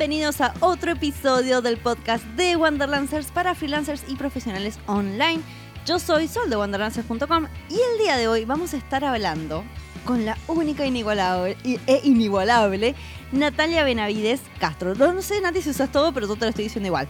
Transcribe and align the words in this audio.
bienvenidos 0.00 0.40
a 0.40 0.54
otro 0.60 0.92
episodio 0.92 1.60
del 1.60 1.76
podcast 1.76 2.24
de 2.24 2.56
Wanderlancers 2.56 3.26
para 3.26 3.54
freelancers 3.54 4.02
y 4.08 4.16
profesionales 4.16 4.78
online. 4.86 5.42
Yo 5.84 5.98
soy 5.98 6.26
Sol 6.26 6.48
de 6.48 6.56
wanderlancers.com 6.56 7.48
y 7.68 7.74
el 7.74 7.98
día 7.98 8.16
de 8.16 8.26
hoy 8.26 8.46
vamos 8.46 8.72
a 8.72 8.78
estar 8.78 9.04
hablando 9.04 9.62
con 10.06 10.24
la 10.24 10.38
única 10.48 10.86
inigualable, 10.86 11.54
e 11.64 12.00
inigualable 12.02 12.94
Natalia 13.30 13.84
Benavides 13.84 14.40
Castro. 14.58 14.94
No, 14.94 15.20
sé, 15.20 15.38
Nati, 15.42 15.60
si 15.60 15.68
usas 15.68 15.92
todo, 15.92 16.14
pero 16.14 16.26
yo 16.26 16.34
te 16.34 16.46
lo 16.46 16.48
estoy 16.48 16.64
diciendo 16.64 16.86
igual. 16.86 17.06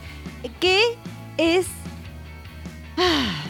Que 0.58 0.82
es... 1.36 1.68
Ah, 2.96 3.44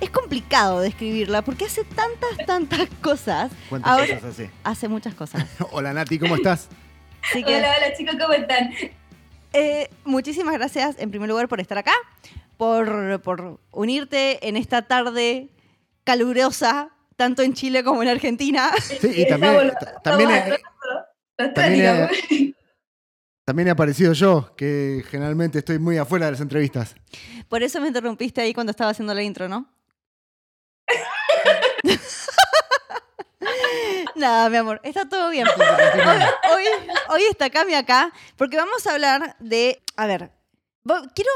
es 0.00 0.08
complicado 0.08 0.80
describirla 0.80 1.42
porque 1.42 1.66
hace 1.66 1.84
tantas, 1.84 2.46
tantas 2.46 2.88
cosas. 3.02 3.52
¿Cuántas 3.68 3.98
cosas 3.98 4.24
hace? 4.24 4.50
Hace 4.64 4.88
muchas 4.88 5.14
cosas. 5.14 5.44
Hola 5.72 5.92
Nati, 5.92 6.18
¿cómo 6.18 6.36
estás? 6.36 6.70
Hola, 7.34 7.74
hola 7.76 7.94
chicos, 7.96 8.16
¿cómo 8.20 8.32
están? 8.32 8.70
Eh, 9.52 9.88
muchísimas 10.04 10.54
gracias 10.54 10.96
en 10.98 11.10
primer 11.10 11.28
lugar 11.28 11.48
por 11.48 11.60
estar 11.60 11.78
acá, 11.78 11.92
por, 12.56 13.20
por 13.22 13.60
unirte 13.72 14.46
en 14.48 14.56
esta 14.56 14.82
tarde 14.82 15.48
calurosa, 16.04 16.90
tanto 17.16 17.42
en 17.42 17.54
Chile 17.54 17.82
como 17.82 18.02
en 18.02 18.10
Argentina. 18.10 18.70
Sí, 19.00 19.10
y 19.16 19.28
también, 19.28 19.72
también, 20.02 20.56
también 23.44 23.68
he 23.68 23.70
aparecido 23.70 24.12
yo, 24.12 24.54
que 24.56 25.04
generalmente 25.08 25.58
estoy 25.58 25.78
muy 25.78 25.98
afuera 25.98 26.26
de 26.26 26.32
las 26.32 26.40
entrevistas. 26.40 26.94
Por 27.48 27.62
eso 27.62 27.80
me 27.80 27.88
interrumpiste 27.88 28.40
ahí 28.40 28.54
cuando 28.54 28.70
estaba 28.70 28.90
haciendo 28.90 29.14
la 29.14 29.22
intro, 29.22 29.48
¿no? 29.48 29.68
Nada, 34.14 34.48
mi 34.48 34.56
amor, 34.56 34.80
está 34.82 35.08
todo 35.08 35.30
bien. 35.30 35.46
Hoy, 36.52 36.64
hoy, 37.10 37.22
está 37.30 37.50
Cami 37.50 37.74
acá 37.74 38.12
porque 38.36 38.56
vamos 38.56 38.86
a 38.86 38.92
hablar 38.92 39.36
de. 39.40 39.82
A 39.96 40.06
ver, 40.06 40.30
quiero. 41.14 41.30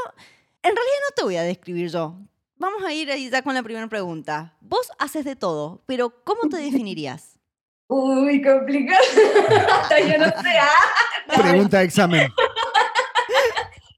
En 0.63 0.75
realidad 0.75 0.99
no 1.09 1.15
te 1.15 1.23
voy 1.23 1.37
a 1.37 1.43
describir 1.43 1.89
yo. 1.89 2.17
Vamos 2.55 2.83
a 2.83 2.93
ir 2.93 3.09
ya 3.09 3.41
con 3.41 3.55
la 3.55 3.63
primera 3.63 3.87
pregunta. 3.87 4.55
Vos 4.61 4.91
haces 4.99 5.25
de 5.25 5.35
todo, 5.35 5.83
pero 5.87 6.23
¿cómo 6.23 6.47
te 6.49 6.57
definirías? 6.57 7.39
Uy, 7.87 8.41
complicado. 8.41 9.03
Yo 9.99 10.17
no 10.17 10.25
sé. 10.25 10.57
Ah, 10.61 11.37
Pregunta 11.41 11.79
de 11.79 11.83
examen. 11.83 12.31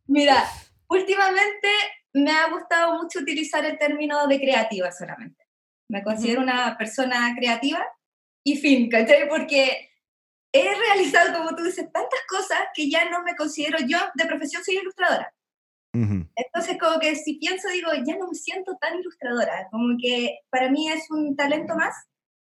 Mira, 0.08 0.46
últimamente 0.88 1.70
me 2.14 2.32
ha 2.32 2.50
gustado 2.50 2.96
mucho 2.96 3.20
utilizar 3.20 3.64
el 3.66 3.78
término 3.78 4.26
de 4.28 4.40
creativa 4.40 4.92
solamente. 4.92 5.46
Me 5.90 6.04
considero 6.04 6.42
una 6.42 6.76
persona 6.78 7.36
creativa 7.38 7.86
y 8.44 8.58
fin, 8.58 8.90
¿cachai? 8.90 9.28
Porque 9.30 9.90
he 10.52 10.76
realizado, 10.76 11.38
como 11.38 11.56
tú 11.56 11.64
dices, 11.64 11.92
tantas 11.92 12.20
cosas 12.28 12.60
que 12.76 12.90
ya 12.90 13.10
no 13.10 13.24
me 13.24 13.36
considero 13.36 13.80
yo, 13.88 13.98
de 14.16 14.26
profesión 14.26 14.64
soy 14.64 14.78
ilustradora. 14.78 15.34
Entonces, 15.96 16.78
como 16.80 17.00
que 17.00 17.16
si 17.16 17.36
pienso, 17.36 17.70
digo, 17.70 17.92
ya 18.04 18.18
no 18.18 18.28
me 18.28 18.34
siento 18.34 18.76
tan 18.82 19.00
ilustradora, 19.00 19.68
como 19.70 19.96
que 20.02 20.40
para 20.50 20.72
mí 20.72 20.90
es 20.90 21.10
un 21.12 21.36
talento 21.36 21.76
más 21.76 21.94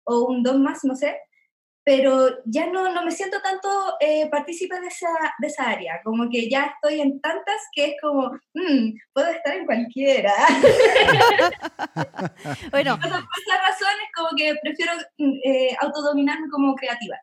o 0.04 0.24
un 0.24 0.42
don 0.42 0.62
más, 0.62 0.84
no 0.84 0.96
sé, 0.96 1.18
pero 1.84 2.28
ya 2.44 2.66
no, 2.66 2.92
no 2.92 3.04
me 3.04 3.10
siento 3.10 3.40
tanto 3.40 3.68
eh, 4.00 4.28
partícipe 4.30 4.80
de 4.80 4.86
esa, 4.86 5.08
de 5.38 5.48
esa 5.48 5.70
área, 5.70 6.00
como 6.04 6.30
que 6.30 6.48
ya 6.48 6.74
estoy 6.74 7.00
en 7.00 7.20
tantas 7.20 7.60
que 7.74 7.86
es 7.86 7.94
como, 8.00 8.30
mm, 8.54 8.92
puedo 9.12 9.28
estar 9.28 9.56
en 9.56 9.66
cualquiera. 9.66 10.32
bueno. 12.70 12.98
Por 12.98 13.06
esas 13.06 13.60
razones 13.60 14.06
como 14.14 14.28
que 14.36 14.54
prefiero 14.62 14.92
eh, 15.18 15.76
autodominarme 15.80 16.48
como 16.50 16.74
creativa. 16.74 17.16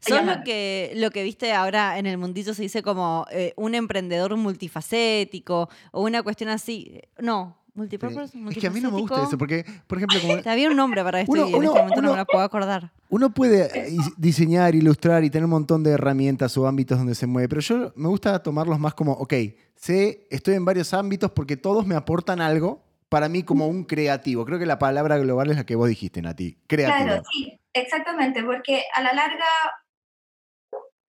Son 0.00 0.26
lo 0.26 0.42
que, 0.44 0.92
lo 0.96 1.10
que 1.10 1.22
viste 1.22 1.52
ahora 1.52 1.98
en 1.98 2.06
el 2.06 2.16
mundillo 2.16 2.54
se 2.54 2.62
dice 2.62 2.82
como 2.82 3.26
eh, 3.30 3.52
un 3.56 3.74
emprendedor 3.74 4.34
multifacético 4.36 5.68
o 5.92 6.02
una 6.02 6.22
cuestión 6.22 6.48
así. 6.48 7.02
No, 7.18 7.62
Multipurpose, 7.76 8.38
Es 8.48 8.56
que 8.56 8.66
a 8.66 8.70
mí 8.70 8.80
no 8.80 8.90
me 8.90 9.00
gusta 9.00 9.22
eso, 9.22 9.36
porque, 9.36 9.64
por 9.86 9.98
ejemplo, 9.98 10.18
como... 10.20 10.50
Había 10.50 10.70
un 10.70 10.76
nombre 10.76 11.04
para 11.04 11.20
esto 11.20 11.36
y 11.36 11.40
en 11.40 11.62
este 11.62 11.78
momento 11.78 12.02
no 12.02 12.12
me 12.12 12.16
lo 12.16 12.24
puedo 12.24 12.42
acordar. 12.42 12.90
Uno 13.10 13.30
puede 13.30 13.88
eh, 13.88 13.96
diseñar, 14.16 14.74
ilustrar 14.74 15.24
y 15.24 15.30
tener 15.30 15.44
un 15.44 15.50
montón 15.50 15.82
de 15.82 15.90
herramientas 15.90 16.56
o 16.56 16.66
ámbitos 16.66 16.96
donde 16.96 17.14
se 17.14 17.26
mueve, 17.26 17.48
pero 17.48 17.60
yo 17.60 17.92
me 17.94 18.08
gusta 18.08 18.42
tomarlos 18.42 18.78
más 18.80 18.94
como, 18.94 19.12
ok, 19.12 19.34
sé, 19.74 20.26
estoy 20.30 20.54
en 20.54 20.64
varios 20.64 20.94
ámbitos 20.94 21.30
porque 21.32 21.58
todos 21.58 21.86
me 21.86 21.94
aportan 21.94 22.40
algo 22.40 22.82
para 23.10 23.28
mí 23.28 23.42
como 23.42 23.68
un 23.68 23.84
creativo. 23.84 24.46
Creo 24.46 24.58
que 24.58 24.66
la 24.66 24.78
palabra 24.78 25.18
global 25.18 25.50
es 25.50 25.56
la 25.58 25.66
que 25.66 25.76
vos 25.76 25.88
dijiste, 25.88 26.22
Nati, 26.22 26.56
creativo. 26.66 27.06
Claro, 27.06 27.22
sí, 27.30 27.60
exactamente, 27.74 28.42
porque 28.42 28.84
a 28.94 29.02
la 29.02 29.12
larga, 29.12 29.44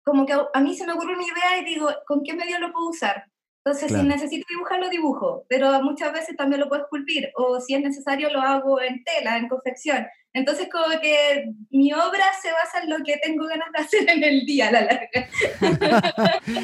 como 0.03 0.25
que 0.25 0.33
a 0.33 0.59
mí 0.59 0.75
se 0.75 0.85
me 0.85 0.91
ocurre 0.91 1.13
una 1.13 1.23
idea 1.23 1.61
y 1.61 1.65
digo, 1.65 1.87
¿con 2.05 2.21
qué 2.21 2.33
medio 2.33 2.59
lo 2.59 2.73
puedo 2.73 2.89
usar? 2.89 3.28
Entonces, 3.65 3.91
si 3.91 4.03
necesito 4.03 4.45
dibujarlo, 4.49 4.89
dibujo, 4.89 5.45
pero 5.49 5.81
muchas 5.81 6.13
veces 6.13 6.35
también 6.37 6.61
lo 6.61 6.69
puedo 6.69 6.83
esculpir, 6.83 7.29
o 7.35 7.59
si 7.59 7.75
es 7.75 7.81
necesario, 7.81 8.29
lo 8.31 8.41
hago 8.41 8.81
en 8.81 9.03
tela, 9.03 9.37
en 9.37 9.49
confección. 9.49 10.07
Entonces, 10.33 10.69
como 10.71 10.99
que 11.01 11.51
mi 11.69 11.91
obra 11.91 12.23
se 12.41 12.51
basa 12.51 12.83
en 12.83 12.89
lo 12.89 13.03
que 13.03 13.17
tengo 13.17 13.45
ganas 13.47 13.67
de 13.75 13.79
hacer 13.83 14.09
en 14.09 14.23
el 14.23 14.45
día, 14.45 14.69
a 14.69 14.71
la 14.71 14.81
larga. 14.81 15.27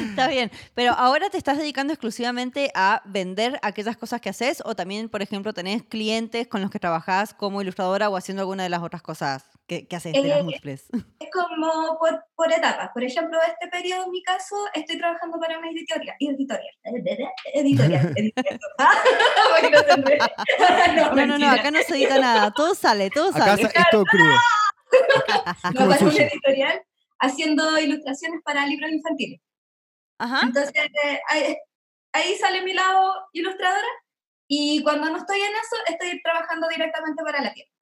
Está 0.08 0.28
bien, 0.28 0.50
pero 0.74 0.92
ahora 0.92 1.28
te 1.28 1.36
estás 1.36 1.58
dedicando 1.58 1.92
exclusivamente 1.92 2.70
a 2.74 3.02
vender 3.04 3.58
aquellas 3.62 3.96
cosas 3.96 4.20
que 4.20 4.30
haces, 4.30 4.62
o 4.64 4.74
también, 4.74 5.08
por 5.08 5.20
ejemplo, 5.20 5.52
tenés 5.52 5.82
clientes 5.82 6.46
con 6.48 6.62
los 6.62 6.70
que 6.70 6.78
trabajás 6.78 7.34
como 7.34 7.60
ilustradora 7.60 8.08
o 8.08 8.16
haciendo 8.16 8.42
alguna 8.42 8.62
de 8.62 8.70
las 8.70 8.82
otras 8.82 9.02
cosas 9.02 9.55
que, 9.66 9.86
haces 9.94 10.12
de 10.12 10.22
las 10.22 10.40
eh, 10.40 10.42
múltiples. 10.42 10.86
Es 11.20 11.30
como 11.32 11.98
por, 11.98 12.24
por, 12.34 12.52
etapas. 12.52 12.90
Por 12.94 13.02
ejemplo, 13.02 13.38
este 13.46 13.68
periodo, 13.68 14.04
en 14.04 14.12
mi 14.12 14.22
caso, 14.22 14.56
estoy 14.74 14.98
trabajando 14.98 15.38
para 15.38 15.58
una 15.58 15.70
editorial. 15.70 16.16
Editorial. 16.20 16.74
Editorial. 17.54 18.12
editorial. 18.16 18.60
no, 21.14 21.26
no, 21.26 21.38
no, 21.38 21.50
acá 21.50 21.70
no 21.70 21.82
se 21.82 21.96
edita 21.96 22.18
nada. 22.18 22.50
Todo 22.52 22.74
sale, 22.74 23.10
todo 23.10 23.32
sale 23.32 23.62
es 23.62 23.72
todo 23.90 24.04
crudo. 24.04 24.34
No, 25.74 25.88
para 25.88 26.04
una 26.04 26.14
editorial 26.14 26.82
haciendo 27.18 27.78
ilustraciones 27.78 28.40
para 28.44 28.66
libros 28.66 28.90
infantiles. 28.90 29.40
Ajá. 30.18 30.40
Entonces, 30.44 30.72
eh, 30.74 31.56
ahí, 32.12 32.36
sale 32.36 32.62
mi 32.62 32.72
lado 32.72 33.12
ilustradora 33.32 33.88
y 34.48 34.82
cuando 34.82 35.10
no 35.10 35.18
estoy 35.18 35.40
en 35.40 35.52
eso, 35.52 35.76
estoy 35.88 36.22
trabajando 36.22 36.68
directamente 36.68 37.22
para 37.22 37.42
la 37.42 37.52
tienda. 37.52 37.75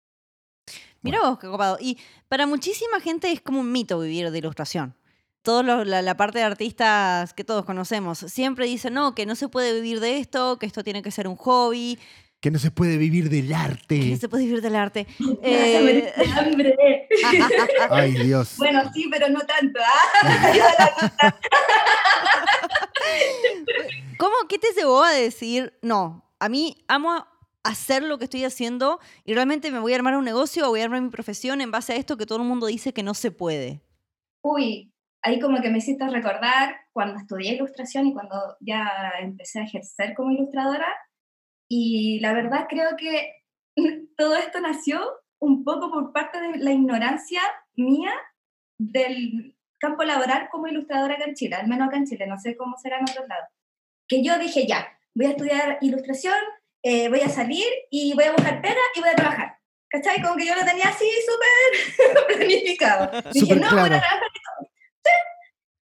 Mira 1.03 1.19
vos, 1.22 1.38
qué 1.38 1.47
copado. 1.47 1.78
Y 1.80 1.97
para 2.28 2.47
muchísima 2.47 3.00
gente 3.00 3.31
es 3.31 3.41
como 3.41 3.59
un 3.59 3.72
mito 3.72 4.00
vivir 4.00 4.31
de 4.31 4.38
ilustración. 4.38 4.96
Toda 5.41 5.62
la, 5.84 6.02
la, 6.02 6.18
parte 6.18 6.40
de 6.40 6.46
artistas 6.46 7.34
que 7.34 7.44
todos 7.44 7.66
conocemos 7.66 8.19
siempre 8.19 8.66
dicen, 8.66 8.94
no, 8.94 9.13
que 9.13 9.25
no 9.25 9.36
se 9.36 9.50
puede 9.50 9.74
vivir 9.74 10.00
de 10.00 10.18
esto, 10.18 10.58
que 10.58 10.66
esto 10.66 10.84
tiene 10.84 11.02
que 11.02 11.12
ser 11.12 11.28
un 11.28 11.36
hobby, 11.36 12.00
que 12.44 12.52
no 12.52 12.59
se 12.59 12.72
puede 12.72 12.97
vivir 12.97 13.30
del 13.30 13.53
arte. 13.53 14.02
Que 14.02 14.09
no 14.09 14.18
se 14.18 14.28
puede 14.28 14.44
vivir 14.44 14.62
del 14.62 14.75
arte. 14.75 15.08
Eh... 15.44 16.13
hambre. 16.36 17.08
Ay, 17.90 18.12
Dios. 18.12 18.56
Bueno, 18.58 18.81
sí, 18.94 19.08
pero 19.09 19.30
no 19.30 19.40
tanto. 19.40 19.80
¿ah? 19.80 21.34
¿Cómo, 24.18 24.36
qué 24.50 24.59
te 24.59 24.74
llevó 24.75 25.02
a 25.03 25.13
decir, 25.13 25.74
no, 25.81 26.30
a 26.38 26.50
mí 26.50 26.75
amo 26.90 27.25
hacer 27.63 28.03
lo 28.03 28.18
que 28.18 28.25
estoy 28.25 28.44
haciendo 28.44 29.00
y 29.24 29.34
realmente 29.34 29.72
me 29.72 29.79
voy 29.79 29.94
a 29.94 29.96
armar 29.96 30.16
un 30.18 30.25
negocio 30.25 30.66
o 30.66 30.69
voy 30.69 30.81
a 30.81 30.85
armar 30.85 31.01
mi 31.01 31.09
profesión 31.09 31.62
en 31.62 31.72
base 31.72 31.94
a 31.94 31.96
esto 31.96 32.18
que 32.18 32.25
todo 32.25 32.40
el 32.40 32.47
mundo 32.47 32.68
dice 32.68 32.94
que 32.94 33.03
no 33.03 33.13
se 33.13 33.31
puede? 33.31 33.81
Uy, 34.41 34.94
ahí 35.22 35.40
como 35.40 35.62
que 35.62 35.69
me 35.69 35.78
hiciste 35.78 36.07
recordar 36.07 36.75
cuando 36.91 37.19
estudié 37.19 37.53
ilustración 37.53 38.07
y 38.07 38.13
cuando 38.13 38.35
ya 38.59 39.13
empecé 39.19 39.60
a 39.60 39.63
ejercer 39.63 40.13
como 40.13 40.31
ilustradora, 40.31 40.88
y 41.69 42.19
la 42.19 42.33
verdad 42.33 42.68
creo 42.69 42.95
que 42.98 43.33
todo 44.18 44.36
esto 44.36 44.59
nació 44.59 45.00
un 45.39 45.63
poco 45.63 45.92
por 45.92 46.13
parte 46.13 46.39
de 46.39 46.57
la 46.57 46.71
ignorancia 46.71 47.42
mía 47.75 48.12
del 48.77 49.57
campo 49.80 50.04
laboral 50.04 50.50
como 50.51 50.68
ilustradora 50.68 51.16
acá 51.16 51.24
al 51.59 51.68
menos 51.68 51.88
acá 51.88 51.98
en 51.98 52.30
no 52.30 52.38
sé 52.38 52.56
cómo 52.56 52.77
será 52.77 52.98
en 53.00 53.09
otros 53.09 53.27
lados. 53.27 53.50
Que 54.07 54.24
yo 54.24 54.38
dije, 54.38 54.68
ya, 54.68 54.88
voy 55.16 55.25
a 55.25 55.30
estudiar 55.31 55.77
ilustración, 55.81 56.38
eh, 56.83 57.09
voy 57.09 57.21
a 57.21 57.30
salir 57.30 57.65
y 57.89 58.13
voy 58.13 58.25
a 58.25 58.33
buscar 58.33 58.62
pega 58.62 58.81
y 58.95 59.00
voy 59.00 59.09
a 59.09 59.15
trabajar. 59.15 59.57
¿Cachai? 59.89 60.21
Como 60.21 60.35
que 60.35 60.45
yo 60.45 60.56
lo 60.56 60.65
tenía 60.65 60.89
así 60.89 61.06
súper 61.25 62.27
planificado. 62.38 63.21
dije, 63.31 63.56
no, 63.56 63.69
voy 63.69 63.80
a 63.80 63.88
trabajar 63.88 64.21
y 64.33 64.41
todo. 64.41 64.69
Sí. 65.03 65.12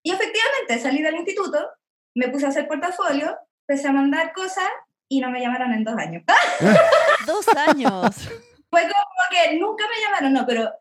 Y 0.03 0.13
efectivamente 0.13 0.79
salí 0.79 1.03
del 1.03 1.17
instituto, 1.17 1.69
me 2.15 2.29
puse 2.29 2.47
a 2.47 2.49
hacer 2.49 2.67
portafolio, 2.67 3.39
empecé 3.67 3.89
a 3.89 3.93
mandar 3.93 4.33
cosas 4.33 4.69
y 5.09 5.21
no 5.21 5.31
me 5.31 5.41
llamaron 5.41 5.73
en 5.73 5.85
dos 5.85 5.97
años. 5.97 6.23
dos 7.27 7.49
años. 7.49 8.29
Fue 8.71 8.83
como 8.83 9.25
que 9.31 9.59
nunca 9.59 9.85
me 9.89 10.01
llamaron, 10.01 10.33
no, 10.33 10.47
pero 10.47 10.73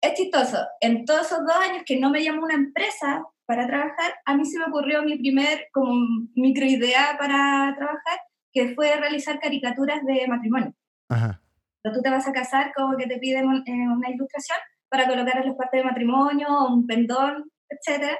es 0.00 0.14
chistoso. 0.14 0.66
En 0.80 1.04
todos 1.04 1.26
esos 1.26 1.40
dos 1.46 1.56
años 1.56 1.82
que 1.84 1.96
no 1.98 2.10
me 2.10 2.22
llamó 2.22 2.42
una 2.44 2.54
empresa 2.54 3.24
para 3.46 3.66
trabajar, 3.66 4.14
a 4.24 4.34
mí 4.34 4.44
se 4.44 4.58
me 4.58 4.66
ocurrió 4.66 5.02
mi 5.02 5.18
primer 5.18 5.68
como 5.72 5.94
microidea 6.34 7.16
para 7.18 7.74
trabajar, 7.76 8.20
que 8.56 8.74
fue 8.74 8.96
realizar 8.96 9.38
caricaturas 9.38 10.02
de 10.06 10.26
matrimonio. 10.26 10.72
Ajá. 11.10 11.42
tú 11.84 12.00
te 12.02 12.10
vas 12.10 12.26
a 12.26 12.32
casar, 12.32 12.72
como 12.74 12.96
que 12.96 13.06
te 13.06 13.18
piden 13.18 13.44
eh, 13.66 13.88
una 13.88 14.08
ilustración 14.10 14.58
para 14.88 15.06
colocar 15.06 15.36
en 15.36 15.48
los 15.48 15.56
partes 15.56 15.82
de 15.82 15.84
matrimonio, 15.84 16.48
un 16.68 16.86
pendón, 16.86 17.50
etc. 17.68 18.16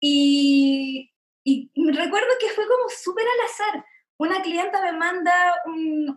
Y 0.00 1.10
súper 2.88 3.26
al 3.26 3.44
azar. 3.44 3.84
Una 4.18 4.40
clienta 4.40 4.80
me 4.82 4.92
manda 4.92 5.32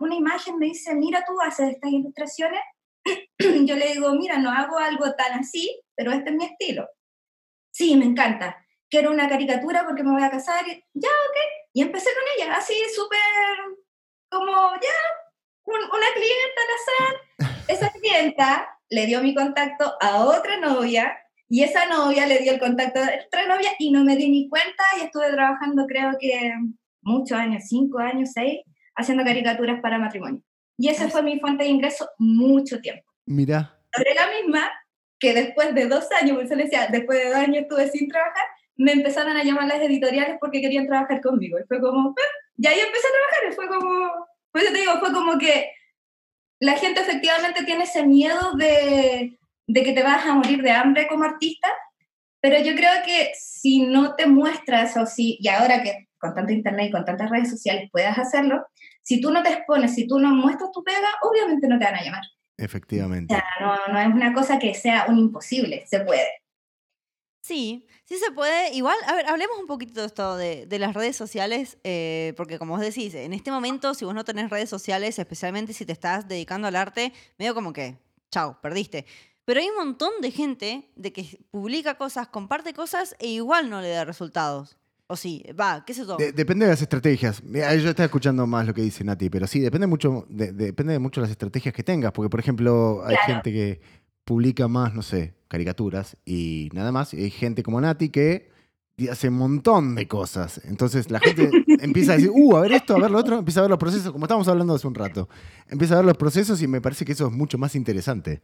una 0.00 0.14
imagen, 0.14 0.58
me 0.58 0.66
dice, 0.66 0.94
mira, 0.94 1.22
tú 1.26 1.38
haces 1.40 1.74
estas 1.74 1.92
ilustraciones. 1.92 2.60
Yo 3.38 3.76
le 3.76 3.92
digo, 3.92 4.14
mira, 4.14 4.38
no 4.38 4.50
hago 4.50 4.78
algo 4.78 5.12
tan 5.14 5.38
así, 5.38 5.82
pero 5.94 6.12
este 6.12 6.30
es 6.30 6.36
mi 6.36 6.46
estilo. 6.46 6.88
Sí, 7.70 7.94
me 7.96 8.06
encanta. 8.06 8.63
Quiero 8.94 9.10
una 9.10 9.28
caricatura 9.28 9.82
porque 9.84 10.04
me 10.04 10.12
voy 10.12 10.22
a 10.22 10.30
casar. 10.30 10.64
ya, 10.66 11.08
ok. 11.08 11.36
Y 11.72 11.82
empecé 11.82 12.10
con 12.14 12.22
ella, 12.36 12.54
así 12.54 12.74
súper 12.94 13.18
como, 14.30 14.52
ya, 14.52 14.98
una 15.64 16.06
clienta 16.14 16.60
al 16.62 16.74
azar. 16.78 17.64
Esa 17.68 17.90
clienta 17.90 18.68
le 18.90 19.06
dio 19.06 19.20
mi 19.20 19.34
contacto 19.34 19.94
a 20.00 20.24
otra 20.24 20.60
novia 20.60 21.12
y 21.48 21.64
esa 21.64 21.86
novia 21.86 22.26
le 22.26 22.38
dio 22.38 22.52
el 22.52 22.60
contacto 22.60 23.00
de 23.00 23.24
otra 23.26 23.48
novia 23.48 23.72
y 23.80 23.90
no 23.90 24.04
me 24.04 24.14
di 24.14 24.30
ni 24.30 24.48
cuenta 24.48 24.84
y 24.96 25.06
estuve 25.06 25.32
trabajando 25.32 25.86
creo 25.88 26.12
que 26.20 26.52
muchos 27.02 27.36
años, 27.36 27.64
cinco 27.66 27.98
años, 27.98 28.30
seis, 28.32 28.60
haciendo 28.94 29.24
caricaturas 29.24 29.80
para 29.80 29.98
matrimonio. 29.98 30.40
Y 30.78 30.88
esa 30.88 31.08
fue 31.08 31.24
mi 31.24 31.40
fuente 31.40 31.64
de 31.64 31.70
ingreso 31.70 32.08
mucho 32.18 32.80
tiempo. 32.80 33.10
Mira. 33.26 33.76
Sobre 33.92 34.14
la 34.14 34.28
misma 34.28 34.70
que 35.18 35.34
después 35.34 35.74
de 35.74 35.86
dos 35.86 36.06
años, 36.12 36.36
pues 36.36 36.48
se 36.48 36.54
decía, 36.54 36.86
después 36.92 37.18
de 37.18 37.30
dos 37.30 37.38
años 37.38 37.62
estuve 37.62 37.88
sin 37.88 38.08
trabajar, 38.08 38.44
me 38.76 38.92
empezaron 38.92 39.36
a 39.36 39.44
llamar 39.44 39.66
las 39.66 39.80
editoriales 39.80 40.36
porque 40.40 40.60
querían 40.60 40.86
trabajar 40.86 41.20
conmigo. 41.20 41.58
Y 41.58 41.64
fue 41.66 41.80
como, 41.80 42.10
ah", 42.10 42.38
y 42.56 42.66
ahí 42.66 42.80
empecé 42.80 43.06
a 43.06 43.10
trabajar, 43.10 43.50
y 43.50 43.54
fue 43.54 43.68
como, 43.68 44.26
pues 44.52 44.72
te 44.72 44.78
digo, 44.78 44.98
fue 45.00 45.12
como 45.12 45.38
que 45.38 45.70
la 46.60 46.74
gente 46.76 47.00
efectivamente 47.00 47.64
tiene 47.64 47.84
ese 47.84 48.06
miedo 48.06 48.54
de, 48.56 49.38
de 49.66 49.82
que 49.82 49.92
te 49.92 50.02
vas 50.02 50.24
a 50.26 50.34
morir 50.34 50.62
de 50.62 50.70
hambre 50.70 51.06
como 51.08 51.24
artista, 51.24 51.68
pero 52.40 52.58
yo 52.62 52.74
creo 52.74 52.92
que 53.04 53.32
si 53.34 53.82
no 53.82 54.14
te 54.14 54.26
muestras, 54.26 54.96
o 54.96 55.06
si, 55.06 55.38
y 55.40 55.48
ahora 55.48 55.82
que 55.82 56.08
con 56.18 56.34
tanto 56.34 56.52
internet 56.52 56.88
y 56.88 56.92
con 56.92 57.04
tantas 57.04 57.30
redes 57.30 57.50
sociales 57.50 57.90
puedas 57.90 58.18
hacerlo, 58.18 58.66
si 59.02 59.20
tú 59.20 59.30
no 59.30 59.42
te 59.42 59.50
expones, 59.50 59.94
si 59.94 60.06
tú 60.06 60.18
no 60.18 60.30
muestras 60.30 60.70
tu 60.72 60.82
pega, 60.82 61.08
obviamente 61.22 61.68
no 61.68 61.78
te 61.78 61.84
van 61.84 61.96
a 61.96 62.02
llamar. 62.02 62.22
Efectivamente. 62.56 63.34
O 63.34 63.36
sea, 63.36 63.46
no, 63.60 63.92
no 63.92 64.00
es 64.00 64.06
una 64.06 64.32
cosa 64.32 64.58
que 64.58 64.74
sea 64.74 65.06
un 65.08 65.18
imposible, 65.18 65.84
se 65.86 66.00
puede. 66.00 66.28
Sí, 67.44 67.86
sí 68.06 68.16
se 68.16 68.32
puede. 68.32 68.72
Igual, 68.72 68.96
a 69.06 69.14
ver, 69.14 69.26
hablemos 69.26 69.58
un 69.60 69.66
poquito 69.66 70.00
de 70.00 70.06
esto 70.06 70.38
de, 70.38 70.64
de 70.64 70.78
las 70.78 70.94
redes 70.94 71.14
sociales, 71.14 71.76
eh, 71.84 72.32
porque 72.38 72.58
como 72.58 72.72
vos 72.72 72.80
decís, 72.80 73.14
en 73.14 73.34
este 73.34 73.50
momento, 73.50 73.92
si 73.92 74.06
vos 74.06 74.14
no 74.14 74.24
tenés 74.24 74.48
redes 74.48 74.70
sociales, 74.70 75.18
especialmente 75.18 75.74
si 75.74 75.84
te 75.84 75.92
estás 75.92 76.26
dedicando 76.26 76.68
al 76.68 76.76
arte, 76.76 77.12
medio 77.38 77.54
como 77.54 77.74
que, 77.74 77.98
chao, 78.30 78.58
perdiste. 78.62 79.04
Pero 79.44 79.60
hay 79.60 79.68
un 79.68 79.76
montón 79.76 80.08
de 80.22 80.30
gente 80.30 80.90
de 80.96 81.12
que 81.12 81.38
publica 81.50 81.98
cosas, 81.98 82.28
comparte 82.28 82.72
cosas 82.72 83.14
e 83.18 83.26
igual 83.28 83.68
no 83.68 83.82
le 83.82 83.90
da 83.90 84.06
resultados. 84.06 84.78
O 85.06 85.16
sí, 85.16 85.44
va, 85.60 85.84
qué 85.84 85.92
sé 85.92 86.06
yo. 86.06 86.16
depende 86.16 86.64
de 86.64 86.70
las 86.70 86.80
estrategias. 86.80 87.42
yo 87.42 87.90
estaba 87.90 88.06
escuchando 88.06 88.46
más 88.46 88.66
lo 88.66 88.72
que 88.72 88.80
dice 88.80 89.04
Nati, 89.04 89.28
pero 89.28 89.46
sí, 89.46 89.60
depende 89.60 89.86
mucho 89.86 90.24
de, 90.30 90.50
depende 90.50 90.98
mucho 90.98 91.20
de 91.20 91.26
las 91.26 91.32
estrategias 91.32 91.74
que 91.74 91.82
tengas. 91.82 92.10
Porque, 92.12 92.30
por 92.30 92.40
ejemplo, 92.40 93.02
hay 93.04 93.16
gente 93.26 93.52
que 93.52 93.80
publica 94.24 94.68
más, 94.68 94.94
no 94.94 95.02
sé, 95.02 95.34
caricaturas 95.48 96.16
y 96.24 96.70
nada 96.72 96.92
más. 96.92 97.14
Y 97.14 97.22
hay 97.22 97.30
gente 97.30 97.62
como 97.62 97.80
Nati 97.80 98.08
que 98.08 98.50
hace 99.10 99.28
un 99.28 99.38
montón 99.38 99.94
de 99.94 100.06
cosas. 100.06 100.60
Entonces 100.64 101.10
la 101.10 101.20
gente 101.20 101.50
empieza 101.80 102.12
a 102.12 102.16
decir, 102.16 102.30
uh, 102.32 102.56
a 102.56 102.60
ver 102.60 102.72
esto, 102.72 102.96
a 102.96 103.00
ver 103.00 103.10
lo 103.10 103.18
otro, 103.18 103.38
empieza 103.38 103.60
a 103.60 103.62
ver 103.64 103.70
los 103.70 103.78
procesos, 103.78 104.12
como 104.12 104.24
estábamos 104.24 104.48
hablando 104.48 104.74
hace 104.74 104.86
un 104.86 104.94
rato. 104.94 105.28
Empieza 105.68 105.94
a 105.94 105.96
ver 105.98 106.06
los 106.06 106.16
procesos 106.16 106.62
y 106.62 106.68
me 106.68 106.80
parece 106.80 107.04
que 107.04 107.12
eso 107.12 107.26
es 107.26 107.32
mucho 107.32 107.58
más 107.58 107.74
interesante. 107.74 108.40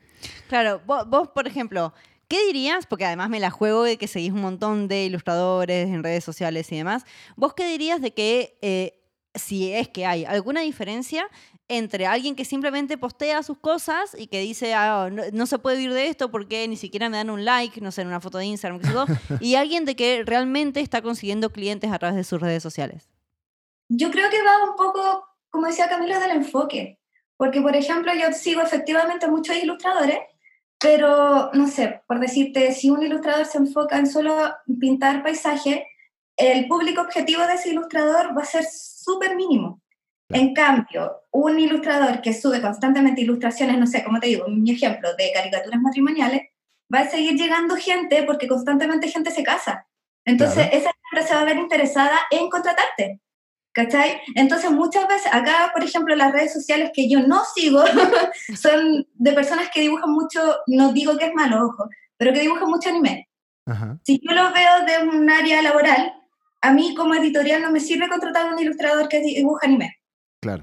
Claro, 0.48 0.80
vos, 0.86 1.28
por 1.28 1.46
ejemplo, 1.46 1.92
¿qué 2.28 2.44
dirías? 2.46 2.86
Porque 2.86 3.04
además 3.04 3.30
me 3.30 3.40
la 3.40 3.50
juego 3.50 3.84
de 3.84 3.96
que 3.96 4.08
seguís 4.08 4.32
un 4.32 4.42
montón 4.42 4.88
de 4.88 5.04
ilustradores 5.04 5.88
en 5.88 6.02
redes 6.02 6.24
sociales 6.24 6.70
y 6.72 6.76
demás. 6.76 7.04
¿Vos 7.36 7.54
qué 7.54 7.68
dirías 7.70 8.00
de 8.00 8.12
que... 8.12 8.58
Eh, 8.62 8.96
si 9.34 9.72
es 9.72 9.88
que 9.88 10.06
hay 10.06 10.24
alguna 10.24 10.60
diferencia 10.60 11.28
entre 11.68 12.06
alguien 12.06 12.34
que 12.34 12.44
simplemente 12.44 12.98
postea 12.98 13.42
sus 13.42 13.58
cosas 13.58 14.16
y 14.18 14.26
que 14.26 14.40
dice, 14.40 14.74
ah, 14.74 15.08
no, 15.32 15.46
se 15.46 15.58
puede 15.58 15.76
vivir 15.76 15.94
de 15.94 16.08
esto 16.08 16.30
porque 16.30 16.66
ni 16.66 16.76
siquiera 16.76 17.08
me 17.08 17.16
dan 17.16 17.30
un 17.30 17.44
like, 17.44 17.80
no 17.80 17.92
sé, 17.92 18.02
en 18.02 18.08
una 18.08 18.20
foto 18.20 18.38
de 18.38 18.46
Instagram, 18.46 18.80
y 19.40 19.54
alguien 19.54 19.84
de 19.84 19.94
que 19.94 20.24
realmente 20.24 20.80
está 20.80 21.00
consiguiendo 21.00 21.50
clientes 21.50 21.92
a 21.92 21.98
través 21.98 22.16
de 22.16 22.24
sus 22.24 22.40
redes 22.40 22.62
sociales. 22.62 23.08
Yo 23.88 24.10
creo 24.10 24.30
que 24.30 24.42
va 24.42 24.68
un 24.68 24.76
poco, 24.76 25.24
como 25.48 25.66
decía 25.66 25.88
Camila, 25.88 26.18
del 26.18 26.32
enfoque. 26.32 26.98
Porque, 27.36 27.62
por 27.62 27.74
ejemplo, 27.74 28.12
yo 28.14 28.32
sigo 28.32 28.60
efectivamente 28.60 29.26
muchos 29.26 29.56
ilustradores, 29.56 30.18
pero, 30.78 31.50
no 31.54 31.68
sé, 31.68 32.02
por 32.06 32.20
decirte, 32.20 32.72
si 32.72 32.90
un 32.90 33.02
ilustrador 33.02 33.46
se 33.46 33.58
enfoca 33.58 33.96
en 33.96 34.06
solo 34.06 34.34
pintar 34.78 35.22
paisaje, 35.22 35.86
el 36.40 36.66
público 36.68 37.02
objetivo 37.02 37.46
de 37.46 37.54
ese 37.54 37.70
ilustrador 37.70 38.36
va 38.36 38.42
a 38.42 38.46
ser 38.46 38.64
súper 38.64 39.36
mínimo. 39.36 39.80
En 40.28 40.54
cambio, 40.54 41.22
un 41.32 41.58
ilustrador 41.58 42.20
que 42.20 42.32
sube 42.32 42.60
constantemente 42.60 43.20
ilustraciones, 43.22 43.78
no 43.78 43.86
sé, 43.86 44.04
como 44.04 44.20
te 44.20 44.28
digo, 44.28 44.46
mi 44.48 44.70
ejemplo 44.70 45.14
de 45.16 45.32
caricaturas 45.32 45.80
matrimoniales, 45.80 46.42
va 46.92 47.00
a 47.00 47.08
seguir 47.08 47.36
llegando 47.36 47.76
gente 47.76 48.22
porque 48.22 48.46
constantemente 48.46 49.08
gente 49.08 49.30
se 49.30 49.42
casa. 49.42 49.86
Entonces, 50.24 50.68
esa 50.72 50.90
gente 51.10 51.26
se 51.26 51.34
va 51.34 51.40
a 51.40 51.44
ver 51.44 51.56
interesada 51.56 52.18
en 52.30 52.48
contratarte. 52.48 53.20
¿Cachai? 53.72 54.20
Entonces, 54.34 54.70
muchas 54.70 55.06
veces, 55.06 55.32
acá, 55.32 55.70
por 55.72 55.84
ejemplo, 55.84 56.14
las 56.16 56.32
redes 56.32 56.52
sociales 56.52 56.90
que 56.92 57.08
yo 57.08 57.20
no 57.20 57.42
sigo 57.54 57.82
son 58.60 59.06
de 59.14 59.32
personas 59.32 59.70
que 59.72 59.80
dibujan 59.80 60.10
mucho, 60.10 60.40
no 60.66 60.92
digo 60.92 61.16
que 61.16 61.26
es 61.26 61.34
malo, 61.34 61.66
ojo, 61.66 61.88
pero 62.16 62.32
que 62.32 62.40
dibujan 62.40 62.68
mucho 62.68 62.88
anime. 62.88 63.28
Si 64.02 64.20
yo 64.20 64.34
lo 64.34 64.52
veo 64.52 64.84
de 64.84 65.08
un 65.08 65.30
área 65.30 65.62
laboral, 65.62 66.19
a 66.60 66.72
mí 66.72 66.94
como 66.94 67.14
editorial 67.14 67.62
no 67.62 67.70
me 67.70 67.80
sirve 67.80 68.08
contratar 68.08 68.52
un 68.52 68.58
ilustrador 68.58 69.08
que 69.08 69.20
dibuja 69.20 69.66
anime. 69.66 69.96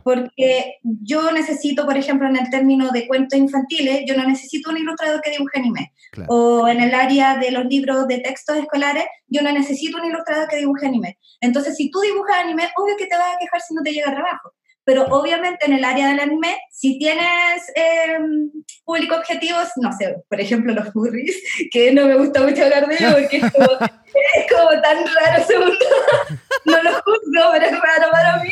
Porque 0.04 0.78
yo 0.84 1.32
necesito, 1.32 1.86
por 1.86 1.98
ejemplo, 1.98 2.28
en 2.28 2.36
el 2.36 2.50
término 2.50 2.90
de 2.90 3.08
cuentos 3.08 3.38
infantiles, 3.38 4.02
yo 4.08 4.18
no 4.18 4.28
necesito 4.28 4.72
un 4.72 4.78
ilustrador 4.78 5.22
que 5.22 5.32
dibuje 5.32 5.60
anime. 5.60 5.94
O 6.28 6.68
en 6.68 6.82
el 6.82 6.96
área 6.96 7.38
de 7.38 7.52
los 7.52 7.66
libros 7.66 8.08
de 8.08 8.20
textos 8.20 8.58
escolares, 8.58 9.06
yo 9.28 9.44
no 9.44 9.52
necesito 9.52 10.00
un 10.00 10.06
ilustrador 10.06 10.48
que 10.48 10.58
dibuje 10.58 10.88
anime. 10.88 11.20
Entonces, 11.42 11.76
si 11.76 11.92
tú 11.92 12.00
dibujas 12.02 12.38
anime, 12.38 12.70
obvio 12.76 12.98
que 12.98 13.06
te 13.06 13.18
vas 13.18 13.36
a 13.36 13.38
quejar 13.40 13.62
si 13.62 13.76
no 13.76 13.84
te 13.84 13.92
llega 13.92 14.12
trabajo. 14.12 14.54
Pero 14.88 15.04
obviamente 15.10 15.66
en 15.66 15.74
el 15.74 15.84
área 15.84 16.08
del 16.08 16.22
anime, 16.22 16.58
si 16.72 16.98
tienes 16.98 17.62
em, 17.76 18.50
público 18.86 19.16
objetivos, 19.16 19.68
no 19.76 19.92
sé, 19.92 20.16
por 20.30 20.40
ejemplo 20.40 20.74
los 20.74 20.94
furries, 20.94 21.44
que 21.74 21.92
no 21.92 22.06
me 22.06 22.16
gusta 22.16 22.42
mucho 22.42 22.64
hablar 22.64 22.88
de 22.88 22.96
ellos 22.96 23.14
porque 23.16 23.36
es 23.36 23.52
como, 23.52 23.68
tan 24.82 24.98
raro 25.06 25.42
ese 25.42 25.60
mundo. 25.60 25.76
No 26.66 26.84
lo 26.84 26.92
juzgo, 27.02 27.52
pero 27.54 27.66
es 27.66 27.72
raro 27.72 28.12
para 28.12 28.44
mí. 28.44 28.52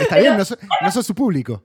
Está 0.00 0.18
bien, 0.18 0.38
no, 0.38 0.44
no 0.80 0.92
sos 0.92 1.06
su 1.06 1.14
público. 1.14 1.62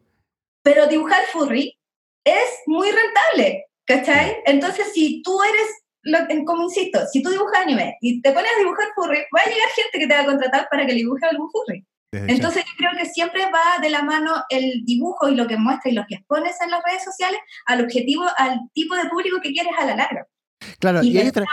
Pero 0.63 0.87
dibujar 0.87 1.21
furry 1.31 1.77
es 2.25 2.61
muy 2.65 2.89
rentable, 2.91 3.67
¿cachai? 3.85 4.37
Entonces, 4.45 4.91
si 4.93 5.21
tú 5.21 5.37
eres 5.43 6.43
como 6.45 6.63
insisto, 6.63 6.99
si 7.11 7.21
tú 7.21 7.29
dibujas 7.29 7.61
anime 7.61 7.97
y 8.01 8.21
te 8.21 8.31
pones 8.31 8.51
a 8.53 8.59
dibujar 8.59 8.87
furry, 8.95 9.19
va 9.35 9.41
a 9.41 9.49
llegar 9.49 9.69
gente 9.69 9.99
que 9.99 10.07
te 10.07 10.13
va 10.13 10.21
a 10.21 10.25
contratar 10.25 10.67
para 10.69 10.85
que 10.85 10.93
le 10.93 10.99
dibuje 10.99 11.25
algún 11.25 11.49
furry. 11.51 11.85
Entonces 12.11 12.65
yo 12.65 12.71
creo 12.77 12.91
que 12.97 13.05
siempre 13.05 13.43
va 13.45 13.81
de 13.81 13.89
la 13.89 14.03
mano 14.03 14.31
el 14.49 14.83
dibujo 14.83 15.29
y 15.29 15.35
lo 15.35 15.47
que 15.47 15.57
muestras 15.57 15.91
y 15.91 15.95
lo 15.95 16.05
que 16.07 16.15
expones 16.15 16.55
en 16.61 16.71
las 16.71 16.81
redes 16.83 17.03
sociales 17.03 17.39
al 17.67 17.83
objetivo, 17.83 18.25
al 18.37 18.59
tipo 18.73 18.95
de 18.95 19.07
público 19.09 19.39
que 19.41 19.51
quieres 19.51 19.73
a 19.77 19.85
la 19.85 19.95
larga. 19.95 20.27
Claro, 20.79 21.03
y, 21.03 21.17
hay, 21.17 21.27
otra, 21.27 21.45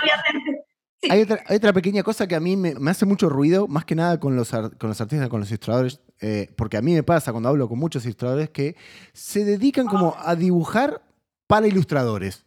hay, 1.47 1.57
otra, 1.57 1.73
pequeña 1.73 2.03
cosa 2.03 2.27
que 2.27 2.35
a 2.35 2.41
mí 2.41 2.57
me, 2.57 2.75
hace 2.91 3.05
mucho 3.05 3.29
ruido, 3.29 3.69
más 3.69 3.85
que 3.85 3.95
nada 3.95 4.19
con 4.19 4.35
los, 4.35 4.51
con 4.51 4.89
los 4.89 5.01
artistas, 5.01 5.29
con 5.29 5.41
los 5.41 5.51
ilustradores, 5.51 6.01
eh, 6.21 6.49
porque 6.57 6.79
a 6.79 6.83
mí 6.83 6.95
me 6.95 7.03
pasa 7.03 7.33
cuando 7.33 7.51
hablo 7.51 7.69
con 7.69 7.79
muchos 7.79 8.05
ilustradores 8.05 8.49
que 8.51 8.77
se 9.13 9.45
dedican 9.45 9.87
como 9.87 10.17
a 10.19 10.35
dibujar 10.37 11.03
para 11.47 11.69
ilustradores 11.69 12.46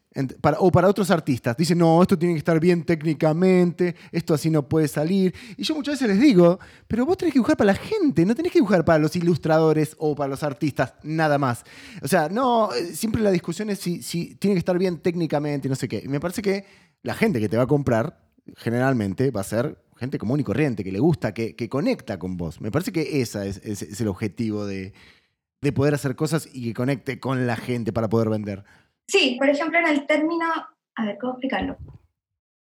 o 0.57 0.71
para 0.71 0.87
otros 0.87 1.11
artistas. 1.11 1.55
Dicen, 1.55 1.77
no, 1.77 2.01
esto 2.01 2.17
tiene 2.17 2.33
que 2.33 2.39
estar 2.39 2.59
bien 2.59 2.83
técnicamente, 2.83 3.95
esto 4.11 4.33
así 4.33 4.49
no 4.49 4.67
puede 4.67 4.87
salir. 4.87 5.33
Y 5.55 5.63
yo 5.63 5.75
muchas 5.75 5.95
veces 5.95 6.07
les 6.07 6.19
digo, 6.19 6.59
pero 6.87 7.05
vos 7.05 7.17
tenés 7.17 7.33
que 7.33 7.39
dibujar 7.39 7.57
para 7.57 7.73
la 7.73 7.79
gente, 7.79 8.25
no 8.25 8.35
tenés 8.35 8.51
que 8.51 8.59
dibujar 8.59 8.83
para 8.83 8.99
los 8.99 9.15
ilustradores 9.15 9.95
o 9.99 10.15
para 10.15 10.29
los 10.29 10.43
artistas, 10.43 10.93
nada 11.03 11.37
más. 11.37 11.63
O 12.01 12.07
sea, 12.07 12.29
no, 12.29 12.73
eh, 12.73 12.93
siempre 12.93 13.21
la 13.21 13.31
discusión 13.31 13.69
es 13.69 13.79
si, 13.79 14.01
si 14.01 14.35
tiene 14.35 14.55
que 14.55 14.59
estar 14.59 14.77
bien 14.77 14.97
técnicamente 14.97 15.67
y 15.67 15.69
no 15.69 15.75
sé 15.75 15.87
qué. 15.87 16.01
Y 16.03 16.07
me 16.07 16.19
parece 16.19 16.41
que 16.41 16.65
la 17.03 17.13
gente 17.13 17.39
que 17.39 17.49
te 17.49 17.57
va 17.57 17.63
a 17.63 17.67
comprar, 17.67 18.19
generalmente, 18.57 19.31
va 19.31 19.41
a 19.41 19.45
ser 19.45 19.77
gente 19.97 20.17
común 20.17 20.39
y 20.39 20.43
corriente, 20.43 20.83
que 20.83 20.91
le 20.91 20.99
gusta, 20.99 21.33
que, 21.33 21.55
que 21.55 21.69
conecta 21.69 22.17
con 22.17 22.37
vos. 22.37 22.61
Me 22.61 22.71
parece 22.71 22.91
que 22.91 23.21
ese 23.21 23.49
es, 23.49 23.57
es, 23.63 24.01
el 24.01 24.07
objetivo 24.07 24.65
de, 24.65 24.93
de 25.61 25.71
poder 25.73 25.93
hacer 25.93 26.15
cosas 26.15 26.47
y 26.51 26.63
que 26.63 26.73
conecte 26.73 27.19
con 27.19 27.45
la 27.45 27.57
gente 27.57 27.91
para 27.91 28.07
poder 28.09 28.29
vender. 28.29 28.63
Sí, 29.09 29.37
por 29.39 29.49
ejemplo, 29.49 29.79
en 29.79 29.87
el 29.87 30.05
término, 30.05 30.45
a 30.95 31.05
ver, 31.05 31.17
¿cómo 31.19 31.33
explicarlo? 31.33 31.77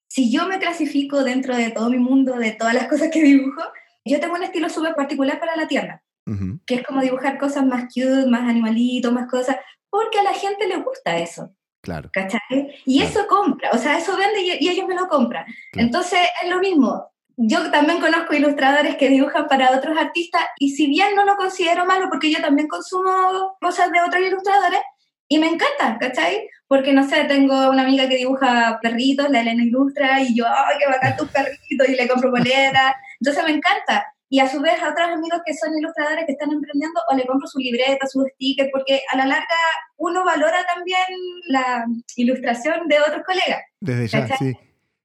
Si 0.08 0.32
yo 0.32 0.48
me 0.48 0.58
clasifico 0.58 1.22
dentro 1.22 1.56
de 1.56 1.70
todo 1.70 1.88
mi 1.90 1.98
mundo, 1.98 2.34
de 2.34 2.52
todas 2.52 2.74
las 2.74 2.88
cosas 2.90 3.08
que 3.12 3.22
dibujo, 3.22 3.62
yo 4.04 4.18
tengo 4.18 4.34
un 4.34 4.42
estilo 4.42 4.68
súper 4.68 4.94
particular 4.96 5.38
para 5.38 5.56
la 5.56 5.68
tierra, 5.68 6.02
que 6.66 6.74
es 6.74 6.86
como 6.86 7.02
dibujar 7.02 7.38
cosas 7.38 7.64
más 7.64 7.84
cute, 7.84 8.26
más 8.26 8.48
animalitos, 8.48 9.12
más 9.12 9.30
cosas, 9.30 9.56
porque 9.88 10.18
a 10.18 10.24
la 10.24 10.34
gente 10.34 10.66
le 10.66 10.78
gusta 10.78 11.18
eso. 11.18 11.54
Claro. 11.80 12.10
¿Cachai? 12.12 12.74
Y 12.84 13.02
eso 13.02 13.26
compra, 13.28 13.70
o 13.72 13.78
sea, 13.78 13.98
eso 13.98 14.16
vende 14.16 14.40
y, 14.40 14.68
ellos 14.68 14.88
me 14.88 14.94
lo 14.96 15.06
compran. 15.06 15.46
Entonces, 15.72 16.18
es 16.42 16.50
lo 16.50 16.58
mismo. 16.58 17.12
yo 17.36 17.70
también 17.70 18.00
conozco 18.00 18.34
ilustradores 18.34 18.96
que 18.96 19.08
dibujan 19.08 19.46
para 19.46 19.76
otros 19.76 19.96
artistas 19.96 20.42
y 20.58 20.70
si 20.70 20.86
bien 20.86 21.14
no 21.14 21.24
lo 21.24 21.36
considero 21.36 21.84
malo 21.84 22.08
porque 22.10 22.30
yo 22.30 22.40
también 22.40 22.68
consumo 22.68 23.56
cosas 23.60 23.92
de 23.92 24.00
otros 24.00 24.22
ilustradores 24.22 24.80
y 25.28 25.38
me 25.38 25.48
encanta, 25.48 25.98
¿cachai? 25.98 26.48
Porque 26.66 26.92
no 26.92 27.08
sé, 27.08 27.24
tengo 27.24 27.70
una 27.70 27.82
amiga 27.82 28.08
que 28.08 28.16
dibuja 28.16 28.78
perritos, 28.82 29.30
la 29.30 29.40
Elena 29.40 29.64
ilustra 29.64 30.20
y 30.20 30.36
yo, 30.36 30.46
¡ay, 30.46 30.76
qué 30.78 30.86
bacán 30.86 31.16
tus 31.16 31.28
perritos! 31.28 31.88
Y 31.88 31.94
le 31.94 32.08
compro 32.08 32.30
polera. 32.30 32.94
Entonces 33.20 33.44
me 33.44 33.52
encanta. 33.52 34.06
Y 34.28 34.40
a 34.40 34.48
su 34.48 34.60
vez 34.60 34.82
a 34.82 34.90
otros 34.90 35.08
amigos 35.08 35.40
que 35.46 35.54
son 35.54 35.76
ilustradores 35.78 36.24
que 36.26 36.32
están 36.32 36.50
emprendiendo 36.50 37.00
o 37.10 37.14
le 37.14 37.26
compro 37.26 37.46
su 37.46 37.58
libreta, 37.58 38.06
su 38.06 38.24
sticker, 38.34 38.68
porque 38.72 39.02
a 39.10 39.16
la 39.16 39.26
larga 39.26 39.56
uno 39.96 40.24
valora 40.24 40.64
también 40.66 41.04
la 41.48 41.84
ilustración 42.16 42.88
de 42.88 43.00
otros 43.00 43.22
colegas. 43.24 43.62
Desde 43.80 44.08
ya, 44.08 44.26
¿cachai? 44.26 44.38
sí. 44.38 44.58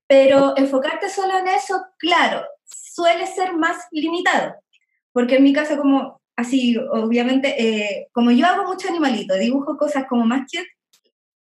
Pero 0.07 0.57
enfocarte 0.57 1.07
solo 1.09 1.37
en 1.37 1.47
eso, 1.49 1.85
claro, 1.99 2.43
suele 2.65 3.27
ser 3.27 3.53
más 3.53 3.87
limitado. 3.91 4.55
Porque 5.11 5.35
en 5.35 5.43
mi 5.43 5.53
caso, 5.53 5.77
como 5.77 6.18
así, 6.39 6.77
obviamente, 6.77 7.53
eh, 7.61 8.07
como 8.13 8.31
yo 8.31 8.45
hago 8.45 8.65
mucho 8.65 8.87
animalito, 8.87 9.35
dibujo 9.35 9.77
cosas 9.77 10.05
como 10.07 10.25
más 10.25 10.41
cute, 10.49 10.67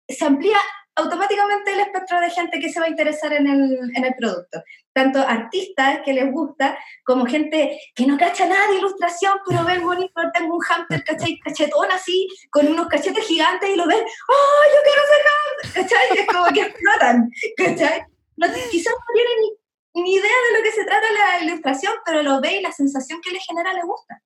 se 0.08 0.26
amplía 0.26 0.58
automáticamente 0.96 1.74
el 1.74 1.82
espectro 1.82 2.20
de 2.22 2.30
gente 2.32 2.60
que 2.60 2.70
se 2.70 2.80
va 2.80 2.86
a 2.86 2.90
interesar 2.90 3.34
en 3.34 3.48
el, 3.48 3.92
en 3.94 4.06
el 4.06 4.16
producto. 4.18 4.64
Tanto 4.94 5.20
artistas 5.20 6.00
que 6.06 6.14
les 6.14 6.32
gusta, 6.32 6.78
como 7.04 7.26
gente 7.26 7.80
que 7.94 8.08
no 8.08 8.18
cacha 8.18 8.48
nada 8.48 8.68
de 8.68 8.78
ilustración, 8.78 9.38
pero 9.48 9.66
ven 9.66 9.84
bonito, 9.84 10.22
tengo 10.34 10.56
un 10.56 10.62
hamster, 10.62 11.04
¿cachai? 11.04 11.38
Cachetón 11.40 11.92
así, 11.92 12.28
con 12.50 12.68
unos 12.68 12.88
cachetes 12.88 13.26
gigantes 13.26 13.70
y 13.70 13.76
lo 13.76 13.86
ven, 13.86 14.00
¡oh, 14.00 14.64
yo 14.74 14.80
quiero 14.84 15.02
ser 15.12 15.22
hamster! 15.28 15.84
¿Cachai? 15.84 16.20
Es 16.20 16.28
como 16.28 16.46
que 16.48 16.62
explotan, 16.62 17.30
¿cachai? 17.58 18.06
No, 18.38 18.48
quizás 18.72 18.94
no 18.94 19.14
tienen 19.14 19.38
ni, 19.42 20.02
ni, 20.02 20.14
idea 20.14 20.38
de 20.50 20.58
lo 20.58 20.64
que 20.64 20.72
se 20.72 20.86
trata 20.86 21.06
la 21.12 21.44
ilustración, 21.44 21.94
pero 22.06 22.24
lo 22.24 22.40
ve 22.40 22.56
y 22.56 22.62
la 22.62 22.72
sensación 22.72 23.20
que 23.22 23.32
le 23.32 23.40
genera 23.40 23.74
le 23.74 23.84
gusta. 23.84 24.22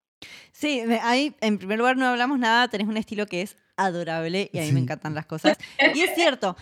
Sí, 0.51 0.81
ahí 1.01 1.35
en 1.41 1.57
primer 1.57 1.77
lugar 1.77 1.97
no 1.97 2.07
hablamos 2.07 2.39
nada, 2.39 2.67
tenés 2.67 2.87
un 2.87 2.97
estilo 2.97 3.25
que 3.25 3.41
es 3.41 3.57
adorable 3.75 4.49
y 4.53 4.59
a 4.59 4.61
mí 4.61 4.67
sí. 4.67 4.73
me 4.73 4.79
encantan 4.79 5.15
las 5.15 5.25
cosas. 5.25 5.57
Y 5.95 6.01
es 6.01 6.13
cierto, 6.15 6.55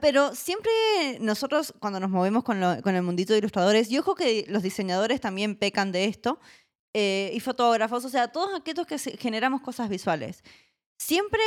pero 0.00 0.34
siempre 0.34 0.72
nosotros 1.20 1.74
cuando 1.78 2.00
nos 2.00 2.10
movemos 2.10 2.44
con, 2.44 2.60
lo, 2.60 2.80
con, 2.82 2.94
el 2.94 3.02
mundito 3.02 3.32
de 3.32 3.40
ilustradores, 3.40 3.90
y 3.90 3.98
ojo 3.98 4.14
que 4.14 4.44
los 4.48 4.62
diseñadores 4.62 5.20
también 5.20 5.56
pecan 5.56 5.92
de 5.92 6.04
esto, 6.04 6.38
eh, 6.92 7.32
y 7.34 7.40
fotógrafos, 7.40 8.04
o 8.04 8.08
sea, 8.08 8.28
todos 8.28 8.54
aquellos 8.54 8.86
que 8.86 8.98
generamos 8.98 9.60
cosas 9.62 9.88
visuales, 9.88 10.44
siempre 10.96 11.42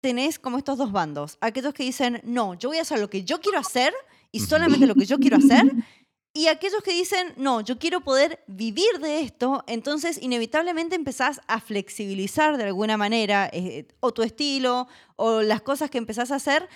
tenés 0.00 0.38
como 0.38 0.56
estos 0.56 0.78
dos 0.78 0.90
bandos, 0.90 1.36
aquellos 1.42 1.74
que 1.74 1.82
dicen, 1.82 2.22
no, 2.24 2.54
yo 2.54 2.70
voy 2.70 2.78
a 2.78 2.82
hacer 2.82 2.98
lo 2.98 3.10
que 3.10 3.22
yo 3.22 3.40
quiero 3.40 3.58
hacer 3.58 3.92
y 4.32 4.40
solamente 4.40 4.86
lo 4.86 4.94
que 4.94 5.04
yo 5.04 5.18
quiero 5.18 5.36
hacer, 5.36 5.70
y 6.32 6.46
aquellos 6.46 6.82
que 6.82 6.92
dicen, 6.92 7.34
no, 7.36 7.60
yo 7.60 7.78
quiero 7.78 8.02
poder 8.02 8.44
vivir 8.46 9.00
de 9.00 9.20
esto, 9.20 9.64
entonces 9.66 10.16
inevitablemente 10.22 10.94
empezás 10.94 11.40
a 11.48 11.60
flexibilizar 11.60 12.56
de 12.56 12.64
alguna 12.64 12.96
manera 12.96 13.50
eh, 13.52 13.88
o 13.98 14.12
tu 14.12 14.22
estilo 14.22 14.86
o 15.16 15.42
las 15.42 15.60
cosas 15.60 15.90
que 15.90 15.98
empezás 15.98 16.30
a 16.30 16.36
hacer, 16.36 16.68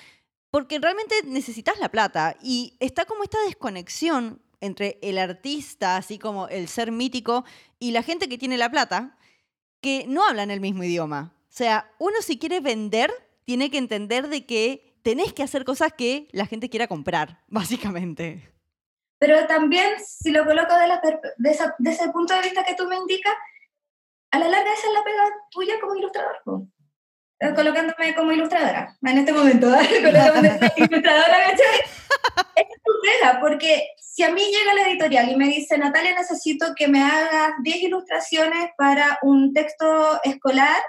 porque 0.51 0.81
realmente 0.81 1.15
necesitas 1.25 1.79
la 1.79 1.89
plata. 1.89 2.37
Y 2.43 2.77
está 2.81 3.05
como 3.05 3.23
esta 3.23 3.39
desconexión 3.47 4.43
entre 4.61 4.99
el 5.03 5.19
artista, 5.19 5.97
así 5.97 6.19
como 6.19 6.49
el 6.49 6.67
ser 6.67 6.91
mítico, 6.91 7.45
y 7.79 7.93
la 7.93 8.03
gente 8.03 8.29
que 8.29 8.39
tiene 8.39 8.57
la 8.57 8.71
plata, 8.71 9.17
que 9.81 10.07
no 10.09 10.27
hablan 10.27 10.51
el 10.51 10.61
mismo 10.61 10.83
idioma. 10.83 11.33
O 11.43 11.57
sea, 11.57 11.93
uno 12.01 12.17
si 12.23 12.39
quiere 12.39 12.59
vender, 12.59 13.13
tiene 13.45 13.71
que 13.71 13.79
entender 13.79 14.29
de 14.29 14.47
que 14.47 14.97
tenés 15.03 15.33
que 15.33 15.45
hacer 15.45 15.65
cosas 15.65 15.93
que 15.93 16.29
la 16.33 16.47
gente 16.47 16.69
quiera 16.71 16.89
comprar, 16.89 17.45
básicamente. 17.49 18.54
Pero 19.25 19.47
también, 19.47 19.95
si 20.07 20.33
lo 20.33 20.45
coloco 20.45 20.77
de, 20.77 20.87
la, 20.87 21.01
de, 21.39 21.51
esa, 21.51 21.75
de, 21.79 21.91
ese 21.91 22.11
punto 22.11 22.35
de 22.35 22.43
vista 22.43 22.63
que 22.63 22.75
tú 22.75 22.87
me 22.87 22.97
indicas, 22.97 23.33
a 24.31 24.39
la 24.39 24.49
larga 24.49 24.71
esa 24.71 24.87
es 24.87 24.93
la 24.93 25.03
pega 25.03 25.25
tuya 25.51 25.81
como 25.81 25.95
ilustrador. 25.95 26.43
¿no? 26.45 26.69
Colocándome 27.55 28.15
como 28.15 28.33
ilustradora, 28.33 28.95
en 29.01 29.19
este 29.19 29.33
momento, 29.33 29.75
¿eh? 29.75 29.89
colocándome 30.05 30.61
ilustradora, 30.77 31.39
¿cachai? 31.43 31.81
Es 32.55 32.83
tu 32.85 32.93
pega, 33.03 33.41
porque 33.41 33.89
si 33.99 34.25
a 34.25 34.31
mí 34.31 34.43
llega 34.43 34.75
la 34.75 34.91
editorial 34.91 35.31
y 35.31 35.37
me 35.37 35.47
dice, 35.47 35.79
Natalia, 35.79 36.15
necesito 36.15 36.75
que 36.77 36.89
me 36.89 37.03
hagas 37.03 37.55
10 37.63 37.77
ilustraciones 37.85 38.73
para 38.77 39.19
un 39.23 39.55
texto 39.55 40.21
escolar, 40.23 40.83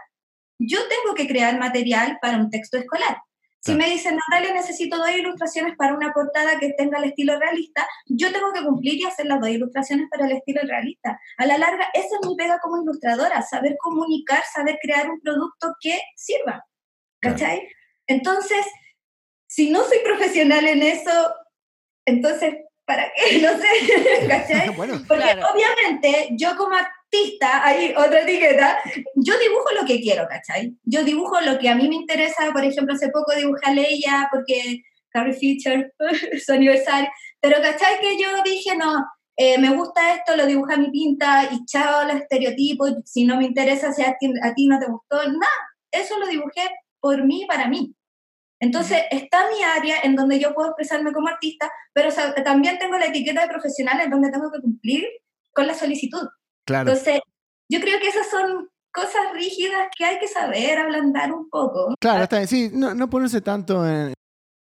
yo 0.59 0.79
tengo 0.89 1.15
que 1.15 1.25
crear 1.25 1.57
material 1.57 2.19
para 2.21 2.35
un 2.35 2.49
texto 2.49 2.77
escolar. 2.77 3.17
Si 3.65 3.73
me 3.73 3.89
dicen, 3.89 4.15
Natalia, 4.15 4.53
necesito 4.53 4.95
dos 4.97 5.09
ilustraciones 5.09 5.75
para 5.75 5.95
una 5.95 6.13
portada 6.13 6.59
que 6.59 6.73
tenga 6.73 6.99
el 6.99 7.05
estilo 7.05 7.39
realista, 7.39 7.87
yo 8.05 8.31
tengo 8.31 8.53
que 8.53 8.63
cumplir 8.63 8.93
y 8.93 9.05
hacer 9.05 9.25
las 9.25 9.39
dos 9.39 9.49
ilustraciones 9.49 10.07
para 10.11 10.27
el 10.27 10.33
estilo 10.33 10.61
realista. 10.63 11.19
A 11.37 11.47
la 11.47 11.57
larga, 11.57 11.87
esa 11.95 12.15
es 12.21 12.27
mi 12.27 12.35
pega 12.35 12.59
como 12.59 12.79
ilustradora, 12.83 13.41
saber 13.41 13.75
comunicar, 13.79 14.43
saber 14.53 14.77
crear 14.79 15.09
un 15.09 15.19
producto 15.19 15.73
que 15.81 15.99
sirva. 16.15 16.63
¿Cachai? 17.19 17.57
Claro. 17.57 17.73
Entonces, 18.05 18.65
si 19.47 19.71
no 19.71 19.83
soy 19.83 19.97
profesional 20.03 20.67
en 20.67 20.83
eso, 20.83 21.33
entonces, 22.05 22.53
¿para 22.85 23.11
qué? 23.15 23.39
No 23.41 23.57
sé, 23.57 24.27
¿cachai? 24.27 24.69
bueno, 24.75 25.01
Porque 25.07 25.23
claro. 25.23 25.41
obviamente 25.51 26.29
yo 26.37 26.55
como 26.55 26.75
artista, 27.15 27.65
hay 27.65 27.93
otra 27.95 28.21
etiqueta, 28.21 28.77
yo 29.15 29.37
dibujo 29.39 29.71
lo 29.79 29.85
que 29.85 29.99
quiero, 30.01 30.27
¿cachai? 30.27 30.75
Yo 30.83 31.03
dibujo 31.03 31.39
lo 31.41 31.57
que 31.59 31.69
a 31.69 31.75
mí 31.75 31.87
me 31.87 31.95
interesa, 31.95 32.51
por 32.51 32.63
ejemplo, 32.63 32.93
hace 32.93 33.09
poco 33.09 33.35
dibujé 33.35 33.61
a 33.63 33.73
Leia 33.73 34.27
porque 34.31 34.83
Carrie 35.09 35.33
Fisher, 35.33 35.93
su 36.45 36.53
aniversario, 36.53 37.09
pero 37.39 37.61
¿cachai? 37.61 37.99
Que 37.99 38.17
yo 38.21 38.29
dije, 38.43 38.75
no, 38.75 39.05
eh, 39.37 39.57
me 39.57 39.75
gusta 39.75 40.15
esto, 40.15 40.35
lo 40.35 40.45
dibujé 40.45 40.75
a 40.75 40.77
mi 40.77 40.89
pinta 40.91 41.49
y 41.51 41.65
chao 41.65 42.05
los 42.05 42.15
estereotipos, 42.17 42.93
si 43.05 43.25
no 43.25 43.37
me 43.37 43.45
interesa, 43.45 43.91
si 43.91 44.03
a 44.03 44.15
ti, 44.19 44.31
a 44.41 44.53
ti 44.53 44.67
no 44.67 44.79
te 44.79 44.87
gustó, 44.87 45.17
nada, 45.27 45.47
eso 45.91 46.17
lo 46.19 46.27
dibujé 46.27 46.61
por 46.99 47.23
mí, 47.23 47.45
para 47.47 47.67
mí. 47.67 47.93
Entonces, 48.59 49.03
está 49.11 49.49
mi 49.49 49.61
área 49.63 49.97
en 50.03 50.15
donde 50.15 50.39
yo 50.39 50.53
puedo 50.53 50.69
expresarme 50.69 51.11
como 51.11 51.27
artista, 51.27 51.69
pero 51.93 52.07
o 52.07 52.11
sea, 52.11 52.33
también 52.35 52.79
tengo 52.79 52.97
la 52.97 53.07
etiqueta 53.07 53.41
de 53.41 53.49
profesional 53.49 53.99
en 53.99 54.09
donde 54.09 54.31
tengo 54.31 54.49
que 54.51 54.61
cumplir 54.61 55.05
con 55.53 55.67
la 55.67 55.73
solicitud. 55.73 56.27
Claro. 56.65 56.89
Entonces, 56.89 57.21
yo 57.69 57.79
creo 57.79 57.99
que 57.99 58.07
esas 58.07 58.29
son 58.29 58.69
cosas 58.91 59.33
rígidas 59.33 59.87
que 59.97 60.05
hay 60.05 60.19
que 60.19 60.27
saber 60.27 60.79
ablandar 60.79 61.31
un 61.33 61.49
poco. 61.49 61.95
Claro, 61.99 62.23
está 62.23 62.37
bien. 62.37 62.47
Sí, 62.47 62.71
no, 62.73 62.95
no 62.95 63.09
ponerse 63.09 63.41
tanto 63.41 63.85
en, 63.85 64.13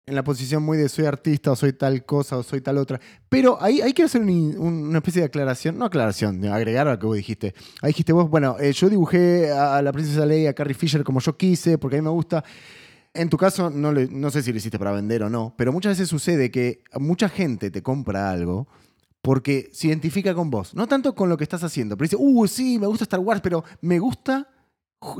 en, 0.06 0.14
la 0.14 0.24
posición 0.24 0.62
muy 0.62 0.78
de 0.78 0.88
soy 0.88 1.04
artista 1.04 1.52
o 1.52 1.56
soy 1.56 1.74
tal 1.74 2.04
cosa 2.06 2.38
o 2.38 2.42
soy 2.42 2.62
tal 2.62 2.78
otra. 2.78 3.00
Pero 3.28 3.58
ahí 3.60 3.80
hay 3.80 3.92
que 3.92 4.04
hacer 4.04 4.22
un, 4.22 4.30
un, 4.30 4.88
una 4.88 4.98
especie 4.98 5.20
de 5.20 5.26
aclaración, 5.26 5.78
no 5.78 5.84
aclaración, 5.84 6.40
de 6.40 6.48
agregar 6.48 6.88
a 6.88 6.92
lo 6.92 6.98
que 6.98 7.06
vos 7.06 7.16
dijiste. 7.16 7.54
Ahí 7.82 7.88
dijiste 7.88 8.12
vos, 8.12 8.30
bueno, 8.30 8.56
eh, 8.58 8.72
yo 8.72 8.88
dibujé 8.88 9.52
a 9.52 9.82
la 9.82 9.92
princesa 9.92 10.24
Leia, 10.24 10.50
a 10.50 10.54
Carrie 10.54 10.74
Fisher 10.74 11.04
como 11.04 11.20
yo 11.20 11.36
quise, 11.36 11.76
porque 11.78 11.96
a 11.96 12.00
mí 12.00 12.04
me 12.04 12.10
gusta. 12.10 12.42
En 13.14 13.28
tu 13.28 13.36
caso, 13.36 13.68
no, 13.68 13.92
le, 13.92 14.08
no 14.08 14.30
sé 14.30 14.42
si 14.42 14.52
lo 14.52 14.56
hiciste 14.56 14.78
para 14.78 14.92
vender 14.92 15.22
o 15.22 15.28
no, 15.28 15.54
pero 15.58 15.70
muchas 15.70 15.92
veces 15.92 16.08
sucede 16.08 16.50
que 16.50 16.82
mucha 16.94 17.28
gente 17.28 17.70
te 17.70 17.82
compra 17.82 18.30
algo 18.30 18.66
porque 19.22 19.70
se 19.72 19.86
identifica 19.86 20.34
con 20.34 20.50
vos. 20.50 20.74
No 20.74 20.86
tanto 20.86 21.14
con 21.14 21.28
lo 21.28 21.36
que 21.36 21.44
estás 21.44 21.62
haciendo, 21.62 21.96
pero 21.96 22.06
dice, 22.06 22.16
uh, 22.18 22.46
sí, 22.46 22.78
me 22.78 22.88
gusta 22.88 23.04
Star 23.04 23.20
Wars, 23.20 23.40
pero 23.40 23.64
me 23.80 23.98
gusta 23.98 24.48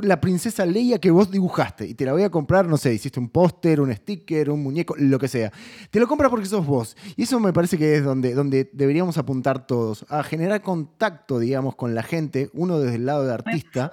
la 0.01 0.21
princesa 0.21 0.65
Leia 0.65 0.97
que 0.99 1.11
vos 1.11 1.29
dibujaste 1.29 1.85
y 1.85 1.93
te 1.93 2.05
la 2.05 2.13
voy 2.13 2.23
a 2.23 2.29
comprar, 2.29 2.67
no 2.67 2.77
sé, 2.77 2.93
hiciste 2.93 3.19
un 3.19 3.29
póster, 3.29 3.81
un 3.81 3.93
sticker, 3.93 4.49
un 4.49 4.63
muñeco, 4.63 4.95
lo 4.97 5.19
que 5.19 5.27
sea. 5.27 5.51
Te 5.89 5.99
lo 5.99 6.07
compras 6.07 6.29
porque 6.29 6.45
sos 6.45 6.65
vos. 6.65 6.95
Y 7.15 7.23
eso 7.23 7.39
me 7.39 7.51
parece 7.51 7.77
que 7.77 7.97
es 7.97 8.03
donde, 8.03 8.33
donde 8.33 8.69
deberíamos 8.73 9.17
apuntar 9.17 9.67
todos, 9.67 10.05
a 10.09 10.23
generar 10.23 10.61
contacto, 10.61 11.39
digamos, 11.39 11.75
con 11.75 11.95
la 11.95 12.03
gente, 12.03 12.49
uno 12.53 12.79
desde 12.79 12.95
el 12.95 13.05
lado 13.05 13.25
de 13.25 13.33
artista, 13.33 13.91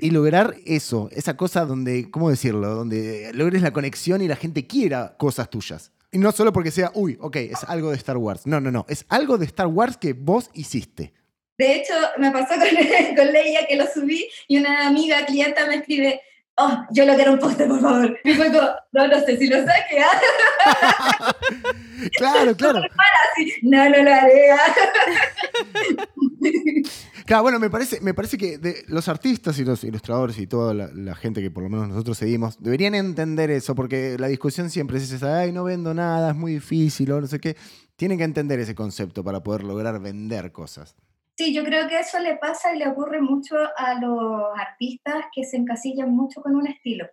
y 0.00 0.10
lograr 0.10 0.54
eso, 0.64 1.08
esa 1.12 1.36
cosa 1.36 1.64
donde, 1.66 2.10
¿cómo 2.10 2.30
decirlo? 2.30 2.74
Donde 2.74 3.32
logres 3.34 3.62
la 3.62 3.72
conexión 3.72 4.22
y 4.22 4.28
la 4.28 4.36
gente 4.36 4.66
quiera 4.66 5.16
cosas 5.18 5.50
tuyas. 5.50 5.92
Y 6.12 6.18
no 6.18 6.30
solo 6.30 6.52
porque 6.52 6.70
sea, 6.70 6.92
uy, 6.94 7.16
ok, 7.20 7.36
es 7.36 7.64
algo 7.64 7.90
de 7.90 7.96
Star 7.96 8.18
Wars. 8.18 8.46
No, 8.46 8.60
no, 8.60 8.70
no. 8.70 8.84
Es 8.88 9.06
algo 9.08 9.38
de 9.38 9.46
Star 9.46 9.66
Wars 9.66 9.96
que 9.96 10.12
vos 10.12 10.50
hiciste. 10.52 11.14
De 11.56 11.76
hecho, 11.76 11.94
me 12.18 12.30
pasó 12.30 12.54
con, 12.54 13.16
con 13.16 13.32
Leia 13.32 13.66
que 13.66 13.76
lo 13.76 13.86
subí 13.86 14.28
y 14.46 14.58
una 14.58 14.86
amiga 14.86 15.24
clienta 15.24 15.66
me 15.66 15.76
escribe, 15.76 16.20
oh, 16.56 16.84
yo 16.90 17.04
lo 17.06 17.14
quiero 17.14 17.32
un 17.32 17.38
póster, 17.38 17.66
por 17.68 17.80
favor. 17.80 18.18
Y 18.24 18.34
fue 18.34 18.52
como, 18.52 18.68
no, 18.92 19.08
no 19.08 19.20
sé 19.20 19.36
si 19.38 19.46
lo 19.48 19.56
saque. 19.64 20.00
¿ah? 20.00 21.32
claro, 22.18 22.56
claro. 22.58 22.82
No, 23.62 23.88
no 23.88 24.02
lo 24.02 24.12
haré. 24.12 24.50
¿ah? 24.52 24.74
Claro, 27.26 27.44
bueno, 27.44 27.60
me 27.60 27.70
parece, 27.70 28.00
me 28.00 28.14
parece 28.14 28.36
que 28.36 28.58
de 28.58 28.84
los 28.88 29.08
artistas 29.08 29.58
y 29.58 29.64
los 29.64 29.84
ilustradores 29.84 30.38
y 30.38 30.46
toda 30.46 30.74
la, 30.74 30.88
la, 30.92 31.14
gente 31.14 31.40
que 31.40 31.50
por 31.50 31.62
lo 31.62 31.70
menos 31.70 31.88
nosotros 31.88 32.18
seguimos 32.18 32.60
deberían 32.60 32.96
entender 32.96 33.50
eso, 33.50 33.74
porque 33.76 34.16
la 34.18 34.26
discusión 34.26 34.70
siempre 34.70 34.98
es 34.98 35.10
esa, 35.10 35.38
ay, 35.38 35.52
no 35.52 35.62
vendo 35.64 35.94
nada, 35.94 36.30
es 36.30 36.36
muy 36.36 36.54
difícil 36.54 37.12
o 37.12 37.20
no 37.20 37.26
sé 37.26 37.38
qué. 37.38 37.56
Tienen 37.96 38.18
que 38.18 38.24
entender 38.24 38.58
ese 38.58 38.74
concepto 38.74 39.22
para 39.22 39.42
poder 39.42 39.62
lograr 39.62 40.00
vender 40.00 40.50
cosas. 40.50 40.96
Sí, 41.36 41.54
yo 41.54 41.64
creo 41.64 41.88
que 41.88 42.00
eso 42.00 42.18
le 42.18 42.36
pasa 42.36 42.74
y 42.74 42.78
le 42.78 42.88
ocurre 42.88 43.20
mucho 43.20 43.56
a 43.76 43.94
los 43.94 44.42
artistas 44.58 45.26
que 45.34 45.44
se 45.44 45.56
encasillan 45.56 46.10
mucho 46.10 46.42
con 46.42 46.56
un 46.56 46.66
estilo. 46.66 47.06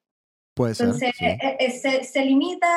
Puede 0.54 0.74
Entonces, 0.74 1.16
ser. 1.16 1.38
Sí. 1.40 1.46
eh, 1.46 1.58
eh, 1.60 1.72
se, 1.72 2.04
se, 2.04 2.26
limita 2.26 2.68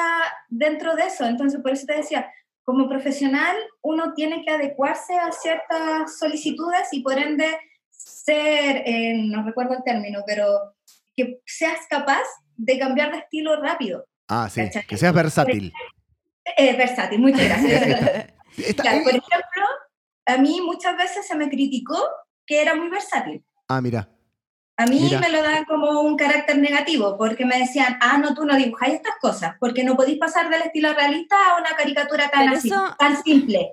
dentro 0.48 0.94
de 0.94 1.04
eso. 1.04 1.24
Entonces, 1.24 1.60
por 1.60 1.72
eso 1.72 1.86
te 1.86 1.96
decía, 1.96 2.30
como 2.64 2.88
profesional 2.88 3.56
uno 3.82 4.14
tiene 4.14 4.44
que 4.44 4.50
adecuarse 4.52 5.14
a 5.14 5.32
ciertas 5.32 6.18
solicitudes 6.18 6.88
y 6.92 7.02
por 7.02 7.18
ende 7.18 7.58
ser, 7.90 8.82
eh, 8.86 9.14
no 9.26 9.42
recuerdo 9.44 9.74
el 9.74 9.82
término, 9.84 10.20
pero 10.26 10.74
que 11.16 11.40
seas 11.46 11.78
capaz 11.90 12.22
de 12.56 12.78
cambiar 12.78 13.10
de 13.12 13.18
estilo 13.18 13.60
rápido. 13.60 14.06
Ah, 14.28 14.48
sí, 14.48 14.60
¿Cachai? 14.62 14.86
que 14.86 14.96
seas 14.96 15.12
versátil. 15.14 15.72
Eh, 16.56 16.76
versátil, 16.76 17.20
muchas 17.20 17.44
gracias. 17.44 17.82
Está- 18.56 18.82
Claro, 18.82 19.02
por 19.04 19.10
ejemplo, 19.12 19.64
a 20.26 20.36
mí 20.38 20.60
muchas 20.60 20.96
veces 20.96 21.26
se 21.26 21.34
me 21.36 21.48
criticó 21.48 21.96
que 22.46 22.60
era 22.62 22.74
muy 22.74 22.88
versátil. 22.88 23.44
ah, 23.68 23.80
mira. 23.80 24.08
A 24.76 24.86
mí 24.86 24.98
Mira. 25.00 25.20
me 25.20 25.28
lo 25.28 25.42
dan 25.42 25.64
como 25.66 26.00
un 26.00 26.16
carácter 26.16 26.58
negativo, 26.58 27.16
porque 27.18 27.44
me 27.44 27.58
decían, 27.58 27.98
ah, 28.00 28.18
no, 28.18 28.34
tú 28.34 28.44
no 28.44 28.56
dibujáis 28.56 28.94
estas 28.94 29.14
cosas, 29.20 29.54
porque 29.60 29.84
no 29.84 29.96
podéis 29.96 30.18
pasar 30.18 30.48
del 30.50 30.62
estilo 30.62 30.92
realista 30.94 31.36
a 31.50 31.60
una 31.60 31.76
caricatura 31.76 32.30
tan 32.30 32.48
así, 32.48 32.68
eso- 32.68 32.94
tan 32.98 33.22
simple. 33.22 33.70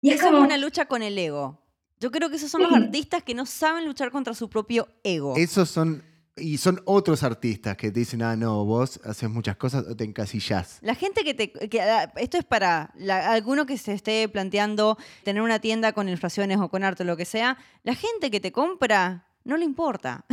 Y 0.00 0.10
es 0.10 0.16
Es 0.16 0.22
como 0.22 0.40
una 0.40 0.56
lucha 0.56 0.86
con 0.86 1.02
el 1.02 1.18
ego. 1.18 1.60
Yo 1.98 2.10
creo 2.10 2.30
que 2.30 2.36
esos 2.36 2.50
son 2.50 2.62
los 2.62 2.72
artistas 2.72 3.22
que 3.22 3.34
no 3.34 3.44
saben 3.46 3.84
luchar 3.86 4.10
contra 4.10 4.34
su 4.34 4.48
propio 4.48 4.86
ego. 5.02 5.34
Esos 5.36 5.68
son. 5.68 6.04
Y 6.38 6.58
son 6.58 6.82
otros 6.84 7.22
artistas 7.22 7.78
que 7.78 7.90
te 7.90 8.00
dicen, 8.00 8.20
ah, 8.22 8.36
no, 8.36 8.62
vos 8.66 9.00
haces 9.04 9.30
muchas 9.30 9.56
cosas 9.56 9.86
o 9.88 9.96
te 9.96 10.04
encasillás. 10.04 10.78
La 10.82 10.94
gente 10.94 11.24
que 11.24 11.32
te... 11.32 11.50
que, 11.50 11.80
ah, 11.80 12.12
esto 12.16 12.36
es 12.36 12.44
para 12.44 12.90
la- 12.94 13.32
alguno 13.32 13.64
que 13.64 13.78
se 13.78 13.94
esté 13.94 14.28
planteando 14.28 14.98
tener 15.24 15.40
una 15.42 15.60
tienda 15.60 15.92
con 15.94 16.06
ilustraciones 16.08 16.58
o 16.60 16.68
con 16.68 16.84
arte 16.84 17.04
o 17.04 17.06
lo 17.06 17.16
que 17.16 17.24
sea. 17.24 17.56
La 17.84 17.94
gente 17.94 18.30
que 18.30 18.38
te 18.40 18.52
compra 18.52 19.25
no 19.46 19.56
le 19.56 19.64
importa. 19.64 20.24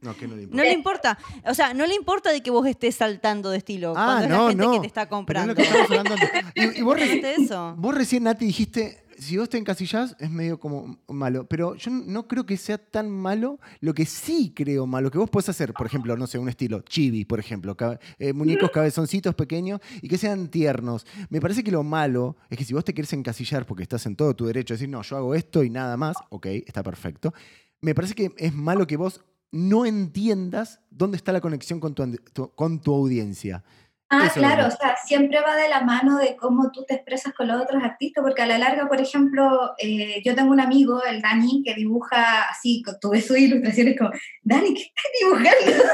No, 0.00 0.16
que 0.16 0.26
no 0.26 0.34
le 0.36 0.42
importa. 0.44 0.56
No 0.56 0.62
le 0.62 0.72
importa. 0.72 1.18
O 1.46 1.54
sea, 1.54 1.74
no 1.74 1.86
le 1.86 1.94
importa 1.94 2.30
de 2.32 2.42
que 2.42 2.50
vos 2.50 2.66
estés 2.66 2.94
saltando 2.96 3.50
de 3.50 3.58
estilo. 3.58 3.92
Ah, 3.96 4.04
cuando 4.04 4.22
es 4.24 4.28
no, 4.30 4.42
la 4.44 4.48
gente 4.50 4.64
no. 4.64 4.72
que 4.72 4.80
te 4.80 4.86
está 4.86 5.02
Pero 5.02 5.10
es 5.10 5.10
comprando. 5.16 5.48
lo 5.48 5.54
que 5.56 5.62
estamos 5.62 5.90
hablando 5.90 6.12
antes. 6.14 6.30
Y, 6.54 6.78
y 6.78 6.82
vos, 6.82 6.96
reci- 6.96 7.24
eso. 7.24 7.74
vos 7.76 7.94
recién, 7.94 8.24
Nati, 8.24 8.44
dijiste, 8.46 8.98
si 9.18 9.36
vos 9.36 9.48
te 9.48 9.56
encasillás, 9.58 10.16
es 10.18 10.30
medio 10.30 10.58
como 10.58 10.98
malo. 11.08 11.46
Pero 11.46 11.76
yo 11.76 11.90
no 11.90 12.26
creo 12.26 12.44
que 12.44 12.56
sea 12.56 12.78
tan 12.78 13.08
malo. 13.10 13.58
Lo 13.80 13.94
que 13.94 14.04
sí 14.06 14.52
creo 14.54 14.86
malo, 14.86 15.10
que 15.10 15.18
vos 15.18 15.30
podés 15.30 15.48
hacer, 15.48 15.72
por 15.74 15.86
ejemplo, 15.86 16.16
no 16.16 16.26
sé, 16.26 16.38
un 16.38 16.48
estilo 16.48 16.80
chibi, 16.82 17.24
por 17.24 17.38
ejemplo, 17.38 17.76
cabe- 17.76 17.98
eh, 18.18 18.32
muñecos 18.32 18.70
cabezoncitos 18.74 19.34
pequeños 19.34 19.80
y 20.02 20.08
que 20.08 20.18
sean 20.18 20.48
tiernos. 20.48 21.06
Me 21.30 21.40
parece 21.40 21.62
que 21.62 21.70
lo 21.70 21.82
malo 21.84 22.36
es 22.50 22.58
que 22.58 22.64
si 22.64 22.74
vos 22.74 22.84
te 22.84 22.94
querés 22.94 23.12
encasillar 23.12 23.64
porque 23.66 23.82
estás 23.84 24.04
en 24.06 24.16
todo 24.16 24.34
tu 24.34 24.46
derecho, 24.46 24.74
a 24.74 24.76
decir, 24.76 24.88
no, 24.88 25.02
yo 25.02 25.16
hago 25.16 25.34
esto 25.34 25.62
y 25.62 25.70
nada 25.70 25.96
más, 25.96 26.16
ok, 26.30 26.46
está 26.66 26.82
perfecto. 26.82 27.32
Me 27.82 27.96
parece 27.96 28.14
que 28.14 28.30
es 28.36 28.54
malo 28.54 28.86
que 28.86 28.96
vos 28.96 29.24
no 29.50 29.84
entiendas 29.84 30.80
dónde 30.90 31.16
está 31.16 31.32
la 31.32 31.40
conexión 31.40 31.80
con 31.80 31.94
tu, 31.94 32.52
con 32.54 32.80
tu 32.80 32.94
audiencia. 32.94 33.64
ah, 34.08 34.26
eso 34.26 34.38
claro, 34.38 34.68
o 34.68 34.70
sea, 34.70 34.96
siempre 35.04 35.40
va 35.40 35.56
de 35.56 35.68
la 35.68 35.82
mano 35.82 36.18
de 36.18 36.36
cómo 36.36 36.70
tú 36.70 36.84
te 36.84 36.94
expresas 36.94 37.34
con 37.34 37.48
los 37.48 37.60
otros 37.60 37.82
artistas, 37.82 38.22
porque 38.22 38.42
a 38.42 38.46
la 38.46 38.58
larga, 38.58 38.86
por 38.86 39.00
ejemplo, 39.00 39.72
eh, 39.78 40.22
yo 40.24 40.36
tengo 40.36 40.52
un 40.52 40.60
amigo, 40.60 41.02
el 41.04 41.20
Dani, 41.20 41.62
que 41.64 41.74
dibuja 41.74 42.42
así, 42.48 42.84
ves 43.10 43.26
sus 43.26 43.38
ilustraciones 43.38 43.98
como, 43.98 44.10
Dani, 44.42 44.74
¿qué 44.74 44.82
estás 44.82 45.12
dibujando? 45.20 45.84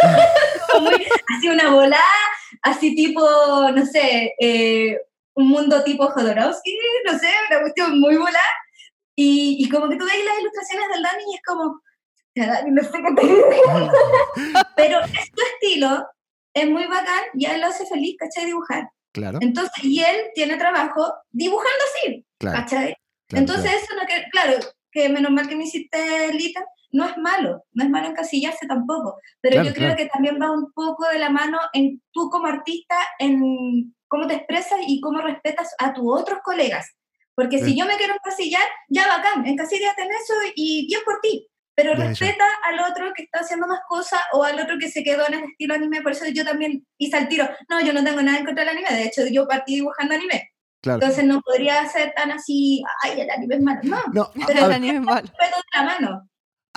Así 1.37 1.49
una 1.49 1.71
volada, 1.71 2.03
así 2.63 2.95
tipo, 2.95 3.23
no 3.75 3.87
sé, 3.87 4.35
eh, 4.39 4.99
un 5.35 5.49
mundo 5.49 5.83
tipo 5.85 6.09
Jodorowsky, 6.09 6.79
no 7.07 7.19
sé, 7.19 7.29
una 7.51 7.61
cuestión 7.61 7.99
muy 7.99 8.17
volada. 8.17 8.39
Y, 9.21 9.57
y 9.59 9.69
como 9.69 9.89
que 9.89 9.97
tú 9.97 10.05
ves 10.05 10.25
las 10.25 10.39
ilustraciones 10.41 10.89
del 10.91 11.03
Dani 11.03 11.25
y 11.29 11.35
es 11.35 11.43
como, 11.45 11.81
"Ya, 12.37 12.47
Dani, 12.47 12.71
no 12.71 12.83
sé 12.83 12.91
qué 12.93 13.15
te 13.21 13.27
dibujando". 13.27 13.93
Pero 14.77 15.01
es 15.01 15.33
tu 15.33 15.43
estilo, 15.55 16.07
es 16.55 16.71
muy 16.71 16.87
bacán 16.87 17.25
y 17.35 17.47
a 17.47 17.55
él 17.57 17.61
lo 17.61 17.67
hace 17.67 17.85
feliz, 17.87 18.15
¿cachai? 18.17 18.47
Dibujar. 18.47 18.89
Claro, 19.13 19.39
Entonces, 19.43 19.83
y 19.83 20.01
él 20.05 20.17
tiene 20.35 20.57
trabajo 20.57 21.13
dibujando 21.31 21.85
así, 21.91 22.25
claro. 22.39 22.59
¿cachai? 22.59 22.95
claro, 23.27 23.41
Entonces, 23.41 23.73
eso 23.83 23.95
no 23.97 24.07
que, 24.07 24.23
claro, 24.31 24.59
que 24.93 25.09
menos 25.09 25.33
mal 25.33 25.49
que 25.49 25.57
me 25.57 25.65
hiciste 25.65 25.99
ítem, 26.39 26.63
no 26.93 27.05
es 27.07 27.17
malo, 27.19 27.65
no 27.73 27.85
es 27.85 27.91
malo 27.91 28.09
encasillarse 28.09 28.67
tampoco, 28.69 29.19
pero 29.41 29.55
Claro, 29.55 29.69
yo 29.69 29.75
creo 29.75 29.89
claro. 29.89 29.97
que 29.97 30.07
también 30.07 30.39
va 30.41 30.53
un 30.53 30.73
poco 30.73 31.09
de 31.09 31.19
la 31.19 31.31
mano 31.31 31.59
en 31.73 32.01
tú 32.13 32.31
como 32.31 32.47
artista, 32.47 32.97
en 33.19 33.95
cómo 34.07 34.27
te 34.29 34.35
expresas 34.35 34.79
y 34.87 35.01
cómo 35.01 35.21
respetas 35.21 35.75
a 35.79 35.93
tus 35.93 36.05
otros 36.07 36.39
colegas. 36.45 36.95
Porque 37.39 37.59
si 37.59 37.67
Sí. 37.67 37.79
yo 37.79 37.87
me 37.87 37.97
quiero 37.97 38.15
encasillar, 38.15 38.67
ya 38.89 39.07
bacán, 39.07 39.47
encasíllate 39.47 40.03
en 40.03 40.11
eso 40.11 40.35
y 40.57 40.89
bien 40.89 41.01
por 41.05 41.21
ti. 41.21 41.47
Pero 41.77 41.95
Bien, 41.95 42.09
respeta 42.09 42.45
al 42.65 42.81
otro 42.81 43.13
que 43.15 43.23
está 43.23 43.39
haciendo 43.39 43.69
más 43.69 43.79
cosas 43.89 44.21
o 44.33 44.43
al 44.43 44.59
otro 44.59 44.77
que 44.81 44.91
se 44.91 45.05
quedó 45.05 45.25
en 45.29 45.35
el 45.35 45.45
estilo 45.45 45.75
anime. 45.75 46.03
Por 46.03 46.11
eso 46.11 46.25
yo 46.35 46.45
también 46.45 46.85
hice 46.99 47.17
el 47.17 47.29
tiro. 47.29 47.49
No, 47.69 47.81
yo 47.81 47.93
no 47.93 48.03
tengo 48.03 48.21
nada 48.23 48.39
en 48.39 48.45
contra 48.45 48.65
del 48.65 48.77
anime. 48.77 48.89
De 48.91 49.05
hecho, 49.05 49.23
yo 49.31 49.47
partí 49.47 49.77
dibujando 49.77 50.15
anime. 50.17 50.51
claro. 50.83 51.01
Entonces 51.01 51.25
no 51.25 51.41
podría 51.43 51.87
ser 51.89 52.13
tan 52.17 52.31
así, 52.33 52.83
ay, 53.05 53.21
el 53.21 53.31
anime 53.31 53.55
es 53.57 53.63
malo. 53.63 53.81
No, 53.85 54.03
No, 54.13 54.31
pero 54.47 54.63
a- 54.63 54.67
El 54.67 54.73
anime 54.73 54.97
es 54.97 55.03
malo. 55.03 55.21
respeto 55.21 55.57
de 55.57 55.79
la 55.79 55.83
mano. 55.85 56.29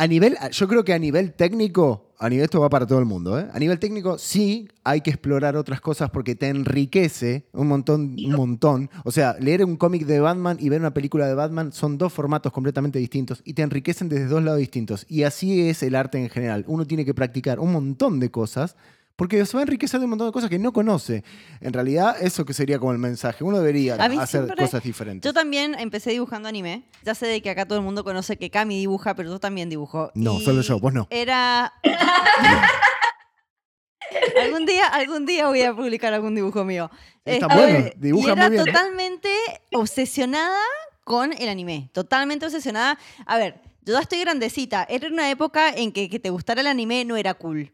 A 0.02 0.08
nivel, 0.08 0.36
yo 0.52 0.68
creo 0.68 0.84
que 0.84 0.94
a 0.94 0.98
nivel 0.98 1.32
técnico, 1.32 2.10
a 2.18 2.28
nivel 2.28 2.46
esto 2.46 2.60
va 2.60 2.72
para 2.72 2.88
todo 2.88 2.98
el 2.98 3.06
mundo, 3.06 3.40
¿eh? 3.40 3.48
A 3.54 3.60
nivel 3.60 3.78
técnico 3.78 4.18
sí 4.18 4.68
hay 4.84 5.02
que 5.02 5.12
explorar 5.12 5.56
otras 5.56 5.80
cosas 5.80 6.10
porque 6.10 6.34
te 6.34 6.48
enriquece 6.48 7.46
un 7.54 7.68
montón, 7.68 8.16
un 8.18 8.32
montón. 8.32 8.90
O 9.06 9.12
sea, 9.12 9.36
leer 9.40 9.64
un 9.64 9.78
cómic 9.78 10.08
de 10.08 10.20
Batman 10.20 10.58
y 10.60 10.70
ver 10.70 10.80
una 10.80 10.92
película 10.92 11.28
de 11.28 11.36
Batman 11.36 11.72
son 11.72 12.00
dos 12.00 12.12
formatos 12.12 12.52
completamente 12.52 12.98
distintos 12.98 13.44
y 13.46 13.54
te 13.54 13.62
enriquecen 13.62 14.10
desde 14.10 14.26
dos 14.26 14.42
lados 14.42 14.58
distintos. 14.58 15.06
Y 15.08 15.22
así 15.22 15.70
es 15.70 15.84
el 15.84 15.94
arte 15.94 16.18
en 16.18 16.30
general. 16.30 16.66
Uno 16.68 16.88
tiene 16.88 17.06
que 17.06 17.14
practicar 17.14 17.60
un 17.60 17.72
montón 17.72 18.20
de 18.20 18.32
cosas 18.32 18.78
porque 19.22 19.46
se 19.46 19.56
va 19.56 19.62
a 19.62 19.66
enriquecer 19.66 20.00
de 20.00 20.06
un 20.06 20.10
montón 20.10 20.30
de 20.30 20.32
cosas 20.32 20.50
que 20.50 20.58
no 20.58 20.74
conoce. 20.74 21.24
En 21.60 21.74
realidad, 21.74 22.16
eso 22.20 22.44
que 22.44 22.56
sería 22.56 22.80
como 22.80 22.92
el 22.92 22.98
mensaje. 22.98 23.44
Uno 23.44 23.60
debería 23.60 23.94
hacer 23.94 24.28
siempre- 24.28 24.56
cosas 24.66 24.82
diferentes. 24.82 25.30
Yo 25.30 25.32
también 25.32 25.76
empecé 25.78 26.10
dibujando 26.10 26.50
anime. 26.50 26.86
Ya 27.04 27.14
sé 27.14 27.28
de 27.28 27.40
que 27.40 27.52
acá 27.52 27.68
todo 27.68 27.78
el 27.78 27.84
mundo 27.86 28.04
conoce 28.04 28.38
que 28.38 28.50
Cami 28.50 28.80
dibuja, 28.80 29.14
pero 29.16 29.30
yo 29.30 29.40
también 29.40 29.70
dibujo. 29.70 30.10
No, 30.16 30.40
Y 30.40 30.44
solo 30.44 30.62
yo, 30.62 30.80
vos 30.80 30.92
no. 30.92 31.06
Era. 31.12 31.72
algún 34.44 34.66
día, 34.66 34.88
algún 34.88 35.28
día 35.28 35.46
voy 35.48 35.62
a 35.62 35.76
publicar 35.76 36.12
algún 36.16 36.34
dibujo 36.34 36.64
mío. 36.64 36.90
Está 37.24 37.46
Este, 37.46 37.56
bueno, 37.60 37.88
y 37.96 38.00
dibuja 38.00 38.32
era 38.32 38.48
muy 38.48 38.54
bien. 38.58 38.66
totalmente 38.66 39.30
obsesionada 39.74 40.64
con 41.04 41.32
el 41.34 41.48
anime. 41.48 41.92
Totalmente 41.94 42.48
obsesionada. 42.48 42.98
A 43.28 43.38
ver, 43.38 43.62
yo 43.84 43.94
ya 43.94 44.00
estoy 44.00 44.20
grandecita. 44.20 44.86
Era 44.89 45.08
una 45.08 45.30
época 45.30 45.70
en 45.70 45.91
que 45.91 46.10
que 46.10 46.20
te 46.20 46.30
gustara 46.30 46.62
el 46.62 46.67
anime 46.67 47.06
no 47.06 47.17
era 47.17 47.34
cool. 47.34 47.72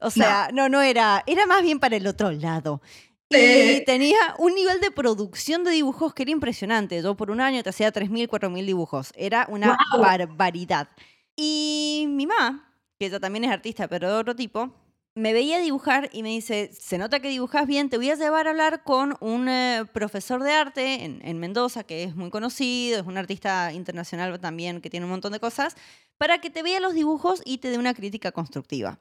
O 0.00 0.10
sea, 0.10 0.50
no, 0.52 0.68
no, 0.68 0.82
era. 0.82 1.24
Era 1.26 1.46
más 1.46 1.62
bien 1.62 1.80
para 1.80 1.96
el 1.96 2.06
otro 2.06 2.30
lado. 2.30 2.82
Y 3.28 3.84
tenía 3.84 4.18
un 4.38 4.54
nivel 4.54 4.80
de 4.80 4.90
producción 4.90 5.64
de 5.64 5.72
dibujos 5.72 6.14
que 6.14 6.22
era 6.22 6.30
impresionante. 6.30 7.02
Yo 7.02 7.16
por 7.16 7.30
un 7.30 7.40
año 7.40 7.62
te 7.62 7.70
hacía 7.70 7.92
3.000, 7.92 8.28
4.000 8.28 8.64
dibujos. 8.64 9.12
Era 9.16 9.46
una 9.48 9.76
¡Guau! 9.90 10.02
barbaridad. 10.02 10.88
Y 11.34 12.04
mi 12.08 12.26
mamá, 12.26 12.72
que 12.98 13.06
ella 13.06 13.18
también 13.18 13.44
es 13.44 13.50
artista, 13.50 13.88
pero 13.88 14.08
de 14.08 14.14
otro 14.14 14.36
tipo, 14.36 14.72
me 15.16 15.32
veía 15.32 15.58
dibujar 15.58 16.10
y 16.12 16.22
me 16.22 16.28
dice, 16.28 16.70
se 16.78 16.98
nota 16.98 17.20
que 17.20 17.30
dibujas 17.30 17.66
bien, 17.66 17.88
te 17.88 17.96
voy 17.96 18.10
a 18.10 18.16
llevar 18.16 18.46
a 18.46 18.50
hablar 18.50 18.82
con 18.84 19.16
un 19.20 19.48
eh, 19.48 19.84
profesor 19.94 20.42
de 20.42 20.52
arte 20.52 21.04
en, 21.04 21.20
en 21.24 21.38
Mendoza, 21.38 21.84
que 21.84 22.04
es 22.04 22.14
muy 22.14 22.28
conocido, 22.28 23.00
es 23.00 23.06
un 23.06 23.16
artista 23.16 23.72
internacional 23.72 24.38
también, 24.38 24.82
que 24.82 24.90
tiene 24.90 25.06
un 25.06 25.10
montón 25.10 25.32
de 25.32 25.40
cosas, 25.40 25.74
para 26.18 26.38
que 26.42 26.50
te 26.50 26.62
vea 26.62 26.80
los 26.80 26.92
dibujos 26.92 27.40
y 27.46 27.58
te 27.58 27.70
dé 27.70 27.78
una 27.78 27.94
crítica 27.94 28.30
constructiva. 28.30 29.00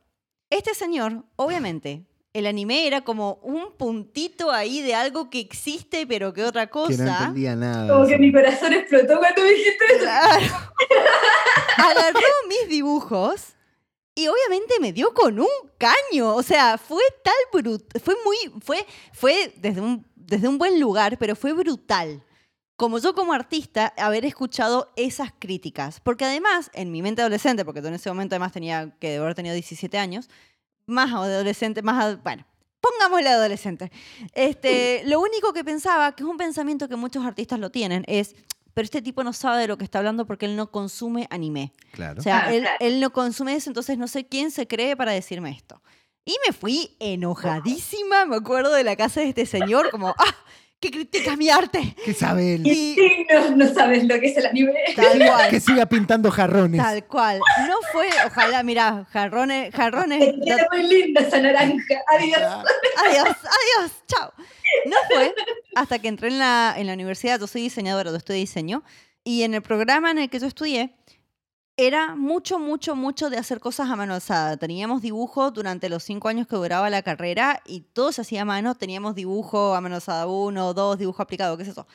Este 0.50 0.74
señor, 0.74 1.26
obviamente, 1.36 2.06
el 2.32 2.48
anime 2.48 2.88
era 2.88 3.02
como 3.02 3.40
un 3.44 3.74
puntito 3.78 4.52
ahí 4.52 4.82
de 4.82 4.96
algo 4.96 5.30
que 5.30 5.42
existe, 5.42 6.08
pero 6.08 6.32
que 6.32 6.46
otra 6.46 6.68
cosa. 6.68 6.96
Que 6.96 7.04
no 7.04 7.12
entendía 7.12 7.56
nada. 7.58 7.94
Como 7.94 8.08
que 8.08 8.18
mi 8.18 8.32
corazón 8.32 8.72
explotó 8.72 9.20
cuando 9.20 9.42
me 9.42 9.50
dijiste 9.50 9.86
eso. 9.90 10.00
Claro. 10.00 10.46
Agarró 11.78 12.20
mis 12.48 12.70
dibujos 12.70 13.55
y 14.16 14.28
obviamente 14.28 14.76
me 14.80 14.94
dio 14.94 15.14
con 15.14 15.40
un 15.40 15.48
caño. 15.78 16.34
O 16.36 16.42
sea, 16.42 16.78
fue 16.78 17.04
tal 17.24 17.34
brut, 17.62 17.84
fue 18.02 18.16
muy, 18.24 18.62
fue, 18.62 18.86
fue 19.12 19.54
desde 19.58 19.82
un, 19.82 20.08
desde 20.16 20.48
un 20.48 20.58
buen 20.58 20.80
lugar, 20.80 21.18
pero 21.20 21.36
fue 21.36 21.52
brutal. 21.54 22.24
Como 22.78 22.98
yo 23.00 23.14
como 23.14 23.34
artista, 23.34 23.94
haber 23.98 24.26
escuchado 24.26 24.92
esas 24.96 25.32
críticas. 25.38 26.00
Porque 26.00 26.26
además, 26.26 26.72
en 26.74 26.92
mi 26.92 27.02
mente 27.02 27.22
adolescente, 27.22 27.64
porque 27.64 27.80
en 27.80 27.94
ese 27.94 28.10
momento 28.10 28.36
además 28.36 28.54
tenía 28.54 28.96
que 29.00 29.18
haber 29.18 29.36
tenido 29.36 29.54
17 29.54 29.98
años, 29.98 30.30
más 30.86 31.12
adolescente, 31.14 31.82
más, 31.82 32.22
bueno, 32.24 32.46
pongámosle 32.82 33.30
adolescente. 33.30 33.92
Este, 34.34 35.04
lo 35.06 35.20
único 35.20 35.54
que 35.54 35.64
pensaba, 35.64 36.16
que 36.16 36.24
es 36.24 36.30
un 36.30 36.38
pensamiento 36.38 36.88
que 36.88 36.96
muchos 36.96 37.26
artistas 37.26 37.60
lo 37.60 37.70
tienen, 37.70 38.04
es, 38.08 38.36
pero 38.76 38.84
este 38.86 39.02
tipo 39.02 39.24
no 39.24 39.34
sabe 39.34 39.62
de 39.62 39.68
lo 39.68 39.78
que 39.80 39.84
está 39.86 39.98
hablando 40.00 40.28
porque 40.28 40.46
él 40.46 40.56
no 40.56 40.70
consume 40.70 41.28
anime. 41.32 41.74
Claro. 41.94 42.20
O 42.20 42.24
sea, 42.24 42.46
Ah, 42.46 42.54
él, 42.54 42.68
él 42.80 43.00
no 43.00 43.12
consume 43.12 43.56
eso, 43.56 43.70
entonces 43.72 43.98
no 43.98 44.08
sé 44.08 44.28
quién 44.28 44.52
se 44.52 44.68
cree 44.68 44.96
para 44.96 45.14
decirme 45.14 45.50
esto. 45.50 45.82
Y 46.26 46.36
me 46.46 46.54
fui 46.54 46.96
enojadísima, 47.00 48.26
me 48.26 48.36
acuerdo 48.36 48.74
de 48.74 48.84
la 48.84 48.96
casa 48.96 49.22
de 49.22 49.30
este 49.30 49.46
señor, 49.46 49.90
como, 49.92 50.10
ah, 50.10 50.36
que 50.86 50.92
critica 50.92 51.36
mi 51.36 51.50
arte. 51.50 51.96
¿Qué 52.04 52.14
sabe 52.14 52.56
él? 52.56 52.68
Y 52.68 52.96
Sí, 52.96 53.26
no, 53.32 53.56
no 53.56 53.74
sabes 53.74 54.04
lo 54.06 54.20
que 54.20 54.28
es 54.28 54.38
el 54.38 54.46
anime. 54.46 54.74
tal 54.96 55.18
cual. 55.28 55.50
Que 55.50 55.60
siga 55.60 55.86
pintando 55.88 56.30
jarrones. 56.32 56.82
Tal 56.82 57.06
cual. 57.06 57.40
No 57.68 57.76
fue, 57.92 58.08
ojalá, 58.26 58.64
mira, 58.64 59.06
jarrones, 59.12 59.74
jarrones. 59.74 60.20
Te 60.20 60.46
queda 60.46 60.68
muy 60.72 60.84
linda 60.84 61.22
esa 61.22 61.40
naranja. 61.40 61.96
Adiós. 62.14 62.42
Adiós, 63.06 63.28
adiós, 63.28 63.92
chao. 64.08 64.34
No 64.86 64.96
fue 65.14 65.34
hasta 65.76 66.00
que 66.00 66.08
entré 66.08 66.28
en 66.30 66.40
la, 66.40 66.74
en 66.78 66.88
la 66.88 66.94
universidad, 66.94 67.40
yo 67.40 67.48
soy 67.48 67.62
diseñadora, 67.64 68.12
yo 68.12 68.18
estudié 68.18 68.40
diseño, 68.40 68.84
y 69.24 69.44
en 69.44 69.54
el 69.54 69.62
programa 69.62 70.12
en 70.12 70.20
el 70.20 70.30
que 70.30 70.40
yo 70.40 70.48
estudié, 70.48 70.96
era 71.78 72.16
mucho, 72.16 72.58
mucho, 72.58 72.96
mucho 72.96 73.30
de 73.30 73.38
hacer 73.38 73.60
cosas 73.60 73.90
a 73.90 73.96
mano 73.96 74.14
alzada. 74.14 74.58
Teníamos 74.58 75.02
dibujo 75.02 75.52
durante 75.52 75.90
los 75.90 76.04
cinco 76.04 76.30
años 76.30 76.48
que 76.48 76.56
duraba 76.56 76.90
la 76.90 77.02
carrera 77.02 77.62
y 77.66 77.82
todo 77.82 78.12
se 78.12 78.22
hacía 78.22 78.44
a 78.44 78.46
mano. 78.46 78.76
Teníamos 78.76 79.14
dibujo 79.16 79.76
a 79.76 79.82
mano 79.82 79.96
alzada 79.96 80.26
uno, 80.28 80.74
dos, 80.74 80.98
dibujo 80.98 81.22
aplicado, 81.22 81.58
qué 81.58 81.64
es 81.64 81.70
eso. 81.70 81.86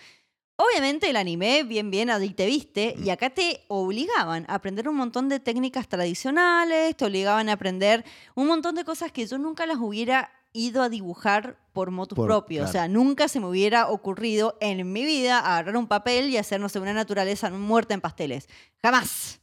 Obviamente 0.56 1.08
el 1.08 1.16
anime, 1.16 1.62
bien, 1.62 1.90
bien, 1.90 2.10
ahí 2.10 2.34
te 2.34 2.44
viste, 2.44 2.94
y 3.02 3.08
acá 3.08 3.30
te 3.30 3.64
obligaban 3.68 4.44
a 4.46 4.56
aprender 4.56 4.90
un 4.90 4.96
montón 4.96 5.30
de 5.30 5.40
técnicas 5.40 5.88
tradicionales, 5.88 6.94
te 6.98 7.06
obligaban 7.06 7.48
a 7.48 7.54
aprender 7.54 8.04
un 8.34 8.46
montón 8.46 8.74
de 8.74 8.84
cosas 8.84 9.10
que 9.10 9.26
yo 9.26 9.38
nunca 9.38 9.64
las 9.64 9.78
hubiera 9.78 10.30
ido 10.52 10.82
a 10.82 10.90
dibujar 10.90 11.56
por 11.72 11.90
motus 11.90 12.16
Por- 12.16 12.26
propio. 12.26 12.64
O 12.64 12.66
sea, 12.66 12.88
nunca 12.88 13.26
se 13.28 13.40
me 13.40 13.46
hubiera 13.46 13.88
ocurrido 13.88 14.58
en 14.60 14.92
mi 14.92 15.06
vida 15.06 15.38
agarrar 15.38 15.78
un 15.78 15.86
papel 15.86 16.28
y 16.28 16.36
hacer, 16.36 16.60
no 16.60 16.68
sé, 16.68 16.78
una 16.78 16.92
naturaleza 16.92 17.48
muerta 17.48 17.94
en 17.94 18.02
pasteles. 18.02 18.46
Jamás. 18.82 19.39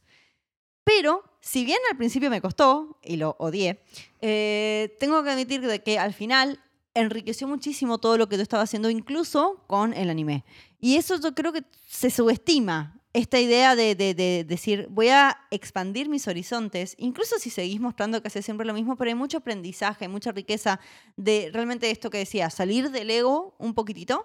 Pero, 0.88 1.22
si 1.40 1.64
bien 1.64 1.78
al 1.90 1.96
principio 1.98 2.30
me 2.30 2.40
costó, 2.40 2.98
y 3.02 3.16
lo 3.16 3.36
odié, 3.38 3.82
eh, 4.22 4.96
tengo 4.98 5.22
que 5.22 5.30
admitir 5.30 5.60
de 5.60 5.82
que 5.82 5.98
al 5.98 6.14
final 6.14 6.60
enriqueció 6.94 7.46
muchísimo 7.46 7.98
todo 7.98 8.16
lo 8.16 8.28
que 8.28 8.36
yo 8.36 8.42
estaba 8.42 8.62
haciendo, 8.62 8.88
incluso 8.90 9.62
con 9.66 9.92
el 9.92 10.08
anime. 10.10 10.44
Y 10.80 10.96
eso 10.96 11.20
yo 11.20 11.34
creo 11.34 11.52
que 11.52 11.62
se 11.86 12.10
subestima, 12.10 12.94
esta 13.12 13.38
idea 13.40 13.74
de, 13.76 13.94
de- 13.94 14.14
de 14.14 14.44
decir, 14.44 14.86
voy 14.90 15.08
a 15.08 15.36
expandir 15.50 16.08
mis 16.08 16.26
horizontes, 16.28 16.94
incluso 16.98 17.38
si 17.38 17.50
seguís 17.50 17.80
mostrando 17.80 18.20
que 18.20 18.28
haces 18.28 18.44
siempre 18.44 18.66
lo 18.66 18.74
mismo, 18.74 18.96
pero 18.96 19.08
hay 19.10 19.14
mucho 19.14 19.38
aprendizaje, 19.38 20.08
mucha 20.08 20.30
riqueza 20.32 20.78
de 21.16 21.50
realmente 21.52 21.90
esto 21.90 22.10
que 22.10 22.18
decía, 22.18 22.50
salir 22.50 22.90
del 22.90 23.10
ego 23.10 23.54
un 23.58 23.74
poquitito 23.74 24.24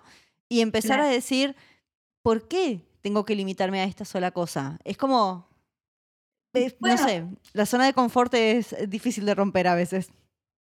y 0.50 0.62
empezar 0.62 0.98
Claro. 0.98 1.04
a 1.04 1.08
decir, 1.14 1.56
¿por 2.22 2.48
qué 2.48 2.82
tengo 3.02 3.26
que 3.26 3.36
limitarme 3.36 3.80
a 3.82 3.86
esta 3.86 4.06
sola 4.06 4.32
cosa? 4.32 4.78
Es 4.84 4.98
como, 4.98 5.48
eh, 6.54 6.76
no 6.80 6.98
sé, 6.98 7.26
la 7.54 7.66
zona 7.66 7.86
de 7.86 7.94
confort 7.94 8.34
es 8.34 8.76
difícil 8.88 9.26
de 9.26 9.36
romper 9.36 9.68
a 9.68 9.76
veces. 9.76 10.12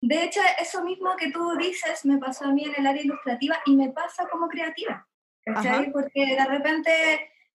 De 0.03 0.25
hecho, 0.25 0.41
eso 0.61 0.83
mismo 0.83 1.15
que 1.17 1.31
tú 1.31 1.57
dices 1.57 2.05
me 2.05 2.19
pasó 2.19 2.47
a 2.47 2.53
mí 2.53 2.65
en 2.65 2.75
el 2.77 2.87
área 2.87 3.03
ilustrativa 3.03 3.57
y 3.67 3.77
me 3.77 3.91
pasa 3.91 4.29
como 4.29 4.49
creativa. 4.49 5.07
¿Cachai? 5.45 5.73
Ajá. 5.73 5.87
Porque 5.93 6.27
de 6.27 6.45
repente, 6.45 6.93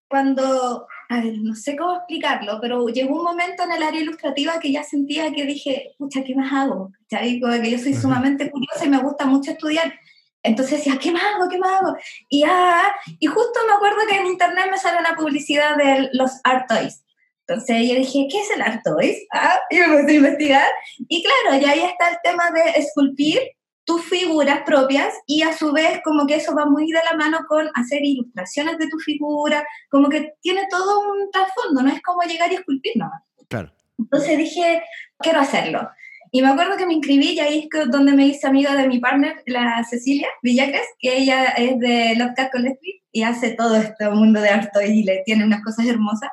cuando, 0.08 0.88
a 1.10 1.22
ver, 1.22 1.34
no 1.40 1.56
sé 1.56 1.76
cómo 1.76 1.96
explicarlo, 1.96 2.60
pero 2.62 2.88
llegó 2.88 3.18
un 3.18 3.24
momento 3.24 3.64
en 3.64 3.74
el 3.74 3.84
área 3.84 4.02
ilustrativa 4.02 4.60
que 4.60 4.72
ya 4.72 4.84
sentía 4.84 5.32
que 5.34 5.46
dije, 5.46 5.96
pucha, 5.98 6.24
¿qué 6.24 6.36
más 6.36 6.52
hago? 6.54 6.92
¿Cachai? 7.10 7.40
Como 7.42 7.54
que 7.62 7.72
yo 7.72 7.78
soy 7.78 7.92
Ajá. 7.94 8.02
sumamente 8.02 8.50
curiosa 8.50 8.86
y 8.86 8.90
me 8.90 9.00
gusta 9.00 9.26
mucho 9.26 9.52
estudiar. 9.52 9.94
Entonces 10.42 10.78
decía, 10.78 10.98
¿qué 11.02 11.12
más 11.12 11.24
hago? 11.24 11.50
¿Qué 11.50 11.58
más 11.58 11.82
hago? 11.82 11.98
Y, 12.30 12.44
ah, 12.46 12.94
y 13.20 13.26
justo 13.26 13.60
me 13.68 13.74
acuerdo 13.74 14.00
que 14.10 14.18
en 14.18 14.28
internet 14.28 14.68
me 14.72 14.78
sale 14.78 15.00
una 15.00 15.16
publicidad 15.16 15.76
de 15.76 16.10
los 16.14 16.40
Art 16.46 16.70
Toys. 16.70 17.04
Entonces 17.48 17.88
yo 17.88 17.96
dije, 17.96 18.28
¿qué 18.30 18.40
es 18.42 18.52
el 18.52 18.62
Art 18.62 18.82
Toys? 18.84 19.18
Ah, 19.34 19.60
y 19.70 19.78
me 19.78 20.02
puse 20.02 20.12
a 20.12 20.16
investigar. 20.16 20.68
Y 21.08 21.24
claro, 21.24 21.62
ya 21.62 21.72
ahí 21.72 21.80
está 21.80 22.10
el 22.10 22.18
tema 22.24 22.52
de 22.52 22.72
esculpir 22.80 23.40
tus 23.86 24.04
figuras 24.04 24.64
propias 24.66 25.14
y 25.26 25.44
a 25.44 25.54
su 25.54 25.72
vez 25.72 26.02
como 26.04 26.28
que 26.28 26.36
eso 26.36 26.54
va 26.54 26.66
muy 26.66 26.92
de 26.92 27.00
la 27.10 27.16
mano 27.16 27.40
con 27.48 27.70
hacer 27.74 28.04
ilustraciones 28.04 28.78
de 28.78 28.90
tu 28.90 29.00
figura, 29.00 29.66
como 29.90 30.10
que 30.10 30.34
tiene 30.42 30.64
todo 30.70 31.00
un 31.10 31.32
trasfondo, 31.32 31.82
no 31.82 31.90
es 31.90 32.02
como 32.02 32.22
llegar 32.24 32.52
y 32.52 32.56
esculpir 32.56 32.98
nomás. 32.98 33.24
Claro. 33.48 33.72
Entonces 33.98 34.38
dije, 34.38 34.84
quiero 35.20 35.40
hacerlo. 35.40 35.90
Y 36.32 36.42
me 36.42 36.50
acuerdo 36.50 36.76
que 36.76 36.86
me 36.86 36.96
inscribí 36.96 37.30
y 37.30 37.40
ahí 37.40 37.70
es 37.72 37.90
donde 37.90 38.12
me 38.12 38.28
hice 38.28 38.46
amiga 38.46 38.76
de 38.76 38.90
mi 38.90 39.00
partner, 39.00 39.42
la 39.46 39.82
Cecilia 39.86 40.28
Villacres, 40.44 40.86
que 41.00 41.20
ella 41.20 41.46
es 41.52 41.80
de 41.80 42.16
Love 42.18 42.34
Cat 42.36 42.52
Collective 42.52 43.02
y 43.14 43.24
hace 43.24 43.52
todo 43.52 43.78
este 43.78 44.10
mundo 44.10 44.42
de 44.42 44.50
arte 44.50 44.86
y 44.90 45.04
le 45.04 45.24
tiene 45.26 45.46
unas 45.46 45.64
cosas 45.64 45.88
hermosas. 45.88 46.30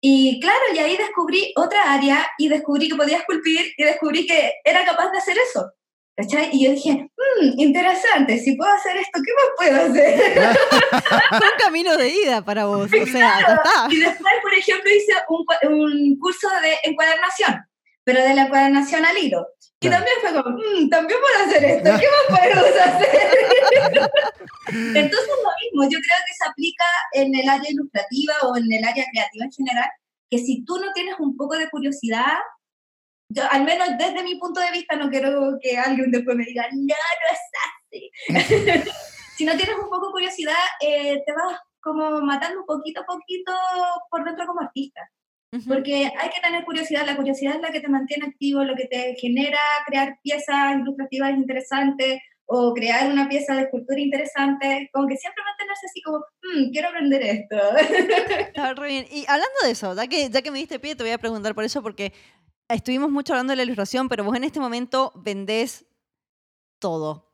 Y 0.00 0.40
claro, 0.40 0.60
y 0.74 0.78
ahí 0.78 0.96
descubrí 0.96 1.52
otra 1.56 1.92
área 1.92 2.28
y 2.38 2.48
descubrí 2.48 2.88
que 2.88 2.94
podía 2.96 3.18
esculpir 3.18 3.72
y 3.76 3.84
descubrí 3.84 4.26
que 4.26 4.52
era 4.64 4.84
capaz 4.84 5.10
de 5.10 5.18
hacer 5.18 5.36
eso. 5.38 5.72
¿Cachai? 6.16 6.50
Y 6.52 6.64
yo 6.64 6.72
dije, 6.72 6.90
"Mm, 6.92 7.60
interesante, 7.60 8.38
si 8.38 8.56
puedo 8.56 8.72
hacer 8.72 8.96
esto, 8.96 9.20
¿qué 9.24 9.32
más 9.34 9.46
puedo 9.56 9.90
hacer? 9.90 10.58
Fue 11.38 11.46
un 11.46 11.58
camino 11.58 11.96
de 11.96 12.08
ida 12.08 12.44
para 12.44 12.64
vos. 12.64 12.86
O 12.92 13.06
sea, 13.06 13.38
está. 13.38 13.86
Y 13.88 14.00
después, 14.00 14.34
por 14.42 14.52
ejemplo, 14.52 14.90
hice 14.90 15.12
un, 15.28 15.46
un 15.72 16.18
curso 16.18 16.48
de 16.60 16.76
encuadernación, 16.90 17.64
pero 18.08 18.22
de 18.22 18.34
la 18.34 18.44
encuadernación 18.44 19.04
al 19.04 19.18
hilo. 19.18 19.46
Y 19.80 19.86
Claro. 19.86 20.02
también 20.02 20.16
fue 20.22 20.42
como, 20.42 20.56
"Mm, 20.56 20.88
también 20.88 21.20
puedo 21.20 21.44
hacer 21.46 21.62
esto, 21.62 21.90
¿qué 22.00 22.06
más 22.08 22.40
podemos 22.40 22.80
hacer? 22.80 23.10
Entonces 24.96 25.28
lo 25.44 25.50
mismo, 25.62 25.82
yo 25.84 25.98
creo 26.00 26.20
que 26.26 26.34
se 26.34 26.48
aplica 26.48 26.84
en 27.12 27.34
el 27.34 27.46
área 27.46 27.70
ilustrativa 27.70 28.32
o 28.44 28.56
en 28.56 28.72
el 28.72 28.82
área 28.82 29.04
creativa 29.12 29.44
en 29.44 29.52
general, 29.52 29.90
que 30.30 30.38
si 30.38 30.64
tú 30.64 30.78
no 30.78 30.90
tienes 30.94 31.16
un 31.18 31.36
poco 31.36 31.58
de 31.58 31.68
curiosidad, 31.68 32.32
yo, 33.30 33.42
al 33.50 33.64
menos 33.64 33.88
desde 33.98 34.22
mi 34.22 34.36
punto 34.36 34.58
de 34.58 34.70
vista, 34.70 34.96
no 34.96 35.10
quiero 35.10 35.58
que 35.60 35.76
alguien 35.76 36.10
después 36.10 36.34
me 36.34 36.44
diga, 36.46 36.66
no, 36.72 36.78
no 36.80 37.28
es 37.30 37.40
así. 37.92 38.10
si 39.36 39.44
no 39.44 39.54
tienes 39.54 39.76
un 39.76 39.90
poco 39.90 40.06
de 40.06 40.12
curiosidad, 40.12 40.54
eh, 40.80 41.22
te 41.26 41.32
vas 41.34 41.58
como 41.82 42.22
matando 42.22 42.64
poquito 42.64 43.02
a 43.02 43.04
poquito 43.04 43.52
por 44.10 44.24
dentro 44.24 44.46
como 44.46 44.62
artista. 44.62 45.02
Porque 45.66 45.94
hay 46.06 46.28
que 46.28 46.40
tener 46.42 46.64
curiosidad, 46.64 47.06
la 47.06 47.16
curiosidad 47.16 47.56
es 47.56 47.62
la 47.62 47.70
que 47.72 47.80
te 47.80 47.88
mantiene 47.88 48.26
activo, 48.26 48.64
lo 48.64 48.74
que 48.76 48.86
te 48.86 49.14
genera 49.18 49.58
crear 49.86 50.18
piezas 50.22 50.76
ilustrativas 50.78 51.30
interesantes 51.30 52.20
o 52.44 52.72
crear 52.74 53.10
una 53.10 53.28
pieza 53.28 53.54
de 53.54 53.62
escultura 53.62 54.00
interesante, 54.00 54.88
como 54.92 55.06
que 55.08 55.16
siempre 55.16 55.42
mantenerse 55.44 55.86
así 55.86 56.00
como, 56.02 56.18
"Mm, 56.18 56.70
quiero 56.70 56.88
aprender 56.88 57.22
esto. 57.22 57.56
Está 58.54 58.74
re 58.74 58.88
bien. 58.88 59.06
Y 59.10 59.24
hablando 59.28 59.56
de 59.64 59.70
eso, 59.70 59.94
ya 59.94 60.06
que, 60.06 60.30
ya 60.30 60.42
que 60.42 60.50
me 60.50 60.58
diste 60.58 60.78
pie, 60.78 60.96
te 60.96 61.02
voy 61.02 61.12
a 61.12 61.18
preguntar 61.18 61.54
por 61.54 61.64
eso, 61.64 61.82
porque 61.82 62.12
estuvimos 62.68 63.10
mucho 63.10 63.32
hablando 63.32 63.52
de 63.52 63.56
la 63.56 63.62
ilustración, 63.64 64.08
pero 64.08 64.24
vos 64.24 64.36
en 64.36 64.44
este 64.44 64.60
momento 64.60 65.12
vendés 65.16 65.86
todo. 66.78 67.30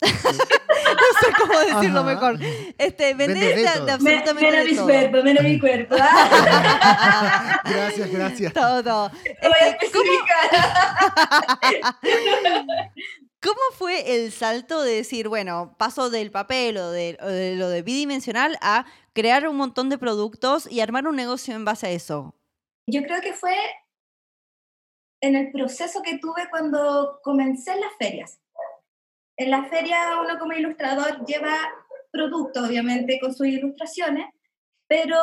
No 0.85 1.21
sé 1.21 1.33
cómo 1.41 1.59
decirlo 1.61 2.01
Ajá. 2.01 2.09
mejor. 2.15 2.39
Este, 2.79 3.15
vendés 3.15 3.39
Vende 3.41 3.47
de 3.47 3.63
de, 3.63 3.69
absolutamente 3.93 4.43
Menos 4.45 4.65
de 4.65 4.71
mi 4.71 4.77
todo. 4.77 4.85
cuerpo, 4.87 5.23
menos 5.23 5.45
mi 5.45 5.59
cuerpo. 5.61 5.95
Gracias, 7.65 8.11
gracias. 8.11 8.53
Todo, 8.53 8.83
todo. 8.83 9.11
lo 9.43 9.49
voy 9.49 9.59
a 9.61 9.69
Este, 9.69 9.91
¿cómo, 9.91 10.05
especificar. 10.05 10.51
cómo 13.43 13.61
fue 13.77 14.17
el 14.17 14.33
salto 14.33 14.83
de 14.83 14.97
decir, 14.97 15.29
bueno, 15.29 15.75
paso 15.79 16.11
del 16.11 16.31
papel 16.31 16.77
o 16.79 16.91
de, 16.91 17.19
o 17.21 17.27
de 17.27 17.57
lo 17.57 17.69
de 17.69 17.83
bidimensional 17.83 18.59
a 18.61 18.87
crear 19.13 19.47
un 19.49 19.57
montón 19.57 19.89
de 19.91 19.99
productos 19.99 20.71
y 20.71 20.81
armar 20.81 21.07
un 21.07 21.17
negocio 21.17 21.55
en 21.55 21.65
base 21.65 21.87
a 21.87 21.91
eso? 21.91 22.35
Yo 22.87 23.03
creo 23.03 23.21
que 23.21 23.33
fue 23.33 23.57
en 25.23 25.37
el 25.37 25.51
proceso 25.53 26.03
que 26.03 26.19
tuve 26.19 26.49
cuando 26.51 27.21
comencé 27.23 27.73
en 27.73 27.81
las 27.81 27.93
ferias. 27.99 28.39
En 29.37 29.51
la 29.51 29.65
feria 29.65 30.21
uno 30.23 30.39
como 30.39 30.53
ilustrador 30.53 31.25
lleva 31.27 31.57
productos, 32.13 32.69
obviamente, 32.69 33.19
con 33.21 33.35
sus 33.35 33.47
ilustraciones, 33.47 34.27
pero 34.87 35.17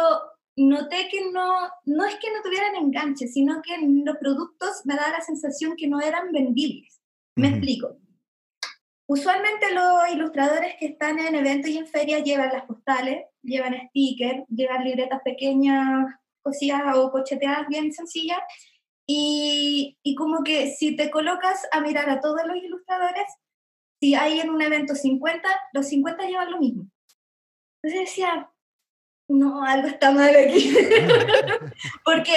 noté 0.58 1.08
que 1.10 1.32
no, 1.32 1.69
no 1.86 2.06
es 2.06 2.15
que 2.15 2.32
no 2.32 2.41
tuvieran 2.43 2.76
enganche, 2.76 3.28
sino 3.28 3.62
que 3.62 3.78
los 3.80 4.17
productos 4.17 4.82
me 4.86 4.95
daba 4.95 5.12
la 5.12 5.21
sensación 5.21 5.76
que 5.78 5.88
no 5.88 6.02
eran 6.02 6.32
vendibles. 6.32 7.02
Me 7.36 7.47
Ujú. 7.47 7.56
explico. 7.56 7.97
Usualmente 9.08 9.74
los 9.74 10.10
ilustradores 10.13 10.76
que 10.80 10.88
están 10.88 11.19
en 11.19 11.36
eventos 11.36 11.69
y 11.69 11.78
en 11.78 11.88
ferias 11.88 12.24
llevan 12.24 12.52
las 12.54 12.65
postales, 12.65 13.26
llevan 13.41 13.76
stickers, 13.89 14.45
llevan 14.50 14.84
libretas 14.84 15.21
pequeñas, 15.24 16.13
cosillas 16.41 16.82
o 16.95 17.12
cocheteadas 17.12 17.67
bien 17.67 17.91
sencillas. 17.91 18.39
Y, 19.06 19.97
y 20.04 20.15
como 20.15 20.43
que 20.43 20.74
si 20.74 20.95
te 20.95 21.10
colocas 21.10 21.67
a 21.71 21.82
mirar 21.82 22.10
a 22.10 22.21
todos 22.21 22.41
los 22.45 22.56
ilustradores, 22.56 23.26
si 24.02 24.16
hay 24.16 24.40
en 24.40 24.50
un 24.50 24.62
evento 24.62 24.96
50, 24.96 25.48
los 25.74 25.88
50 25.88 26.26
llevan 26.26 26.52
lo 26.52 26.58
mismo. 26.58 26.88
Entonces 27.82 28.10
decía, 28.10 28.50
no, 29.30 29.64
algo 29.64 29.88
está 29.88 30.12
mal 30.12 30.36
aquí. 30.36 30.76
Porque 32.04 32.34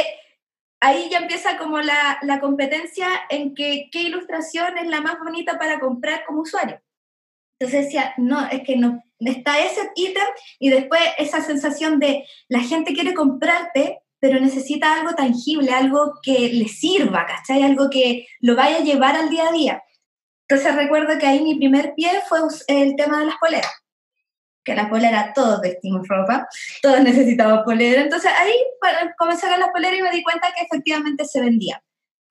ahí 0.81 1.09
ya 1.11 1.19
empieza 1.19 1.57
como 1.57 1.81
la, 1.81 2.19
la 2.23 2.39
competencia 2.41 3.09
en 3.31 3.55
que 3.55 3.89
qué 3.91 4.03
ilustración 4.03 4.77
es 4.77 4.89
la 4.89 5.01
más 5.01 5.19
bonita 5.19 5.59
para 5.59 5.81
comprar 5.81 6.27
como 6.27 6.43
usuario. 6.43 6.81
Entonces 7.59 7.87
decía, 7.87 8.13
no, 8.19 8.47
es 8.49 8.63
que 8.63 8.77
no, 8.77 9.03
está 9.21 9.59
ese 9.65 9.91
ítem 9.95 10.27
y 10.59 10.69
después 10.69 11.01
esa 11.17 11.41
sensación 11.41 11.99
de 11.99 12.27
la 12.49 12.61
gente 12.61 12.93
quiere 12.93 13.15
comprarte, 13.15 14.01
pero 14.21 14.39
necesita 14.39 15.01
algo 15.01 15.15
tangible, 15.15 15.71
algo 15.71 16.15
que 16.23 16.51
le 16.51 16.69
sirva, 16.69 17.25
¿cachai? 17.25 17.63
Algo 17.63 17.89
que 17.89 18.27
lo 18.41 18.55
vaya 18.55 18.79
a 18.79 18.85
llevar 18.85 19.17
al 19.17 19.31
día 19.31 19.49
a 19.49 19.53
día. 19.53 19.83
Entonces 20.49 20.75
recuerdo 20.75 21.19
que 21.19 21.27
ahí 21.27 21.43
mi 21.43 21.57
primer 21.57 21.95
pie 21.95 22.11
fue 22.29 22.41
el 22.69 22.97
tema 22.97 23.21
de 23.21 23.27
las 23.27 23.37
poleras. 23.37 23.71
que 24.65 24.75
la 24.75 24.89
polera, 24.89 25.33
todos 25.35 25.61
vestimos 25.61 26.09
ropa, 26.09 26.49
todos 26.81 27.01
necesitamos 27.03 27.65
polera. 27.67 28.01
Entonces 28.01 28.31
ahí 28.39 28.55
comencé 29.19 29.47
con 29.47 29.61
las 29.61 29.69
poleras 29.71 29.99
y 29.99 30.03
me 30.03 30.11
di 30.11 30.23
cuenta 30.23 30.49
que 30.57 30.65
efectivamente 30.65 31.27
se 31.27 31.43
vendía. 31.43 31.83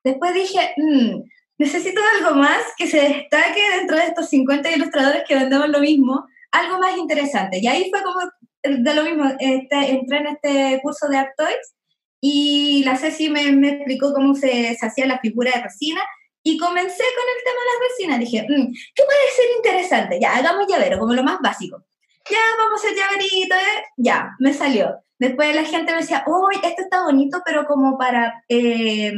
Después 0.03 0.33
dije, 0.33 0.73
mm, 0.77 1.21
necesito 1.59 2.01
algo 2.17 2.35
más 2.35 2.63
que 2.75 2.87
se 2.87 3.01
destaque 3.01 3.61
dentro 3.77 3.97
de 3.97 4.05
estos 4.05 4.29
50 4.29 4.71
ilustradores 4.71 5.23
que 5.27 5.35
vendemos 5.35 5.69
lo 5.69 5.79
mismo, 5.79 6.25
algo 6.51 6.79
más 6.79 6.97
interesante. 6.97 7.59
Y 7.61 7.67
ahí 7.67 7.91
fue 7.91 8.01
como 8.01 8.19
de 8.63 8.93
lo 8.95 9.03
mismo, 9.03 9.25
este, 9.39 9.91
entré 9.91 10.17
en 10.17 10.27
este 10.27 10.79
curso 10.81 11.07
de 11.09 11.17
Art 11.17 11.33
Toys 11.37 11.75
y 12.19 12.83
la 12.83 12.97
Ceci 12.97 13.29
me, 13.29 13.51
me 13.51 13.69
explicó 13.69 14.11
cómo 14.13 14.33
se, 14.33 14.75
se 14.75 14.85
hacía 14.85 15.05
la 15.05 15.19
figura 15.19 15.51
de 15.53 15.63
resina 15.63 16.01
y 16.43 16.57
comencé 16.57 17.03
con 17.03 17.25
el 17.35 17.43
tema 17.43 17.59
de 17.59 17.69
las 17.71 17.89
resinas. 17.89 18.19
Dije, 18.19 18.41
mm, 18.43 18.73
¿qué 18.93 19.03
puede 19.03 19.31
ser 19.35 19.45
interesante? 19.57 20.19
Ya, 20.21 20.35
hagamos 20.35 20.67
llavero, 20.67 20.99
como 20.99 21.13
lo 21.13 21.23
más 21.23 21.39
básico. 21.41 21.83
Ya, 22.29 22.37
vamos 22.57 22.83
a 22.83 22.87
hacer 22.87 22.97
llaverito, 22.97 23.55
¿eh? 23.55 23.83
ya, 23.97 24.31
me 24.39 24.53
salió. 24.53 24.95
Después 25.19 25.55
la 25.55 25.63
gente 25.63 25.93
me 25.93 25.99
decía, 25.99 26.23
uy, 26.27 26.55
esto 26.55 26.83
está 26.83 27.03
bonito, 27.03 27.41
pero 27.45 27.65
como 27.65 27.97
para, 27.97 28.43
eh, 28.49 29.13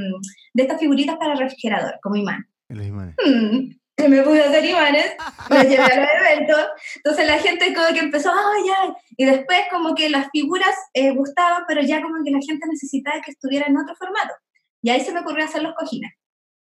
de 0.54 0.64
estas 0.64 0.80
figuritas 0.80 1.18
para 1.18 1.36
refrigerador, 1.36 2.00
como 2.02 2.16
imán. 2.16 2.48
Los 2.70 2.86
imanes. 2.86 3.16
Mm, 3.26 3.72
que 3.96 4.10
me 4.10 4.22
puse 4.22 4.44
a 4.44 4.50
hacer 4.50 4.66
imanes, 4.66 5.16
los 5.50 5.64
llevé 5.64 5.84
a 5.84 6.00
los 6.00 6.10
eventos. 6.22 6.68
Entonces 6.98 7.28
la 7.28 7.40
gente 7.40 7.74
como 7.74 7.88
que 7.88 8.00
empezó, 8.00 8.32
ay, 8.32 8.64
ay. 8.82 8.90
Y 9.18 9.26
después 9.26 9.62
como 9.72 9.96
que 9.96 10.10
las 10.10 10.30
figuras 10.32 10.76
eh, 10.94 11.12
gustaban, 11.12 11.64
pero 11.68 11.82
ya 11.82 12.02
como 12.02 12.24
que 12.24 12.32
la 12.32 12.40
gente 12.40 12.68
necesitaba 12.68 13.22
que 13.22 13.32
estuviera 13.32 13.68
en 13.68 13.78
otro 13.78 13.96
formato. 13.96 14.34
Y 14.82 14.90
ahí 14.90 15.02
se 15.02 15.12
me 15.12 15.22
ocurrió 15.22 15.46
hacer 15.46 15.64
los 15.64 15.74
cojines. 15.76 16.12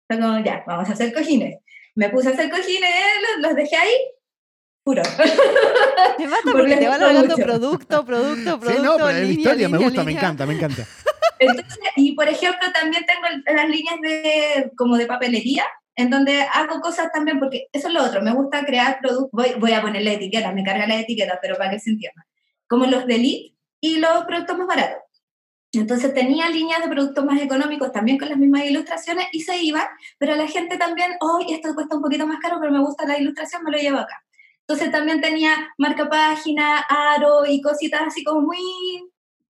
Fue 0.09 0.19
como, 0.19 0.43
ya, 0.43 0.63
vamos 0.65 0.89
a 0.89 0.93
hacer 0.93 1.13
cojines. 1.13 1.59
Me 1.93 2.09
puse 2.09 2.29
a 2.29 2.31
hacer 2.31 2.49
cojines, 2.49 2.89
los, 3.21 3.47
los 3.47 3.55
dejé 3.55 3.75
ahí, 3.75 3.93
puro. 4.83 5.03
Me 6.17 6.27
mata 6.27 6.51
porque 6.51 6.77
te 6.77 6.87
van 6.87 7.03
hablando 7.03 7.35
producto, 7.35 8.03
producto, 8.03 8.59
producto. 8.59 8.71
Sí, 8.71 8.81
no, 8.81 8.95
pero 8.95 9.11
la 9.11 9.19
línea, 9.19 9.33
historia 9.37 9.69
me 9.69 9.77
línea, 9.77 9.87
gusta, 9.87 10.03
me 10.03 10.11
línea. 10.11 10.21
encanta, 10.23 10.45
me 10.47 10.53
encanta. 10.55 10.83
Entonces, 11.39 11.77
y 11.95 12.13
por 12.13 12.27
ejemplo, 12.27 12.71
también 12.73 13.05
tengo 13.05 13.21
las 13.55 13.69
líneas 13.69 14.01
de, 14.01 14.71
como 14.75 14.97
de 14.97 15.05
papelería, 15.05 15.63
en 15.95 16.09
donde 16.09 16.41
hago 16.41 16.81
cosas 16.81 17.11
también, 17.13 17.37
porque 17.39 17.67
eso 17.71 17.89
es 17.89 17.93
lo 17.93 18.03
otro, 18.03 18.23
me 18.23 18.33
gusta 18.33 18.65
crear 18.65 18.97
productos, 18.99 19.29
voy, 19.31 19.53
voy 19.59 19.73
a 19.73 19.81
ponerle 19.81 20.13
etiquetas, 20.13 20.55
me 20.55 20.63
carga 20.63 20.87
la 20.87 20.99
etiqueta, 20.99 21.37
pero 21.39 21.55
para 21.55 21.69
que 21.69 21.79
se 21.79 21.91
entienda, 21.91 22.25
como 22.67 22.87
los 22.87 23.05
de 23.05 23.15
Elite 23.15 23.55
y 23.79 23.97
los 23.97 24.25
productos 24.25 24.57
más 24.57 24.67
baratos. 24.67 25.03
Entonces 25.71 26.13
tenía 26.13 26.49
líneas 26.49 26.81
de 26.81 26.89
productos 26.89 27.23
más 27.23 27.39
económicos 27.39 27.91
también 27.91 28.17
con 28.17 28.29
las 28.29 28.37
mismas 28.37 28.65
ilustraciones 28.65 29.27
y 29.31 29.41
se 29.41 29.61
iba, 29.61 29.87
pero 30.17 30.35
la 30.35 30.47
gente 30.47 30.77
también, 30.77 31.11
hoy 31.19 31.53
esto 31.53 31.75
cuesta 31.75 31.95
un 31.95 32.01
poquito 32.01 32.25
más 32.25 32.39
caro, 32.39 32.57
pero 32.59 32.71
me 32.71 32.79
gusta 32.79 33.05
la 33.05 33.19
ilustración, 33.19 33.63
me 33.63 33.71
lo 33.71 33.77
llevo 33.77 33.99
acá. 33.99 34.23
Entonces 34.61 34.91
también 34.91 35.21
tenía 35.21 35.73
marca 35.77 36.09
página, 36.09 36.79
aro 36.89 37.45
y 37.45 37.61
cositas 37.61 38.01
así 38.07 38.23
como 38.23 38.41
muy, 38.41 38.59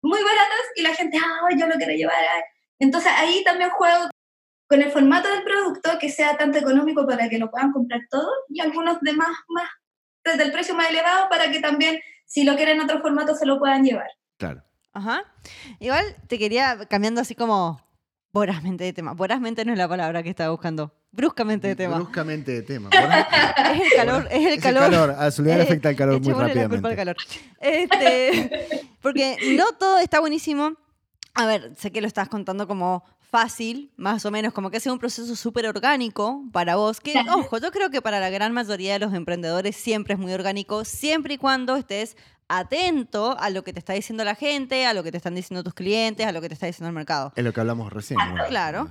muy 0.03 0.23
baratas 0.23 0.65
y 0.77 0.83
la 0.83 0.95
gente, 0.95 1.19
ah, 1.19 1.49
yo 1.57 1.67
lo 1.67 1.75
quiero 1.77 1.93
llevar. 1.93 2.17
ah". 2.17 2.45
Entonces 2.81 3.13
ahí 3.17 3.43
también 3.45 3.71
juego 3.71 4.09
con 4.69 4.83
el 4.83 4.91
formato 4.91 5.29
del 5.31 5.43
producto 5.45 5.99
que 5.99 6.09
sea 6.09 6.37
tanto 6.37 6.59
económico 6.59 7.07
para 7.07 7.29
que 7.29 7.39
lo 7.39 7.51
puedan 7.51 7.73
comprar 7.73 8.01
todos 8.11 8.35
y 8.49 8.61
algunos 8.61 9.01
de 9.01 9.13
más, 9.15 9.37
desde 10.25 10.43
el 10.43 10.53
precio 10.53 10.75
más 10.75 10.91
elevado 10.91 11.29
para 11.29 11.51
que 11.51 11.61
también 11.61 12.01
si 12.27 12.45
lo 12.45 12.55
quieren 12.57 12.77
en 12.77 12.85
otro 12.85 13.01
formato 13.01 13.35
se 13.35 13.47
lo 13.47 13.59
puedan 13.59 13.85
llevar. 13.85 14.11
Claro. 14.37 14.68
Ajá. 14.99 15.23
Igual 15.81 16.05
te 16.27 16.39
quería, 16.39 16.87
cambiando 16.89 17.21
así 17.21 17.35
como 17.35 17.81
vorazmente 18.33 18.85
de 18.85 18.93
tema. 18.93 19.13
Vorazmente 19.15 19.65
no 19.65 19.73
es 19.73 19.79
la 19.79 19.89
palabra 19.89 20.23
que 20.23 20.31
estaba 20.31 20.51
buscando. 20.51 20.93
Bruscamente 21.13 21.69
de 21.69 21.77
tema. 21.77 21.97
Bruscamente 21.97 22.53
de 22.53 22.63
tema. 22.63 22.91
Es 23.75 23.81
el 23.93 23.97
calor, 23.97 24.29
es 24.31 24.47
el 24.47 24.53
Es 24.55 24.63
calor. 24.63 25.11
A 25.11 25.31
Soledad 25.31 25.57
le 25.57 25.63
Eh, 25.63 25.67
afecta 25.67 25.91
el 25.91 25.97
calor 25.97 26.21
muy 26.21 26.33
rápidamente. 26.33 26.97
calor. 26.97 27.17
Este, 27.61 28.87
porque 29.03 29.37
no 29.57 29.65
todo 29.79 29.99
está 29.99 30.21
buenísimo. 30.21 30.73
A 31.35 31.47
ver, 31.47 31.73
sé 31.77 31.91
que 31.93 32.01
lo 32.01 32.07
estás 32.07 32.29
contando 32.29 32.67
como 32.67 33.05
fácil, 33.21 33.93
más 33.97 34.25
o 34.25 34.31
menos, 34.31 34.53
como 34.53 34.71
que 34.71 34.79
ha 34.79 34.81
sido 34.81 34.95
un 34.95 34.99
proceso 34.99 35.37
súper 35.37 35.67
orgánico 35.67 36.43
para 36.53 36.77
vos. 36.77 37.01
Que, 37.01 37.15
ojo, 37.35 37.59
yo 37.59 37.71
creo 37.71 37.91
que 37.91 38.01
para 38.03 38.21
la 38.21 38.31
gran 38.31 38.53
mayoría 38.53 38.95
de 38.95 38.99
los 38.99 39.13
emprendedores 39.15 39.77
siempre 39.77 40.15
es 40.15 40.21
muy 40.21 40.33
orgánico, 40.33 40.85
siempre 40.85 41.35
y 41.35 41.39
cuando 41.39 41.77
estés 41.77 42.17
atento 42.49 43.37
a 43.39 43.51
lo 43.51 43.63
que 43.63 43.73
te 43.73 43.79
está 43.79 43.93
diciendo 43.93 44.25
la 44.25 44.35
gente, 44.35 44.87
a 44.87 44.95
lo 44.95 45.03
que 45.03 45.11
te 45.11 45.17
están 45.19 45.35
diciendo 45.35 45.63
tus 45.63 45.75
clientes, 45.75 46.27
a 46.27 46.33
lo 46.33 46.41
que 46.41 46.49
te 46.49 46.55
está 46.55 46.67
diciendo 46.67 46.89
el 46.89 46.95
mercado. 46.95 47.33
Es 47.37 47.45
lo 47.45 47.53
que 47.53 47.61
hablamos 47.61 47.93
recién. 47.93 48.19
¿no? 48.35 48.47
Claro. 48.49 48.91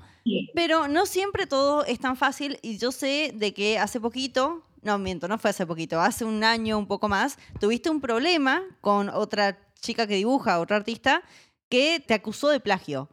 Pero 0.53 0.87
no 0.87 1.05
siempre 1.05 1.47
todo 1.47 1.85
es 1.85 1.99
tan 1.99 2.17
fácil 2.17 2.59
y 2.61 2.77
yo 2.77 2.91
sé 2.91 3.31
de 3.33 3.53
que 3.53 3.79
hace 3.79 3.99
poquito, 3.99 4.63
no 4.81 4.97
miento, 4.97 5.27
no 5.27 5.37
fue 5.37 5.49
hace 5.51 5.65
poquito, 5.65 5.99
hace 6.01 6.25
un 6.25 6.43
año, 6.43 6.77
un 6.77 6.87
poco 6.87 7.07
más, 7.09 7.37
tuviste 7.59 7.89
un 7.89 8.01
problema 8.01 8.61
con 8.81 9.09
otra 9.09 9.57
chica 9.79 10.05
que 10.05 10.15
dibuja, 10.15 10.59
otra 10.59 10.77
artista, 10.77 11.21
que 11.69 12.03
te 12.05 12.13
acusó 12.13 12.49
de 12.49 12.59
plagio. 12.59 13.09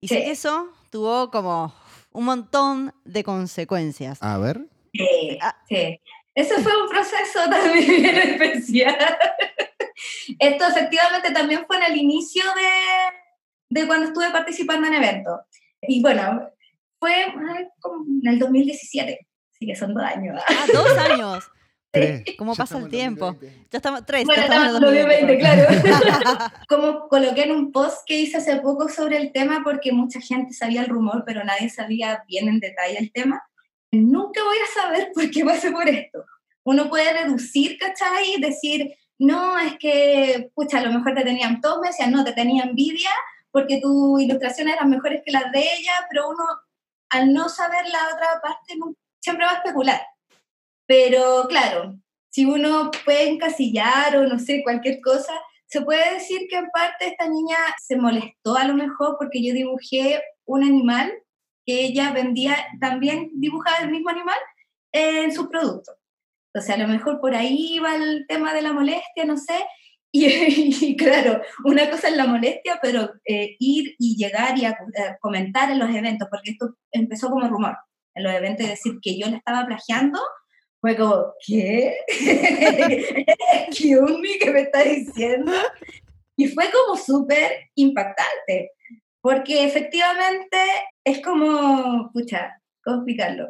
Y 0.00 0.08
sé 0.08 0.16
que 0.22 0.30
eso 0.30 0.68
tuvo 0.90 1.30
como 1.30 1.74
un 2.12 2.24
montón 2.24 2.94
de 3.04 3.24
consecuencias. 3.24 4.18
A 4.22 4.38
ver. 4.38 4.66
Sí, 4.92 5.38
Ah. 5.40 5.56
sí. 5.68 5.98
Eso 6.34 6.54
fue 6.62 6.72
un 6.82 6.88
proceso 6.88 7.40
también 7.50 7.86
bien 8.02 8.16
especial. 8.16 8.96
Esto 10.38 10.66
efectivamente 10.68 11.30
también 11.32 11.64
fue 11.66 11.76
en 11.78 11.92
el 11.92 11.96
inicio 11.96 12.42
de, 12.54 13.80
de 13.80 13.86
cuando 13.86 14.06
estuve 14.06 14.30
participando 14.30 14.86
en 14.88 14.94
eventos. 14.94 15.40
Y 15.82 16.00
bueno, 16.00 16.48
fue 16.98 17.34
como 17.80 18.04
en 18.22 18.28
el 18.28 18.38
2017, 18.38 19.26
así 19.52 19.66
que 19.66 19.74
son 19.74 19.94
dos 19.94 20.04
años. 20.04 20.34
¿verdad? 20.34 20.44
Ah, 20.48 20.66
dos 20.72 20.98
años. 20.98 21.44
Tres. 21.92 22.22
¿Cómo 22.38 22.54
Ya 22.54 22.64
pasa 22.64 22.78
el 22.78 22.88
tiempo? 22.88 23.26
2020. 23.26 23.68
Ya 23.70 23.76
estamos, 23.76 24.06
tres. 24.06 24.24
Bueno, 24.24 24.40
ya 24.40 24.46
estamos 24.46 24.66
en 24.66 24.70
el 24.70 24.76
estamos 24.76 25.28
en 25.28 25.36
2020, 25.36 25.66
2020. 25.66 26.18
claro. 26.18 26.52
Como 26.68 27.08
coloqué 27.08 27.42
en 27.42 27.52
un 27.52 27.70
post 27.70 27.98
que 28.06 28.18
hice 28.18 28.38
hace 28.38 28.56
poco 28.60 28.88
sobre 28.88 29.18
el 29.18 29.30
tema, 29.30 29.60
porque 29.62 29.92
mucha 29.92 30.18
gente 30.18 30.54
sabía 30.54 30.80
el 30.80 30.88
rumor, 30.88 31.22
pero 31.26 31.44
nadie 31.44 31.68
sabía 31.68 32.24
bien 32.26 32.48
en 32.48 32.60
detalle 32.60 32.96
el 32.98 33.12
tema. 33.12 33.42
Nunca 33.90 34.42
voy 34.42 34.56
a 34.56 34.80
saber 34.80 35.10
por 35.12 35.30
qué 35.30 35.44
pasé 35.44 35.70
por 35.70 35.86
esto. 35.86 36.24
Uno 36.64 36.88
puede 36.88 37.12
deducir, 37.24 37.76
¿cachai? 37.76 38.36
Y 38.36 38.40
decir, 38.40 38.94
no, 39.18 39.58
es 39.58 39.78
que, 39.78 40.50
pucha, 40.54 40.78
a 40.78 40.82
lo 40.82 40.92
mejor 40.92 41.14
te 41.14 41.24
tenían, 41.24 41.60
todos 41.60 41.80
me 41.80 41.88
decían, 41.88 42.10
no, 42.10 42.24
te 42.24 42.32
tenía 42.32 42.64
envidia 42.64 43.10
porque 43.50 43.80
tus 43.80 44.20
ilustraciones 44.20 44.74
eran 44.74 44.90
mejores 44.90 45.22
que 45.24 45.30
las 45.30 45.52
de 45.52 45.60
ella, 45.60 45.92
pero 46.10 46.30
uno, 46.30 46.44
al 47.10 47.32
no 47.32 47.48
saber 47.48 47.84
la 47.86 48.14
otra 48.14 48.40
parte, 48.42 48.74
siempre 49.20 49.44
va 49.44 49.52
a 49.52 49.56
especular. 49.56 50.00
Pero 50.86 51.46
claro, 51.48 51.94
si 52.30 52.46
uno 52.46 52.90
puede 53.04 53.28
encasillar 53.28 54.16
o 54.16 54.26
no 54.26 54.38
sé, 54.38 54.62
cualquier 54.62 55.00
cosa, 55.00 55.32
se 55.66 55.82
puede 55.82 56.14
decir 56.14 56.48
que 56.50 56.56
en 56.56 56.70
parte 56.70 57.08
esta 57.08 57.28
niña 57.28 57.56
se 57.80 57.96
molestó 57.96 58.56
a 58.56 58.64
lo 58.64 58.74
mejor 58.74 59.16
porque 59.18 59.42
yo 59.44 59.54
dibujé 59.54 60.22
un 60.44 60.64
animal 60.64 61.12
que 61.64 61.84
ella 61.84 62.12
vendía, 62.12 62.56
también 62.80 63.30
dibujaba 63.34 63.78
el 63.78 63.90
mismo 63.90 64.10
animal 64.10 64.38
en 64.92 65.32
sus 65.32 65.46
productos. 65.48 65.94
Entonces 66.52 66.74
a 66.74 66.78
lo 66.78 66.88
mejor 66.88 67.20
por 67.20 67.34
ahí 67.34 67.78
va 67.78 67.96
el 67.96 68.26
tema 68.28 68.52
de 68.52 68.62
la 68.62 68.72
molestia, 68.72 69.24
no 69.24 69.36
sé. 69.36 69.54
Y, 70.14 70.26
y 70.84 70.94
claro, 70.94 71.40
una 71.64 71.88
cosa 71.88 72.08
es 72.08 72.16
la 72.18 72.26
molestia, 72.26 72.78
pero 72.82 73.14
eh, 73.24 73.56
ir 73.58 73.94
y 73.98 74.14
llegar 74.18 74.58
y 74.58 74.66
a, 74.66 74.72
a 74.72 75.16
comentar 75.22 75.70
en 75.70 75.78
los 75.78 75.88
eventos, 75.88 76.28
porque 76.30 76.50
esto 76.50 76.76
empezó 76.90 77.30
como 77.30 77.48
rumor, 77.48 77.78
en 78.14 78.24
los 78.24 78.34
eventos 78.34 78.66
y 78.66 78.68
decir 78.68 78.98
que 79.00 79.18
yo 79.18 79.28
le 79.28 79.38
estaba 79.38 79.64
plagiando, 79.64 80.20
fue 80.82 80.96
como, 80.96 81.32
¿qué? 81.46 81.96
¿Excuse 83.68 84.18
me? 84.18 84.38
¿Qué 84.38 84.50
me 84.50 84.60
está 84.62 84.82
diciendo? 84.82 85.52
Y 86.36 86.48
fue 86.48 86.64
como 86.70 86.98
súper 86.98 87.70
impactante, 87.76 88.72
porque 89.22 89.64
efectivamente 89.64 90.58
es 91.04 91.22
como, 91.22 92.10
pucha, 92.12 92.60
¿cómo 92.84 92.96
explicarlo? 92.98 93.48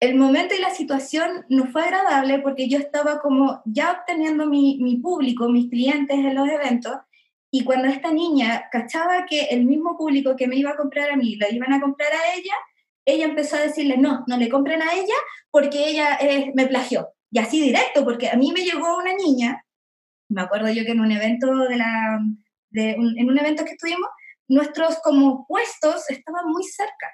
El 0.00 0.16
momento 0.16 0.54
y 0.54 0.60
la 0.60 0.70
situación 0.70 1.46
no 1.48 1.66
fue 1.66 1.82
agradable 1.82 2.40
porque 2.40 2.68
yo 2.68 2.78
estaba 2.78 3.20
como 3.20 3.62
ya 3.64 3.92
obteniendo 3.92 4.46
mi, 4.46 4.78
mi 4.80 4.96
público, 4.98 5.48
mis 5.48 5.70
clientes 5.70 6.16
en 6.16 6.34
los 6.34 6.48
eventos, 6.48 6.94
y 7.50 7.64
cuando 7.64 7.88
esta 7.88 8.12
niña 8.12 8.68
cachaba 8.70 9.24
que 9.24 9.44
el 9.44 9.64
mismo 9.64 9.96
público 9.96 10.36
que 10.36 10.48
me 10.48 10.56
iba 10.56 10.72
a 10.72 10.76
comprar 10.76 11.10
a 11.10 11.16
mí 11.16 11.36
lo 11.36 11.46
iban 11.50 11.72
a 11.72 11.80
comprar 11.80 12.12
a 12.12 12.34
ella, 12.34 12.52
ella 13.06 13.24
empezó 13.24 13.56
a 13.56 13.60
decirle, 13.60 13.96
no, 13.96 14.24
no 14.26 14.36
le 14.36 14.50
compren 14.50 14.82
a 14.82 14.92
ella 14.92 15.14
porque 15.50 15.88
ella 15.88 16.16
eh, 16.20 16.52
me 16.54 16.66
plagió. 16.66 17.08
Y 17.30 17.38
así 17.38 17.60
directo, 17.60 18.04
porque 18.04 18.28
a 18.28 18.36
mí 18.36 18.52
me 18.52 18.62
llegó 18.62 18.98
una 18.98 19.14
niña, 19.14 19.64
me 20.28 20.42
acuerdo 20.42 20.68
yo 20.70 20.84
que 20.84 20.90
en 20.90 21.00
un 21.00 21.12
evento 21.12 21.56
de 21.56 21.76
la, 21.76 22.20
de 22.70 22.90
en 22.90 23.30
un 23.30 23.38
evento 23.38 23.64
que 23.64 23.72
estuvimos, 23.72 24.08
nuestros 24.48 24.98
como 25.02 25.46
puestos 25.46 26.10
estaban 26.10 26.48
muy 26.48 26.64
cerca. 26.64 27.10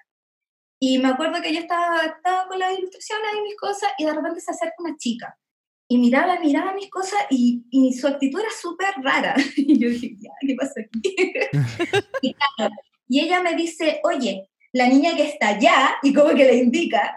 Y 0.84 0.98
me 0.98 1.10
acuerdo 1.10 1.40
que 1.40 1.54
yo 1.54 1.60
estaba, 1.60 2.00
estaba 2.06 2.48
con 2.48 2.58
las 2.58 2.76
ilustraciones 2.76 3.30
y 3.38 3.42
mis 3.42 3.56
cosas 3.56 3.92
y 3.98 4.04
de 4.04 4.14
repente 4.14 4.40
se 4.40 4.50
acerca 4.50 4.74
una 4.80 4.96
chica. 4.96 5.38
Y 5.86 5.96
miraba, 5.96 6.40
miraba 6.40 6.74
mis 6.74 6.90
cosas 6.90 7.20
y, 7.30 7.62
y 7.70 7.92
su 7.92 8.08
actitud 8.08 8.40
era 8.40 8.50
súper 8.50 8.92
rara. 9.00 9.36
Y 9.56 9.78
yo 9.78 9.88
dije, 9.90 10.16
ya, 10.18 10.30
¿qué 10.40 10.56
pasa 10.56 10.80
aquí? 10.80 11.14
y, 12.22 12.34
claro, 12.34 12.74
y 13.06 13.20
ella 13.20 13.40
me 13.40 13.54
dice, 13.54 14.00
oye, 14.02 14.50
la 14.72 14.88
niña 14.88 15.14
que 15.14 15.28
está 15.28 15.50
allá, 15.50 15.98
y 16.02 16.12
como 16.12 16.30
que 16.30 16.46
le 16.46 16.56
indica, 16.56 17.16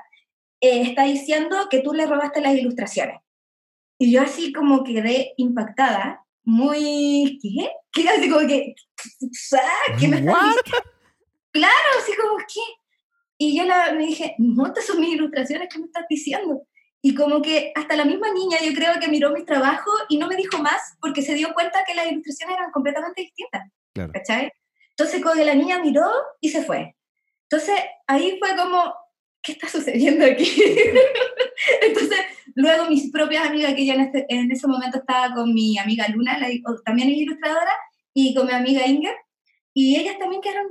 eh, 0.62 0.84
está 0.84 1.06
diciendo 1.06 1.68
que 1.68 1.80
tú 1.80 1.92
le 1.92 2.06
robaste 2.06 2.42
las 2.42 2.54
ilustraciones. 2.54 3.20
Y 3.98 4.12
yo 4.12 4.22
así 4.22 4.54
como 4.54 4.84
quedé 4.84 5.34
impactada, 5.38 6.24
muy, 6.44 7.40
¿qué? 7.42 7.72
¿Qué? 7.92 8.10
Así 8.10 8.30
como 8.30 8.48
que. 8.48 8.76
¿Qué 10.00 10.08
me 10.08 10.22
What? 10.22 10.54
diciendo? 10.54 10.92
Claro, 11.52 11.90
así 11.98 12.12
como, 12.16 12.38
¿qué? 12.38 12.85
Y 13.38 13.58
yo 13.58 13.66
la, 13.66 13.92
me 13.94 14.06
dije, 14.06 14.36
estas 14.68 14.86
son 14.86 15.02
mis 15.02 15.14
ilustraciones, 15.14 15.68
¿qué 15.72 15.80
me 15.80 15.86
estás 15.86 16.06
diciendo? 16.10 16.62
Y 17.02 17.14
como 17.14 17.42
que 17.42 17.72
hasta 17.76 17.96
la 17.96 18.06
misma 18.06 18.32
niña 18.34 18.58
yo 18.64 18.74
creo 18.74 18.94
que 19.00 19.08
miró 19.10 19.32
mi 19.32 19.44
trabajo 19.46 19.92
y 20.10 20.18
no 20.18 20.28
me 20.28 20.36
dijo 20.36 20.58
más 20.60 20.82
porque 21.02 21.22
se 21.22 21.34
dio 21.36 21.54
cuenta 21.54 21.80
que 21.86 21.94
las 21.94 22.08
ilustraciones 22.12 22.58
eran 22.58 22.72
completamente 22.72 23.22
distintas, 23.22 23.64
Claro. 23.94 24.12
¿cachai? 24.14 24.52
Entonces 24.92 25.22
como 25.22 25.36
que 25.36 25.46
la 25.46 25.54
niña 25.54 25.80
miró 25.80 26.08
y 26.42 26.50
se 26.50 26.64
fue. 26.64 26.96
Entonces 27.50 27.76
ahí 28.08 28.38
fue 28.40 28.56
como, 28.56 28.94
¿qué 29.44 29.52
está 29.52 29.68
sucediendo 29.70 30.26
aquí? 30.26 30.50
Entonces 31.82 32.20
luego 32.56 32.90
mis 32.90 33.12
propias 33.12 33.46
amigas, 33.48 33.74
que 33.76 33.86
yo 33.86 33.94
en, 33.94 34.02
este- 34.02 34.26
en 34.30 34.52
ese 34.52 34.68
momento 34.68 34.98
estaba 35.00 35.34
con 35.36 35.54
mi 35.54 35.78
amiga 35.78 36.08
Luna, 36.08 36.40
la- 36.40 36.50
también 36.86 37.10
es 37.10 37.18
ilustradora, 37.18 37.72
y 38.14 38.34
con 38.34 38.48
mi 38.48 38.54
amiga 38.54 38.88
Inger, 38.88 39.16
y 39.74 39.98
ellas 39.98 40.18
también 40.18 40.42
quedaron. 40.42 40.68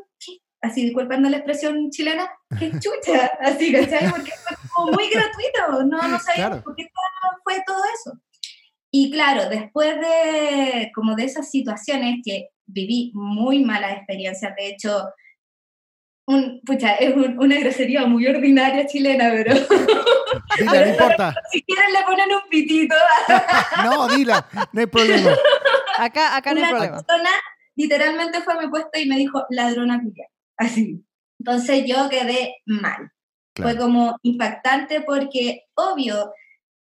Así, 0.65 0.83
disculpando 0.83 1.29
la 1.29 1.37
expresión 1.39 1.91
chilena, 1.91 2.29
qué 2.59 2.71
chucha, 2.73 3.31
así, 3.41 3.73
¿cachai? 3.73 4.09
Porque 4.11 4.33
fue 4.33 4.57
como 4.75 4.93
muy 4.93 5.09
gratuito, 5.11 5.85
no, 5.85 5.97
no 6.09 6.19
sabíamos 6.19 6.35
Claro. 6.35 6.63
por 6.63 6.75
qué 6.77 6.87
fue 7.43 7.63
todo 7.67 7.83
eso. 7.95 8.19
Y 8.91 9.11
claro, 9.11 9.49
después 9.49 9.97
de 10.01 10.91
como 10.95 11.15
de 11.17 11.25
esas 11.25 11.51
situaciones 11.51 12.21
que 12.25 12.49
viví 12.67 13.11
muy 13.15 13.65
malas 13.65 13.93
experiencias, 13.99 14.55
de 14.57 14.69
hecho, 14.69 15.05
un, 16.27 16.61
pucha, 16.65 16.95
es 16.95 17.15
un- 17.15 17.39
una 17.39 17.59
grosería 17.59 18.07
muy 18.07 18.27
ordinaria 18.27 18.87
chilena, 18.87 19.31
pero 19.31 19.55
Dila, 20.59 20.81
no 20.81 20.87
importa. 20.91 21.35
si 21.53 21.63
quieren 21.63 21.93
le 21.93 22.03
ponen 22.05 22.33
un 22.33 22.49
pitito. 22.49 22.95
No, 23.85 24.09
dila, 24.09 24.47
no 24.73 24.81
hay 24.81 24.87
problema. 24.87 25.31
Acá, 25.99 26.37
acá 26.37 26.53
no 26.55 26.57
hay 26.59 26.63
una 26.63 26.71
problema. 26.71 27.03
persona 27.03 27.31
literalmente 27.77 28.41
fue 28.41 28.55
a 28.55 28.61
mi 28.61 28.69
puesto 28.69 28.99
y 28.99 29.07
me 29.07 29.17
dijo, 29.17 29.45
ladrona 29.51 30.01
culia. 30.01 30.29
Así. 30.57 31.05
Entonces 31.39 31.85
yo 31.87 32.09
quedé 32.09 32.57
mal. 32.67 33.11
Fue 33.57 33.77
como 33.77 34.17
impactante 34.23 35.01
porque, 35.03 35.65
obvio, 35.75 36.33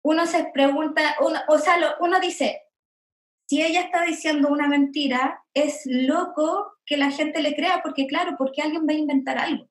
uno 0.01 0.25
se 0.25 0.45
pregunta, 0.53 1.15
uno, 1.21 1.39
o 1.49 1.57
sea, 1.57 1.77
lo- 1.77 1.95
uno 1.99 2.19
dice, 2.19 2.61
si 3.49 3.61
ella 3.61 3.81
está 3.81 4.03
diciendo 4.03 4.49
una 4.49 4.67
mentira, 4.67 5.43
es 5.53 5.81
loco 5.85 6.73
que 6.85 6.97
la 6.97 7.11
gente 7.11 7.41
le 7.41 7.55
crea, 7.55 7.81
porque 7.83 8.07
claro, 8.07 8.35
¿por 8.37 8.51
qué 8.51 8.61
alguien 8.61 8.87
va 8.87 8.93
a 8.93 8.97
inventar 8.97 9.37
algo? 9.37 9.67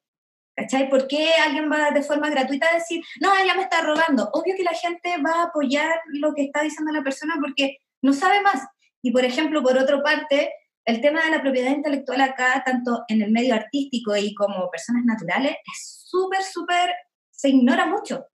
¿Cachai? 0.55 0.91
¿Por 0.91 1.09
qué 1.09 1.33
alguien 1.43 1.71
va 1.73 1.91
de 1.93 2.03
forma 2.03 2.29
gratuita 2.29 2.69
a 2.69 2.75
decir, 2.75 3.03
no, 3.23 3.35
ella 3.35 3.55
me 3.55 3.63
está 3.63 3.81
robando? 3.81 4.29
Obvio 4.35 4.55
que 4.55 4.63
la 4.63 4.75
gente 4.75 5.17
va 5.23 5.41
a 5.41 5.45
apoyar 5.45 5.99
lo 6.09 6.35
que 6.35 6.43
está 6.45 6.61
diciendo 6.63 6.93
la 6.93 7.03
persona 7.03 7.37
porque 7.41 7.79
no 8.03 8.13
sabe 8.13 8.43
más. 8.43 8.61
Y 9.03 9.13
por 9.13 9.25
ejemplo, 9.25 9.63
por 9.63 9.79
otra 9.79 10.03
parte, 10.03 10.53
el 10.85 11.01
tema 11.01 11.25
de 11.25 11.31
la 11.31 11.43
propiedad 11.43 11.71
intelectual 11.71 12.21
acá, 12.21 12.63
tanto 12.65 13.05
en 13.09 13.23
el 13.23 13.31
medio 13.31 13.55
artístico 13.55 14.17
y 14.17 14.35
como 14.35 14.71
personas 14.71 15.05
naturales, 15.05 15.53
es 15.53 16.05
súper, 16.09 16.43
súper, 16.43 16.91
se 17.31 17.51
ignora 17.51 17.87
mucho. 17.87 18.27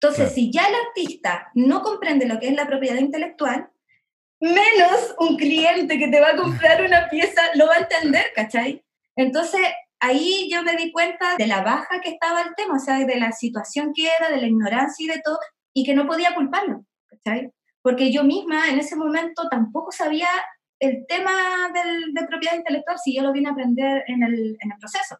Entonces, 0.00 0.24
Claro. 0.24 0.34
si 0.34 0.52
ya 0.52 0.66
el 0.66 0.74
artista 0.86 1.50
no 1.54 1.82
comprende 1.82 2.26
lo 2.26 2.40
que 2.40 2.48
es 2.48 2.54
la 2.54 2.66
propiedad 2.66 2.98
intelectual, 2.98 3.70
menos 4.40 5.14
un 5.18 5.36
cliente 5.36 5.98
que 5.98 6.08
te 6.08 6.20
va 6.20 6.30
a 6.30 6.36
comprar 6.36 6.82
una 6.84 7.08
pieza 7.08 7.42
lo 7.54 7.66
va 7.66 7.74
a 7.74 7.80
entender, 7.80 8.24
¿cachai? 8.34 8.82
Entonces, 9.16 9.60
ahí 10.00 10.48
yo 10.50 10.62
me 10.62 10.76
di 10.76 10.90
cuenta 10.90 11.36
de 11.36 11.46
la 11.46 11.62
baja 11.62 12.00
que 12.00 12.10
estaba 12.10 12.40
el 12.40 12.54
tema, 12.54 12.76
o 12.76 12.78
sea, 12.78 12.98
de 12.98 13.16
la 13.20 13.32
situación 13.32 13.92
que 13.94 14.08
era, 14.18 14.30
de 14.30 14.40
la 14.40 14.46
ignorancia 14.46 15.04
y 15.04 15.08
de 15.08 15.20
todo, 15.22 15.38
y 15.74 15.84
que 15.84 15.94
no 15.94 16.06
podía 16.06 16.34
culparlo, 16.34 16.84
¿cachai? 17.08 17.50
Porque 17.82 18.10
yo 18.10 18.24
misma 18.24 18.68
en 18.70 18.78
ese 18.78 18.96
momento 18.96 19.48
tampoco 19.50 19.92
sabía 19.92 20.28
el 20.80 21.06
tema 21.06 21.70
del, 21.72 22.12
de 22.12 22.26
propiedad 22.26 22.56
intelectual 22.56 22.98
si 22.98 23.14
yo 23.14 23.22
lo 23.22 23.32
vine 23.32 23.48
a 23.48 23.52
aprender 23.52 24.02
en 24.08 24.22
el, 24.22 24.56
en 24.60 24.72
el 24.72 24.78
proceso. 24.78 25.18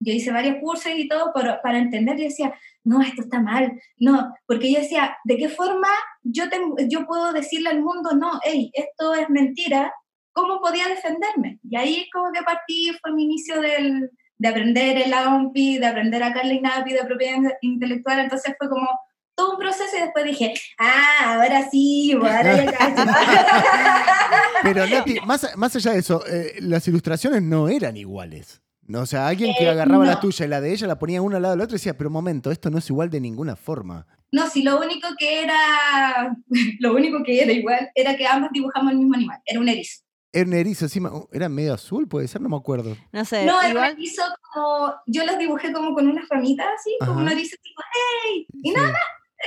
Yo 0.00 0.12
hice 0.12 0.32
varios 0.32 0.56
cursos 0.60 0.92
y 0.94 1.08
todo 1.08 1.32
para, 1.32 1.60
para 1.62 1.78
entender 1.78 2.18
y 2.18 2.24
decía, 2.24 2.54
no, 2.84 3.00
esto 3.02 3.22
está 3.22 3.40
mal, 3.40 3.80
no, 3.98 4.34
porque 4.46 4.72
yo 4.72 4.80
decía, 4.80 5.16
¿de 5.24 5.36
qué 5.36 5.48
forma 5.48 5.88
yo, 6.22 6.48
tengo, 6.48 6.76
yo 6.88 7.06
puedo 7.06 7.32
decirle 7.32 7.70
al 7.70 7.80
mundo, 7.80 8.14
no, 8.14 8.40
hey, 8.44 8.70
esto 8.74 9.14
es 9.14 9.28
mentira? 9.30 9.92
¿Cómo 10.32 10.60
podía 10.60 10.88
defenderme? 10.88 11.58
Y 11.62 11.76
ahí 11.76 12.08
como 12.12 12.32
que 12.32 12.42
partí, 12.42 12.90
fue 13.00 13.12
mi 13.12 13.24
inicio 13.24 13.60
del, 13.60 14.10
de 14.36 14.48
aprender 14.48 14.98
el 14.98 15.12
AOMPI, 15.12 15.78
de 15.78 15.86
aprender 15.86 16.22
a 16.22 16.32
Carla 16.32 16.52
Inapi, 16.52 16.92
de 16.92 17.04
propiedad 17.04 17.38
intelectual, 17.62 18.20
entonces 18.20 18.54
fue 18.58 18.68
como 18.68 18.88
todo 19.34 19.52
un 19.52 19.58
proceso 19.58 19.96
y 19.96 20.00
después 20.00 20.24
dije, 20.24 20.54
ah, 20.78 21.34
ahora 21.34 21.68
sí, 21.70 22.12
ahora 22.12 22.64
ya. 22.64 22.94
Pero 24.62 24.86
Nati, 24.86 25.16
más, 25.26 25.46
más 25.56 25.76
allá 25.76 25.92
de 25.92 25.98
eso, 25.98 26.24
eh, 26.26 26.54
las 26.60 26.86
ilustraciones 26.88 27.42
no 27.42 27.68
eran 27.68 27.96
iguales. 27.96 28.62
No, 28.86 29.00
o 29.00 29.06
sea, 29.06 29.28
alguien 29.28 29.54
que 29.58 29.64
Eh, 29.64 29.70
agarraba 29.70 30.04
la 30.04 30.20
tuya 30.20 30.44
y 30.44 30.48
la 30.48 30.60
de 30.60 30.72
ella 30.72 30.86
la 30.86 30.98
ponía 30.98 31.22
una 31.22 31.36
al 31.36 31.42
lado 31.42 31.54
de 31.54 31.58
la 31.58 31.64
otra 31.64 31.74
y 31.74 31.78
decía, 31.78 31.96
pero 31.96 32.08
un 32.10 32.14
momento, 32.14 32.50
esto 32.50 32.70
no 32.70 32.78
es 32.78 32.88
igual 32.90 33.08
de 33.10 33.20
ninguna 33.20 33.56
forma. 33.56 34.06
No, 34.30 34.46
si 34.50 34.62
lo 34.62 34.78
único 34.80 35.08
que 35.18 35.42
era, 35.44 36.36
lo 36.80 36.94
único 36.94 37.22
que 37.24 37.42
era 37.42 37.52
igual, 37.52 37.90
era 37.94 38.16
que 38.16 38.26
ambos 38.26 38.50
dibujamos 38.52 38.92
el 38.92 38.98
mismo 38.98 39.14
animal, 39.14 39.38
era 39.46 39.60
un 39.60 39.68
erizo. 39.68 40.00
Era 40.32 40.46
un 40.46 40.52
erizo 40.54 40.84
encima, 40.86 41.12
era 41.32 41.48
medio 41.48 41.72
azul, 41.74 42.08
puede 42.08 42.26
ser, 42.28 42.40
no 42.42 42.48
me 42.48 42.56
acuerdo. 42.56 42.96
No 43.12 43.24
sé, 43.24 43.44
No, 43.46 43.58
era 43.60 43.68
un 43.68 43.70
igual. 43.76 43.92
erizo 43.92 44.22
como, 44.52 44.94
yo 45.06 45.24
los 45.24 45.38
dibujé 45.38 45.72
como 45.72 45.94
con 45.94 46.08
unas 46.08 46.28
ramitas 46.28 46.66
así, 46.78 46.94
como 47.00 47.12
Ajá. 47.12 47.20
un 47.22 47.28
erizo 47.30 47.56
tipo, 47.62 47.80
¡hey! 48.26 48.46
Y 48.62 48.68
Sí. 48.70 48.74
nada, 48.74 48.88
un 48.88 48.94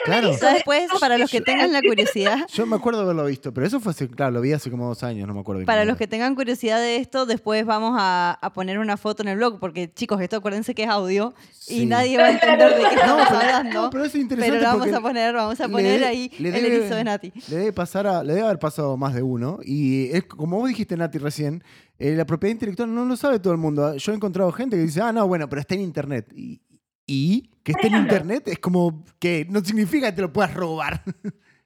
Claro. 0.05 0.29
erizo. 0.29 0.45
Después, 0.47 0.88
para 0.99 1.17
los 1.17 1.29
que 1.29 1.41
tengan 1.41 1.71
la 1.73 1.81
curiosidad, 1.81 2.45
Yo 2.53 2.65
me 2.65 2.75
acuerdo 2.75 3.01
haberlo 3.01 3.25
visto, 3.25 3.53
pero 3.53 3.65
eso 3.67 3.79
fue 3.79 3.91
hace, 3.91 4.07
claro, 4.07 4.31
lo 4.33 4.41
vi 4.41 4.53
hace 4.53 4.69
como 4.71 4.88
dos 4.88 5.03
años, 5.03 5.27
no 5.27 5.33
me 5.33 5.39
acuerdo. 5.41 5.60
bien 5.60 5.65
para 5.65 5.81
los 5.86 5.91
era. 5.93 5.97
que 5.97 6.07
tengan 6.07 6.36
curiosidad 6.36 6.79
de 6.79 6.97
esto, 6.97 7.25
después 7.25 7.65
vamos 7.65 7.95
a, 7.99 8.38
a 8.41 8.53
poner 8.53 8.79
una 8.79 8.97
foto 8.97 9.23
en 9.23 9.29
el 9.29 9.38
blog, 9.38 9.60
porque 9.60 9.91
chicos, 9.93 10.21
esto 10.21 10.38
acuérdense 10.38 10.73
que 10.75 10.83
es 10.83 10.89
audio 10.89 11.33
Sí. 11.51 11.81
y 11.81 11.86
nadie 11.86 12.17
va 12.17 12.25
a 12.25 12.31
entender 12.31 12.75
de 12.75 12.81
qué 12.89 12.95
estamos 12.95 13.27
pero- 13.27 13.39
hablando. 13.39 13.81
No, 13.83 13.89
pero 13.89 14.05
es 14.05 14.12
pero 14.12 14.21
interesante 14.21 14.60
lo 14.62 14.67
vamos 14.67 14.93
a 14.93 15.01
poner, 15.01 15.33
vamos 15.36 15.60
a 15.62 15.67
poner 15.67 16.03
ahí 16.05 16.31
le 16.39 16.49
el 16.49 16.55
debe- 16.55 16.75
erizo 16.77 16.95
de 16.95 17.03
Nati. 17.03 17.33
le 17.49 17.55
debe 17.57 17.73
pasar 17.73 18.07
a, 18.07 18.23
le 18.23 18.33
debe 18.33 18.45
haber 18.45 18.60
pasado 18.60 18.95
más 18.97 19.13
de 19.13 19.21
uno. 19.23 19.60
Y 19.63 20.10
es 20.12 20.23
como 20.23 20.57
vos 20.60 20.69
dijiste, 20.69 20.95
Nati, 20.95 21.17
recién, 21.17 21.63
eh, 21.99 22.13
la 22.15 22.25
propiedad 22.25 22.53
intelectual 22.53 22.93
no 22.93 23.03
lo 23.05 23.15
sabe 23.17 23.39
todo 23.39 23.51
el 23.51 23.60
mundo. 23.60 23.95
Yo 23.97 24.12
he 24.12 24.15
encontrado 24.15 24.51
gente 24.53 24.77
que 24.77 24.83
dice, 24.83 25.01
ah, 25.01 25.12
no, 25.12 25.27
bueno, 25.27 25.49
pero 25.49 25.60
está 25.60 25.75
en 25.75 25.81
internet. 25.81 26.31
Y, 26.36 26.62
y 27.08 27.50
que 27.63 27.72
Por 27.72 27.82
esté 27.82 27.96
en 27.96 28.04
internet. 28.04 28.48
Es 28.48 28.60
como 28.60 29.04
que 29.20 29.48
no 29.50 29.63
significa 29.63 30.10
que 30.10 30.17
te 30.17 30.22
lo 30.22 30.32
puedas 30.32 30.54
robar. 30.54 31.02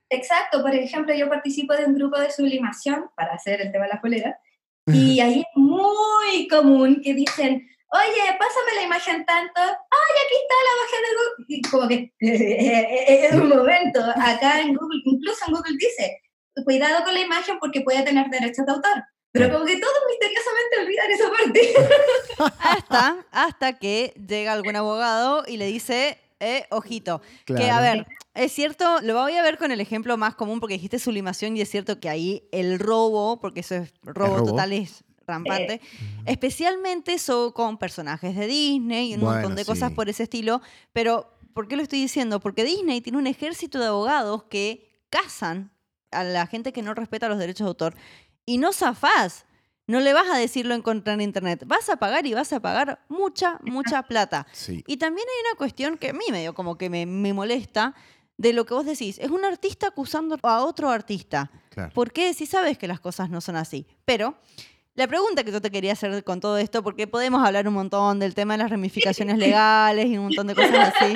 Exacto, 0.10 0.62
por 0.62 0.76
ejemplo, 0.76 1.14
yo 1.16 1.30
participo 1.30 1.74
de 1.74 1.86
un 1.86 1.96
grupo 1.96 2.20
de 2.20 2.32
sublimación 2.32 3.06
para 3.16 3.34
hacer 3.34 3.62
el 3.62 3.72
tema 3.72 3.86
de 3.86 3.94
la 3.94 4.02
polera, 4.02 4.38
y 4.88 5.20
ahí 5.22 5.40
es 5.40 5.46
muy 5.56 6.50
común 6.50 7.02
que 7.02 7.14
dicen, 7.14 7.66
oye, 7.92 8.38
pásame 8.38 8.76
la 8.76 8.84
imagen 8.84 9.26
tanto, 9.26 9.62
ay, 9.62 10.14
aquí 10.26 10.36
está 10.42 10.56
la 10.68 10.74
imagen 10.78 11.02
de 11.06 11.12
Google, 11.18 11.46
y 11.48 11.62
como 11.62 11.88
que, 11.88 12.14
en 13.30 13.42
un 13.42 13.50
momento, 13.50 14.02
acá 14.04 14.60
en 14.60 14.76
Google, 14.76 15.02
incluso 15.06 15.46
en 15.48 15.54
Google 15.54 15.78
dice, 15.80 16.22
cuidado 16.66 17.06
con 17.06 17.14
la 17.14 17.22
imagen 17.22 17.58
porque 17.60 17.80
puede 17.80 18.04
tener 18.04 18.28
derechos 18.30 18.66
de 18.66 18.72
autor, 18.72 19.04
pero 19.32 19.52
como 19.54 19.66
que 19.66 19.78
todos 19.78 19.94
misteriosamente 20.10 20.80
olvidan 20.82 21.12
esa 21.12 21.30
parte. 21.30 21.74
Hasta, 22.60 23.26
hasta 23.32 23.80
que 23.80 24.14
llega 24.28 24.54
algún 24.54 24.76
abogado 24.76 25.44
y 25.48 25.58
le 25.58 25.68
dice, 25.68 26.18
eh, 26.40 26.66
ojito, 26.70 27.22
que 27.46 27.70
a 27.70 27.80
ver, 27.80 28.08
es 28.34 28.52
cierto, 28.52 29.00
lo 29.02 29.14
voy 29.14 29.36
a 29.36 29.44
ver 29.44 29.58
con 29.58 29.72
el 29.72 29.80
ejemplo 29.80 30.18
más 30.18 30.36
común 30.36 30.60
porque 30.60 30.74
dijiste 30.74 31.00
sublimación 31.00 31.56
y 31.56 31.62
es 31.62 31.70
cierto 31.70 32.00
que 32.00 32.10
ahí 32.10 32.44
el 32.52 32.80
robo, 32.80 33.40
porque 33.40 33.62
eso 33.62 33.76
es 33.76 33.94
robo, 34.04 34.38
robo. 34.38 34.50
total, 34.50 34.74
es 34.74 35.04
rampante, 35.28 35.82
especialmente 36.26 37.14
eso 37.14 37.54
con 37.54 37.78
personajes 37.78 38.36
de 38.36 38.48
Disney 38.48 39.12
y 39.12 39.16
un 39.16 39.22
montón 39.22 39.56
de 39.56 39.66
cosas 39.66 39.92
por 39.92 40.10
ese 40.10 40.24
estilo, 40.24 40.62
pero 40.94 41.32
¿por 41.54 41.68
qué 41.68 41.76
lo 41.76 41.84
estoy 41.84 42.02
diciendo? 42.02 42.40
Porque 42.40 42.64
Disney 42.64 43.02
tiene 43.02 43.18
un 43.18 43.28
ejército 43.28 43.80
de 43.80 43.86
abogados 43.86 44.44
que 44.44 44.90
cazan 45.10 45.72
a 46.12 46.24
la 46.24 46.48
gente 46.48 46.74
que 46.74 46.82
no 46.82 46.94
respeta 46.94 47.30
los 47.30 47.38
derechos 47.38 47.66
de 47.66 47.70
autor 47.70 47.96
y 48.46 48.58
no 48.58 48.74
zafás. 48.74 49.46
No 49.88 50.00
le 50.00 50.14
vas 50.14 50.30
a 50.30 50.38
decirlo 50.38 50.74
en 50.74 50.82
contra 50.82 51.14
en 51.14 51.22
internet. 51.22 51.64
Vas 51.66 51.90
a 51.90 51.98
pagar 51.98 52.26
y 52.26 52.34
vas 52.34 52.54
a 52.54 52.60
pagar 52.60 53.04
mucha, 53.10 53.60
mucha 53.64 54.04
plata. 54.08 54.48
Sí. 54.54 54.84
Y 54.88 54.98
también 54.98 55.28
hay 55.28 55.50
una 55.50 55.58
cuestión 55.58 55.98
que 55.98 56.10
a 56.10 56.14
mí 56.14 56.26
medio 56.32 56.54
como 56.54 56.78
que 56.78 56.90
me, 56.90 57.06
me 57.06 57.34
molesta 57.34 57.94
de 58.38 58.54
lo 58.54 58.66
que 58.66 58.74
vos 58.74 58.86
decís. 58.86 59.20
Es 59.20 59.32
un 59.32 59.44
artista 59.44 59.88
acusando 59.88 60.38
a 60.44 60.64
otro 60.64 60.90
artista. 60.90 61.52
Claro. 61.70 61.92
¿Por 61.94 62.12
qué 62.12 62.34
si 62.34 62.46
sabes 62.46 62.78
que 62.78 62.88
las 62.88 63.00
cosas 63.00 63.30
no 63.30 63.42
son 63.42 63.56
así? 63.56 63.86
Pero 64.06 64.36
la 64.94 65.08
pregunta 65.08 65.44
que 65.44 65.52
yo 65.52 65.62
te 65.62 65.72
quería 65.72 65.94
hacer 65.94 66.24
con 66.24 66.42
todo 66.42 66.58
esto, 66.58 66.84
porque 66.84 67.08
podemos 67.08 67.46
hablar 67.46 67.68
un 67.68 67.74
montón 67.74 68.20
del 68.20 68.36
tema 68.36 68.56
de 68.56 68.60
las 68.60 68.70
ramificaciones 68.70 69.38
legales 69.38 70.08
y 70.08 70.18
un 70.18 70.26
montón 70.26 70.48
de 70.48 70.56
cosas 70.56 70.94
así, 70.96 71.16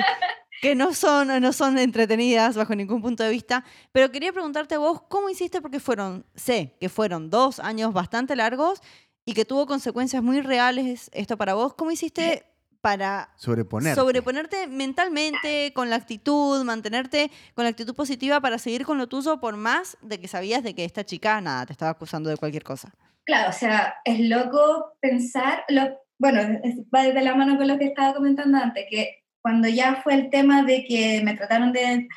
que 0.60 0.74
no 0.74 0.94
son, 0.94 1.40
no 1.40 1.52
son 1.52 1.78
entretenidas 1.78 2.56
bajo 2.56 2.74
ningún 2.74 3.02
punto 3.02 3.22
de 3.22 3.30
vista, 3.30 3.64
pero 3.92 4.10
quería 4.10 4.32
preguntarte 4.32 4.76
a 4.76 4.78
vos, 4.78 5.02
¿cómo 5.08 5.28
hiciste? 5.28 5.60
Porque 5.60 5.80
fueron, 5.80 6.24
sé 6.34 6.76
que 6.80 6.88
fueron 6.88 7.30
dos 7.30 7.60
años 7.60 7.92
bastante 7.92 8.36
largos 8.36 8.80
y 9.24 9.34
que 9.34 9.44
tuvo 9.44 9.66
consecuencias 9.66 10.22
muy 10.22 10.40
reales 10.40 11.10
esto 11.12 11.36
para 11.36 11.54
vos. 11.54 11.74
¿Cómo 11.74 11.90
hiciste 11.90 12.46
para 12.80 13.30
Sobreponerte. 13.34 14.00
sobreponerte 14.00 14.66
mentalmente, 14.68 15.72
con 15.74 15.90
la 15.90 15.96
actitud, 15.96 16.62
mantenerte 16.62 17.32
con 17.54 17.64
la 17.64 17.70
actitud 17.70 17.96
positiva 17.96 18.40
para 18.40 18.58
seguir 18.58 18.84
con 18.84 18.96
lo 18.96 19.08
tuyo 19.08 19.40
por 19.40 19.56
más 19.56 19.98
de 20.02 20.20
que 20.20 20.28
sabías 20.28 20.62
de 20.62 20.72
que 20.72 20.84
esta 20.84 21.02
chica, 21.04 21.40
nada, 21.40 21.66
te 21.66 21.72
estaba 21.72 21.90
acusando 21.90 22.30
de 22.30 22.36
cualquier 22.36 22.62
cosa. 22.62 22.94
Claro, 23.24 23.50
o 23.50 23.52
sea, 23.52 23.96
es 24.04 24.20
loco 24.20 24.96
pensar, 25.00 25.64
lo, 25.68 25.98
bueno, 26.16 26.60
va 26.94 27.02
de 27.02 27.22
la 27.22 27.34
mano 27.34 27.56
con 27.56 27.66
lo 27.66 27.76
que 27.76 27.86
estaba 27.86 28.14
comentando 28.14 28.56
antes, 28.56 28.86
que 28.88 29.25
cuando 29.46 29.68
ya 29.68 30.00
fue 30.02 30.14
el 30.14 30.28
tema 30.28 30.64
de 30.64 30.84
que 30.84 31.22
me 31.22 31.36
trataron 31.36 31.70
de, 31.70 32.08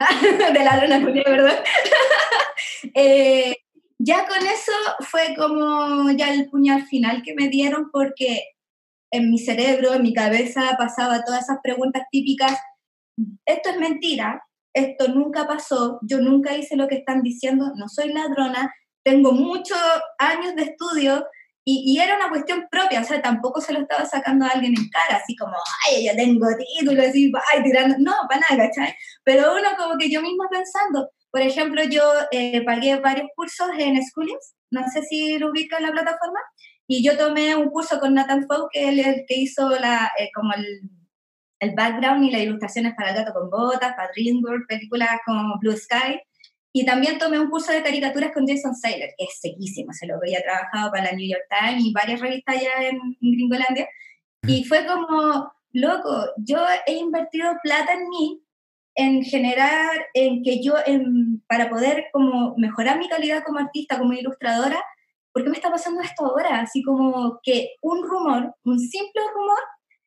de 0.52 0.64
ladrona 0.64 0.98
¿verdad? 0.98 1.62
Eh, 2.94 3.56
ya 3.96 4.26
con 4.26 4.44
eso 4.44 4.72
fue 5.08 5.36
como 5.36 6.10
ya 6.10 6.34
el 6.34 6.50
puñal 6.50 6.84
final 6.86 7.22
que 7.22 7.32
me 7.34 7.48
dieron 7.48 7.90
porque 7.92 8.42
en 9.12 9.30
mi 9.30 9.38
cerebro, 9.38 9.94
en 9.94 10.02
mi 10.02 10.12
cabeza 10.12 10.74
pasaba 10.76 11.22
todas 11.24 11.44
esas 11.44 11.58
preguntas 11.62 12.02
típicas, 12.10 12.58
esto 13.46 13.70
es 13.70 13.78
mentira, 13.78 14.42
esto 14.74 15.06
nunca 15.08 15.46
pasó, 15.46 16.00
yo 16.02 16.18
nunca 16.18 16.56
hice 16.56 16.74
lo 16.74 16.88
que 16.88 16.96
están 16.96 17.22
diciendo, 17.22 17.72
no 17.76 17.88
soy 17.88 18.12
ladrona, 18.12 18.74
tengo 19.04 19.30
muchos 19.30 19.78
años 20.18 20.56
de 20.56 20.62
estudio 20.62 21.24
y, 21.64 21.82
y 21.86 21.98
era 21.98 22.16
una 22.16 22.28
cuestión 22.28 22.66
propia, 22.70 23.00
o 23.00 23.04
sea, 23.04 23.22
tampoco 23.22 23.60
se 23.60 23.72
lo 23.72 23.80
estaba 23.80 24.04
sacando 24.04 24.44
a 24.44 24.50
alguien 24.50 24.74
en 24.76 24.88
cara, 24.90 25.16
así 25.22 25.34
como, 25.34 25.56
ay, 25.86 26.04
ya 26.04 26.14
tengo 26.14 26.46
títulos, 26.78 27.06
así, 27.06 27.32
ay, 27.52 27.62
tirando, 27.62 27.96
no, 27.98 28.12
para 28.28 28.42
nada, 28.50 28.68
¿cachai? 28.68 28.94
Pero 29.24 29.54
uno 29.54 29.68
como 29.78 29.96
que 29.96 30.10
yo 30.10 30.20
misma 30.20 30.46
pensando, 30.50 31.10
por 31.30 31.40
ejemplo, 31.40 31.82
yo 31.84 32.02
eh, 32.32 32.62
pagué 32.64 32.96
varios 33.00 33.28
cursos 33.34 33.68
en 33.78 34.00
Schoolings, 34.02 34.54
no 34.70 34.82
sé 34.92 35.02
si 35.02 35.38
lo 35.38 35.50
ubica 35.50 35.78
en 35.78 35.84
la 35.84 35.92
plataforma, 35.92 36.38
y 36.86 37.02
yo 37.02 37.16
tomé 37.16 37.56
un 37.56 37.70
curso 37.70 37.98
con 37.98 38.14
Nathan 38.14 38.46
Fau, 38.46 38.68
que 38.70 38.88
es 38.88 39.06
el 39.06 39.24
que 39.26 39.34
hizo 39.36 39.70
la, 39.70 40.12
eh, 40.18 40.28
como 40.34 40.52
el, 40.52 40.82
el 41.60 41.74
background 41.74 42.24
y 42.24 42.30
las 42.30 42.42
ilustraciones 42.42 42.94
para 42.94 43.10
El 43.10 43.16
gato 43.16 43.32
con 43.32 43.48
botas, 43.50 43.94
para 43.94 44.10
DreamWorks, 44.14 44.66
películas 44.66 45.08
como 45.24 45.58
Blue 45.58 45.76
Sky, 45.76 46.20
y 46.76 46.84
también 46.84 47.18
tomé 47.18 47.38
un 47.38 47.50
curso 47.50 47.72
de 47.72 47.84
caricaturas 47.84 48.32
con 48.32 48.48
Jason 48.48 48.74
Saylor, 48.74 49.10
que 49.16 49.26
es 49.26 49.38
sequísimo, 49.40 49.92
se 49.92 50.08
lo 50.08 50.16
había 50.16 50.42
trabajado 50.42 50.90
para 50.90 51.04
la 51.04 51.12
New 51.12 51.30
York 51.30 51.44
Times 51.48 51.84
y 51.84 51.92
varias 51.92 52.20
revistas 52.20 52.56
allá 52.56 52.88
en, 52.88 52.96
en 52.96 53.32
Gringolandia. 53.32 53.88
Y 54.48 54.64
fue 54.64 54.84
como, 54.84 55.52
loco, 55.70 56.32
yo 56.36 56.58
he 56.86 56.94
invertido 56.94 57.54
plata 57.62 57.92
en 57.92 58.08
mí, 58.08 58.42
en 58.96 59.22
generar, 59.22 60.04
en 60.14 60.42
que 60.42 60.64
yo, 60.64 60.74
en, 60.84 61.44
para 61.46 61.70
poder 61.70 62.06
como 62.12 62.56
mejorar 62.56 62.98
mi 62.98 63.08
calidad 63.08 63.44
como 63.44 63.60
artista, 63.60 63.96
como 63.96 64.12
ilustradora, 64.12 64.82
¿por 65.32 65.44
qué 65.44 65.50
me 65.50 65.56
está 65.56 65.70
pasando 65.70 66.00
esto 66.00 66.26
ahora? 66.26 66.58
Así 66.58 66.82
como 66.82 67.38
que 67.44 67.76
un 67.82 68.02
rumor, 68.02 68.52
un 68.64 68.80
simple 68.80 69.22
rumor, 69.32 69.60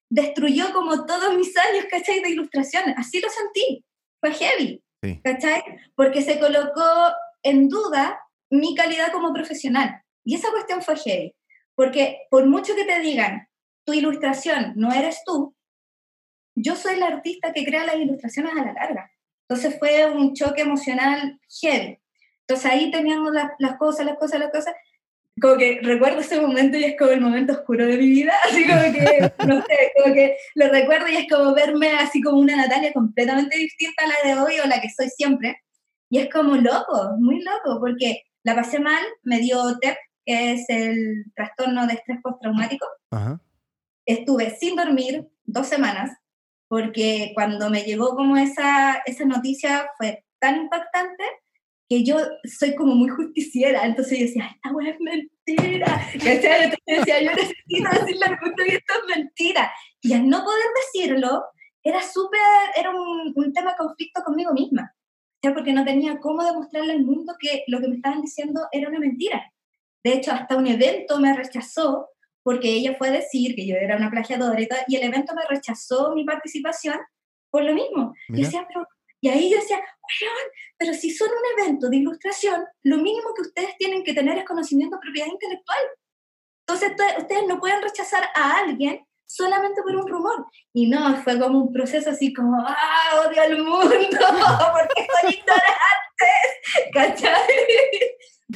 destruyó 0.10 0.74
como 0.74 1.06
todos 1.06 1.34
mis 1.34 1.56
años, 1.56 1.86
¿cachai? 1.90 2.22
De 2.22 2.32
ilustración. 2.32 2.94
Así 2.98 3.22
lo 3.22 3.30
sentí. 3.30 3.86
Fue 4.20 4.34
heavy. 4.34 4.84
Sí. 5.04 5.22
¿cachai? 5.24 5.64
Porque 5.96 6.22
se 6.22 6.40
colocó 6.40 6.84
en 7.44 7.70
duda 7.70 8.20
mi 8.50 8.76
calidad 8.76 9.12
como 9.12 9.34
profesional. 9.34 10.02
Y 10.24 10.36
esa 10.36 10.52
cuestión 10.52 10.82
fue 10.82 10.98
heavy. 10.98 11.36
Porque 11.76 12.22
por 12.30 12.46
mucho 12.48 12.76
que 12.76 12.86
te 12.86 13.00
digan, 13.00 13.48
tu 13.86 13.94
ilustración 13.94 14.74
no 14.76 14.92
eres 14.92 15.22
tú, 15.26 15.56
yo 16.56 16.76
soy 16.76 16.98
la 16.98 17.08
artista 17.08 17.54
que 17.54 17.64
crea 17.64 17.86
las 17.86 17.98
ilustraciones 17.98 18.54
a 18.54 18.66
la 18.66 18.74
larga. 18.74 19.12
Entonces 19.48 19.78
fue 19.78 20.10
un 20.10 20.34
choque 20.34 20.62
emocional 20.62 21.40
heavy. 21.62 22.00
Entonces 22.42 22.72
ahí 22.72 22.92
las, 22.92 23.52
las 23.60 23.78
cosas, 23.78 24.06
las 24.06 24.18
cosas, 24.18 24.40
las 24.40 24.52
cosas, 24.52 24.74
como 25.42 25.58
que 25.58 25.80
recuerdo 25.84 26.20
ese 26.20 26.40
momento 26.42 26.78
y 26.78 26.84
es 26.84 26.98
como 26.98 27.12
el 27.12 27.22
momento 27.22 27.54
oscuro 27.54 27.86
de 27.86 27.98
mi 27.98 28.08
vida, 28.08 28.34
así 28.46 28.66
como 28.66 28.82
que, 28.82 29.34
no 29.46 29.62
sé, 29.62 29.92
como 29.96 30.14
que 30.14 30.38
lo 30.56 30.70
recuerdo 30.70 31.08
y 31.10 31.16
es 31.16 31.28
como 31.30 31.54
verme 31.54 31.90
así 31.92 32.22
como 32.22 32.40
una 32.40 32.56
Natalia 32.56 32.94
completamente 32.94 33.58
distinta 33.58 34.04
a 34.04 34.08
la 34.08 34.36
de 34.36 34.42
hoy 34.42 34.60
o 34.60 34.68
la 34.68 34.82
que 34.82 34.90
soy 34.90 35.10
siempre. 35.10 35.62
Y 36.10 36.20
es 36.20 36.30
como 36.32 36.56
loco, 36.56 37.16
muy 37.20 37.44
loco, 37.44 37.80
porque 37.80 38.24
la 38.44 38.56
pasé 38.56 38.80
mal, 38.80 39.04
me 39.24 39.40
dio 39.40 39.78
TEP, 39.80 39.98
que 40.26 40.54
es 40.54 40.66
el 40.70 41.26
trastorno 41.36 41.86
de 41.86 41.96
estrés 41.96 42.20
postraumático. 42.24 42.86
Ajá. 43.12 43.42
Estuve 44.06 44.52
sin 44.58 44.78
dormir 44.78 45.28
dos 45.44 45.68
semanas, 45.68 46.18
porque 46.70 47.32
cuando 47.36 47.70
me 47.70 47.84
llegó 47.84 48.16
como 48.16 48.38
esa, 48.38 49.02
esa 49.06 49.26
noticia 49.26 49.90
fue 49.98 50.24
tan 50.40 50.56
impactante 50.56 51.24
que 51.90 52.04
yo 52.04 52.18
soy 52.44 52.76
como 52.76 52.96
muy 52.96 53.10
justiciera, 53.10 53.86
entonces 53.86 54.20
yo 54.20 54.26
decía, 54.26 54.52
esta 54.54 54.72
weá 54.72 54.92
es 54.92 55.00
mentira, 55.00 56.02
¿cachai? 56.14 56.64
Entonces 56.66 56.80
yo 56.86 56.96
decía, 56.98 57.22
yo 57.22 57.32
necesito 57.32 57.90
decirle 58.00 58.26
al 58.26 58.40
mundo 58.42 58.64
que 58.64 58.76
esto 58.76 58.94
es 58.94 59.16
mentira. 59.18 59.72
Y 60.02 60.14
al 60.14 60.28
no 60.28 60.44
poder 60.44 60.66
decirlo, 60.76 61.44
era 61.84 62.02
súper, 62.02 62.42
era 62.76 62.90
un, 62.90 63.32
un 63.36 63.54
tema 63.54 63.72
de 63.72 63.78
conflicto 63.78 64.22
conmigo 64.24 64.54
misma, 64.54 64.94
¿cachai? 65.42 65.56
Porque 65.56 65.74
no 65.74 65.86
tenía 65.86 66.20
cómo 66.20 66.44
demostrarle 66.44 66.94
al 66.94 67.04
mundo 67.04 67.34
que 67.40 67.64
lo 67.68 67.80
que 67.80 67.88
me 67.88 67.96
estaban 67.96 68.22
diciendo 68.22 68.68
era 68.72 68.90
una 68.90 69.00
mentira. 69.00 69.52
De 70.04 70.14
hecho, 70.14 70.32
hasta 70.32 70.58
un 70.58 70.68
evento 70.68 71.20
me 71.20 71.36
rechazó 71.36 72.10
porque 72.44 72.70
ella 72.70 72.96
fue 72.98 73.10
a 73.10 73.12
decir 73.12 73.56
que 73.56 73.68
yo 73.68 73.76
era 73.76 73.98
una 73.98 74.10
plagiadora 74.10 74.60
y, 74.62 74.68
tal, 74.68 74.80
y 74.88 74.96
el 74.96 75.04
evento 75.04 75.34
me 75.36 75.44
rechazó 75.50 76.14
mi 76.16 76.24
participación 76.24 76.96
por 77.50 77.64
lo 77.64 77.74
mismo. 77.74 78.14
Mira. 78.30 78.46
decía, 78.46 78.66
pero, 78.68 78.88
y 79.22 79.30
ahí 79.30 79.50
yo 79.50 79.58
decía, 79.58 79.80
pero 80.78 80.94
si 80.94 81.12
son 81.12 81.30
un 81.30 81.62
evento 81.62 81.90
de 81.90 81.98
ilustración, 81.98 82.66
lo 82.84 82.98
mínimo 82.98 83.34
que 83.36 83.42
ustedes 83.42 83.78
tienen 83.78 84.04
que 84.04 84.14
tener 84.14 84.38
es 84.38 84.46
conocimiento 84.46 84.96
de 84.96 85.02
propiedad 85.02 85.28
intelectual. 85.28 85.80
Entonces 86.68 86.92
ustedes 87.18 87.48
no 87.48 87.60
pueden 87.60 87.82
rechazar 87.82 88.30
a 88.36 88.58
alguien 88.58 89.06
solamente 89.26 89.82
por 89.82 89.96
un 89.96 90.08
rumor. 90.08 90.46
Y 90.74 90.88
no, 90.88 91.16
fue 91.24 91.40
como 91.40 91.60
un 91.60 91.74
proceso 91.74 92.10
así 92.10 92.34
como, 92.34 92.64
ah, 92.66 93.28
odio 93.28 93.42
al 93.42 93.58
mundo, 93.58 93.90
porque 93.90 95.08
son 95.12 95.32
ignorantes, 95.32 95.74
¿cachai? 96.94 97.42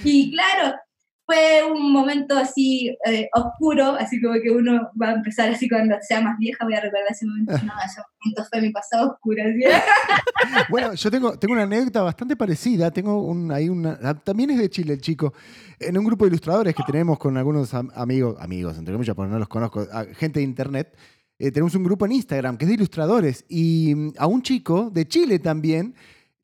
Y 0.04 0.32
claro, 0.32 0.78
fue 1.26 1.62
un 1.72 1.92
momento 1.94 2.36
así 2.38 2.96
eh, 3.06 3.30
oscuro, 3.34 3.96
así 3.98 4.22
como 4.22 4.34
que 4.42 4.52
uno 4.52 4.90
va 5.02 5.10
a 5.10 5.14
empezar 5.14 5.50
así 5.50 5.70
cuando 5.70 5.96
sea 6.02 6.20
más 6.22 6.38
vieja, 6.38 6.66
voy 6.66 6.74
a 6.74 6.82
recordar 6.82 7.06
ese 7.10 7.26
momento. 7.26 7.54
No, 7.66 7.74
ese 7.86 8.02
momento 8.24 8.44
fue 8.50 8.62
mi 8.62 8.72
pasado 8.72 9.12
oscuro. 9.12 9.44
Bueno, 10.70 10.94
yo 10.94 11.12
tengo, 11.12 11.38
tengo 11.38 11.54
una 11.54 11.64
anécdota 11.64 12.02
bastante 12.02 12.36
parecida. 12.36 12.92
Tengo 12.92 13.22
un, 13.24 13.52
ahí 13.52 13.70
una. 13.70 13.98
ah, 14.04 14.14
También 14.14 14.50
es 14.52 14.58
de 14.60 14.70
Chile, 14.70 14.94
el 14.94 15.02
chico. 15.02 15.34
En 15.80 15.98
un 15.98 16.04
grupo 16.06 16.26
de 16.26 16.30
ilustradores 16.30 16.76
que 16.76 16.84
tenemos 16.84 17.18
con 17.20 17.38
algunos 17.38 17.74
am- 17.74 17.90
amigos, 17.96 18.36
amigos, 18.40 18.78
entre 18.78 18.94
comillas, 18.94 19.16
porque 19.16 19.32
no 19.32 19.40
los 19.40 19.48
conozco, 19.48 19.86
a- 19.92 20.06
gente 20.14 20.40
de 20.40 20.44
internet. 20.46 20.96
eh, 21.40 21.52
tenemos 21.52 21.74
un 21.76 21.84
grupo 21.84 22.06
en 22.06 22.12
Instagram 22.14 22.58
que 22.58 22.66
es 22.66 22.70
de 22.70 22.76
ilustradores. 22.76 23.46
Y 23.48 23.94
mm, 23.96 24.14
a 24.18 24.28
un 24.28 24.42
chico 24.42 24.90
de 24.92 25.08
Chile 25.08 25.40
también 25.40 25.96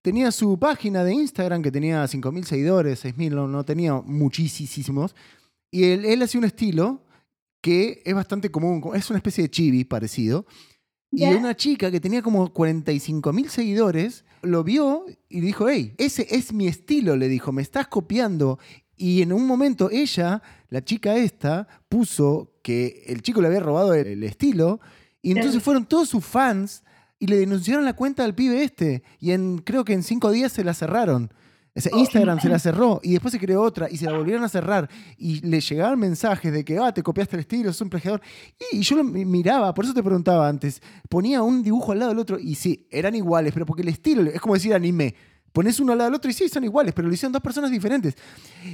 tenía 0.08 0.32
su 0.32 0.58
página 0.58 1.04
de 1.04 1.14
Instagram 1.14 1.62
que 1.62 1.70
tenía 1.70 2.02
5.000 2.02 2.46
seguidores, 2.46 3.04
6.000, 3.04 3.32
no, 3.32 3.46
no 3.46 3.66
tenía 3.66 3.94
muchísimos. 3.96 5.14
Y 5.70 5.84
él, 5.84 6.06
él 6.06 6.22
hacía 6.22 6.40
un 6.40 6.46
estilo 6.46 7.04
que 7.60 8.04
es 8.06 8.16
bastante 8.16 8.50
común, 8.50 8.82
es 8.96 9.10
una 9.10 9.18
especie 9.18 9.42
de 9.42 9.52
chibi 9.52 9.84
parecido. 9.84 10.46
Y 11.12 11.26
una 11.26 11.58
chica 11.58 11.92
que 11.92 12.00
tenía 12.00 12.22
como 12.22 12.54
45 12.54 13.34
mil 13.34 13.50
seguidores 13.50 14.24
lo 14.44 14.64
vio 14.64 15.04
y 15.28 15.42
dijo, 15.42 15.68
hey, 15.68 15.94
ese 15.98 16.26
es 16.30 16.54
mi 16.54 16.68
estilo, 16.68 17.18
le 17.18 17.28
dijo, 17.28 17.52
me 17.52 17.62
estás 17.62 17.90
copiando. 17.90 18.60
Y 18.96 19.22
en 19.22 19.34
un 19.34 19.46
momento 19.46 19.90
ella, 19.92 20.42
la 20.70 20.86
chica 20.86 21.18
esta, 21.18 21.68
puso 21.90 22.54
que 22.64 23.04
el 23.08 23.22
chico 23.24 23.42
le 23.42 23.48
había 23.48 23.60
robado 23.60 23.94
el, 23.94 24.24
estilo 24.24 24.80
y 25.22 25.32
entonces 25.32 25.62
fueron 25.62 25.86
todos 25.86 26.08
sus 26.08 26.24
fans 26.24 26.86
y 27.20 27.28
le 27.28 27.38
denunciaron 27.38 27.86
la 27.86 27.94
cuenta 27.94 28.24
al 28.24 28.36
pibe 28.36 28.64
este. 28.64 29.04
Y 29.20 29.32
en, 29.32 29.60
creo 29.60 29.84
que 29.84 29.94
en 29.94 30.04
cinco 30.04 30.32
días 30.32 30.52
se 30.52 30.64
la 30.64 30.74
cerraron. 30.74 31.32
O 31.76 31.80
Instagram 32.00 32.40
se 32.40 32.50
la 32.50 32.58
cerró 32.58 33.00
y 33.04 33.12
después 33.12 33.32
se 33.32 33.40
creó 33.40 33.62
otra 33.62 33.88
y 33.88 33.98
se 33.98 34.06
la 34.06 34.14
volvieron 34.18 34.44
a 34.44 34.50
cerrar 34.50 34.90
y 35.16 35.42
le 35.42 35.60
llegaban 35.62 36.00
mensajes 36.00 36.52
de 36.52 36.66
que, 36.66 36.80
ah, 36.80 36.92
te 36.92 37.04
copiaste 37.04 37.36
el 37.36 37.42
estilo, 37.42 37.72
sos 37.72 37.82
un 37.82 37.92
plagiador. 37.92 38.20
Y 38.72 38.80
yo 38.82 38.96
lo 38.96 39.04
mi- 39.04 39.26
miraba, 39.26 39.72
por 39.76 39.86
eso 39.86 39.94
te 39.94 40.02
preguntaba 40.02 40.48
antes, 40.50 40.82
ponía 41.08 41.44
un 41.44 41.62
dibujo 41.62 41.92
al 41.92 42.00
lado 42.00 42.10
del 42.10 42.18
otro 42.20 42.40
y 42.40 42.56
sí, 42.56 42.88
eran 42.90 43.14
iguales, 43.14 43.54
pero 43.54 43.68
porque 43.68 43.84
el 43.84 43.90
estilo, 43.90 44.24
es 44.24 44.42
como 44.42 44.56
decir 44.56 44.74
anime. 44.74 45.14
Pones 45.54 45.80
uno 45.80 45.92
al 45.94 45.98
lado 45.98 46.10
del 46.12 46.16
otro 46.18 46.30
y 46.30 46.34
sí, 46.34 46.48
son 46.50 46.64
iguales, 46.64 46.94
pero 46.94 47.08
lo 47.08 47.14
hicieron 47.14 47.32
dos 47.34 47.42
personas 47.42 47.72
diferentes. 47.72 48.16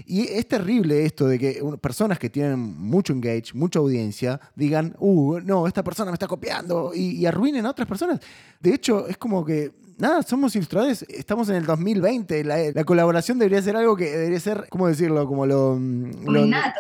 Y 0.06 0.22
es 0.28 0.48
terrible 0.48 1.06
esto 1.06 1.28
de 1.28 1.40
que 1.40 1.62
personas 1.80 2.20
que 2.20 2.30
tienen 2.30 2.60
mucho 2.60 3.14
engage, 3.14 3.54
mucha 3.54 3.80
audiencia, 3.80 4.40
digan, 4.56 4.96
uh, 5.00 5.40
no, 5.40 5.66
esta 5.68 5.84
persona 5.84 6.12
me 6.12 6.16
está 6.16 6.28
copiando 6.28 6.92
y, 6.94 7.12
y 7.18 7.26
arruinen 7.26 7.66
a 7.66 7.70
otras 7.72 7.88
personas. 7.88 8.20
De 8.60 8.74
hecho, 8.74 9.08
es 9.08 9.18
como 9.18 9.46
que, 9.46 9.72
nada, 9.98 10.24
somos 10.24 10.56
ilustradores, 10.58 11.04
estamos 11.08 11.48
en 11.50 11.56
el 11.56 11.66
2020, 11.66 12.44
la, 12.44 12.58
la 12.74 12.84
colaboración 12.84 13.40
debería 13.40 13.62
ser 13.62 13.78
algo 13.78 13.96
que 13.96 14.10
debería 14.12 14.40
ser, 14.42 14.68
¿cómo 14.70 14.88
decirlo? 14.88 15.26
Como 15.28 15.46
lo... 15.46 15.70
Como 15.76 16.32
lo- 16.32 16.46
innato. 16.46 16.80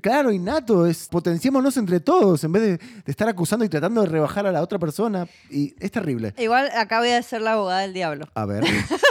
Claro, 0.00 0.30
innato, 0.30 0.86
es 0.86 1.08
potenciémonos 1.08 1.76
entre 1.76 1.98
todos 1.98 2.44
en 2.44 2.52
vez 2.52 2.62
de, 2.62 2.76
de 2.78 3.02
estar 3.10 3.28
acusando 3.28 3.64
y 3.64 3.68
tratando 3.68 4.02
de 4.02 4.06
rebajar 4.06 4.46
a 4.46 4.52
la 4.52 4.62
otra 4.62 4.78
persona. 4.78 5.26
Y 5.50 5.74
es 5.80 5.90
terrible. 5.90 6.32
Igual 6.38 6.70
acá 6.76 7.00
voy 7.00 7.08
a 7.08 7.20
ser 7.22 7.42
la 7.42 7.54
abogada 7.54 7.80
del 7.80 7.92
diablo. 7.92 8.26
A 8.34 8.46
ver, 8.46 8.62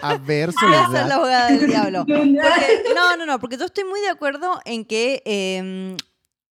a 0.01 0.15
ver, 0.17 0.51
Voy 0.61 0.73
a 0.73 0.87
ser 0.89 1.07
la 1.07 1.15
abogada 1.15 1.47
del 1.51 1.67
diablo. 1.67 2.05
Porque- 2.07 2.93
no, 2.95 3.17
no, 3.17 3.25
no, 3.25 3.39
porque 3.39 3.57
yo 3.57 3.65
estoy 3.65 3.83
muy 3.83 3.99
de 3.99 4.09
acuerdo 4.09 4.59
en 4.63 4.85
que 4.85 5.21
eh, 5.25 5.97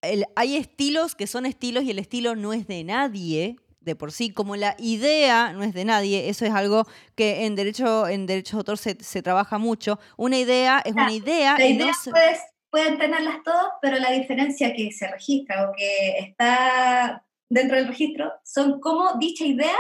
el- 0.02 0.24
hay 0.34 0.56
estilos 0.56 1.14
que 1.14 1.26
son 1.28 1.46
estilos 1.46 1.84
y 1.84 1.90
el 1.92 1.98
estilo 2.00 2.34
no 2.34 2.52
es 2.52 2.66
de 2.66 2.82
nadie 2.82 3.56
de 3.80 3.94
por 3.94 4.10
sí, 4.10 4.30
como 4.32 4.56
la 4.56 4.74
idea 4.80 5.52
no 5.52 5.62
es 5.62 5.72
de 5.72 5.84
nadie, 5.84 6.28
eso 6.28 6.44
es 6.44 6.50
algo 6.52 6.88
que 7.14 7.46
en 7.46 7.54
derecho, 7.54 8.08
en 8.08 8.26
derecho 8.26 8.56
de 8.56 8.60
autor 8.62 8.78
se, 8.78 8.96
se 9.00 9.22
trabaja 9.22 9.58
mucho. 9.58 10.00
Una 10.16 10.36
idea 10.38 10.82
es 10.84 10.92
una 10.94 11.12
idea 11.12 11.56
La 11.56 11.66
y 11.66 11.74
idea 11.74 11.86
no 11.86 11.92
se- 11.94 12.10
puedes- 12.10 12.40
pueden 12.76 12.98
tenerlas 12.98 13.42
todos, 13.42 13.68
pero 13.80 13.98
la 13.98 14.10
diferencia 14.10 14.74
que 14.74 14.92
se 14.92 15.06
registra 15.08 15.66
o 15.66 15.72
que 15.74 16.18
está 16.18 17.24
dentro 17.48 17.78
del 17.78 17.88
registro 17.88 18.30
son 18.44 18.80
cómo 18.80 19.14
dicha 19.18 19.44
idea 19.46 19.76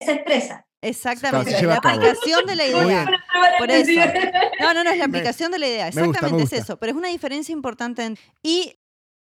se 0.00 0.12
expresa. 0.12 0.64
Exactamente, 0.80 1.50
se 1.50 1.60
lleva 1.60 1.80
la 1.82 1.90
aplicación 1.90 2.46
de 2.46 2.54
la 2.54 2.66
idea. 2.66 3.06
Por 3.58 3.68
eso. 3.68 3.90
No, 4.60 4.74
no, 4.74 4.84
no, 4.84 4.90
es 4.90 4.98
la 4.98 5.08
Me- 5.08 5.18
aplicación 5.18 5.50
de 5.50 5.58
la 5.58 5.66
idea. 5.66 5.84
me 5.86 5.88
gusta, 5.88 6.00
me 6.02 6.06
Exactamente 6.10 6.42
gusta. 6.42 6.56
es 6.56 6.62
eso. 6.62 6.76
Pero 6.78 6.92
es 6.92 6.96
una 6.96 7.08
diferencia 7.08 7.52
importante. 7.52 8.04
en- 8.04 8.16
y 8.44 8.78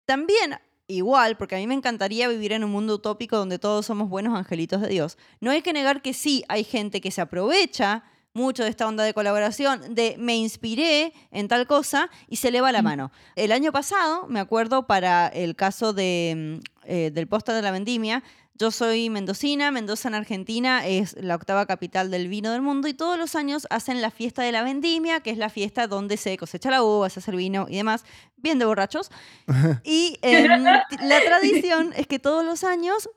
también, 0.07 0.57
igual, 0.87 1.37
porque 1.37 1.55
a 1.55 1.57
mí 1.59 1.67
me 1.67 1.75
encantaría 1.75 2.27
vivir 2.27 2.53
en 2.53 2.63
un 2.63 2.71
mundo 2.71 2.95
utópico 2.95 3.37
donde 3.37 3.59
todos 3.59 3.85
somos 3.85 4.09
buenos 4.09 4.35
angelitos 4.35 4.81
de 4.81 4.87
Dios. 4.87 5.19
No 5.41 5.51
hay 5.51 5.61
que 5.61 5.73
negar 5.73 6.01
que 6.01 6.13
sí 6.15 6.43
hay 6.49 6.63
gente 6.63 7.01
que 7.01 7.11
se 7.11 7.21
aprovecha 7.21 8.03
mucho 8.33 8.63
de 8.63 8.69
esta 8.69 8.87
onda 8.87 9.03
de 9.03 9.13
colaboración, 9.13 9.93
de 9.93 10.15
me 10.17 10.35
inspiré 10.37 11.13
en 11.31 11.47
tal 11.47 11.67
cosa 11.67 12.09
y 12.27 12.37
se 12.37 12.51
le 12.51 12.61
va 12.61 12.71
la 12.71 12.81
mano. 12.81 13.11
El 13.35 13.51
año 13.51 13.71
pasado, 13.71 14.27
me 14.27 14.39
acuerdo, 14.39 14.87
para 14.87 15.27
el 15.27 15.55
caso 15.55 15.93
de, 15.93 16.59
mm, 16.61 16.63
eh, 16.85 17.11
del 17.13 17.27
póster 17.27 17.55
de 17.55 17.61
la 17.61 17.71
vendimia, 17.71 18.23
yo 18.61 18.69
soy 18.69 19.09
mendocina, 19.09 19.71
Mendoza 19.71 20.07
en 20.07 20.13
Argentina 20.13 20.85
es 20.85 21.15
la 21.19 21.33
octava 21.33 21.65
capital 21.65 22.11
del 22.11 22.27
vino 22.27 22.51
del 22.51 22.61
mundo 22.61 22.87
y 22.87 22.93
todos 22.93 23.17
los 23.17 23.33
años 23.33 23.65
hacen 23.71 24.01
la 24.01 24.11
fiesta 24.11 24.43
de 24.43 24.51
la 24.51 24.61
vendimia, 24.61 25.21
que 25.21 25.31
es 25.31 25.39
la 25.39 25.49
fiesta 25.49 25.87
donde 25.87 26.15
se 26.15 26.37
cosecha 26.37 26.69
la 26.69 26.83
uva, 26.83 27.09
se 27.09 27.21
hace 27.21 27.31
el 27.31 27.37
vino 27.37 27.65
y 27.67 27.77
demás, 27.77 28.05
bien 28.37 28.59
de 28.59 28.65
borrachos. 28.65 29.09
Y 29.83 30.19
em, 30.21 30.63
la 30.63 31.21
tradición 31.25 31.91
es 31.95 32.05
que 32.05 32.19
todos 32.19 32.45
los 32.45 32.63
años 32.63 33.09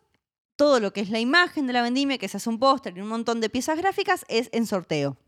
todo 0.65 0.81
lo 0.81 0.95
que 0.95 1.03
es 1.03 1.11
la 1.11 1.21
imagen 1.21 1.67
de 1.67 1.75
la 1.75 1.83
vendimia, 1.83 2.17
que 2.17 2.27
se 2.27 2.39
hace 2.39 2.49
un 2.49 2.59
póster 2.59 2.97
y 2.97 3.01
un 3.03 3.09
montón 3.09 3.39
de 3.43 3.51
piezas 3.51 3.77
gráficas, 3.77 4.25
es 4.29 4.49
en 4.51 4.67
sorteo. 4.67 5.19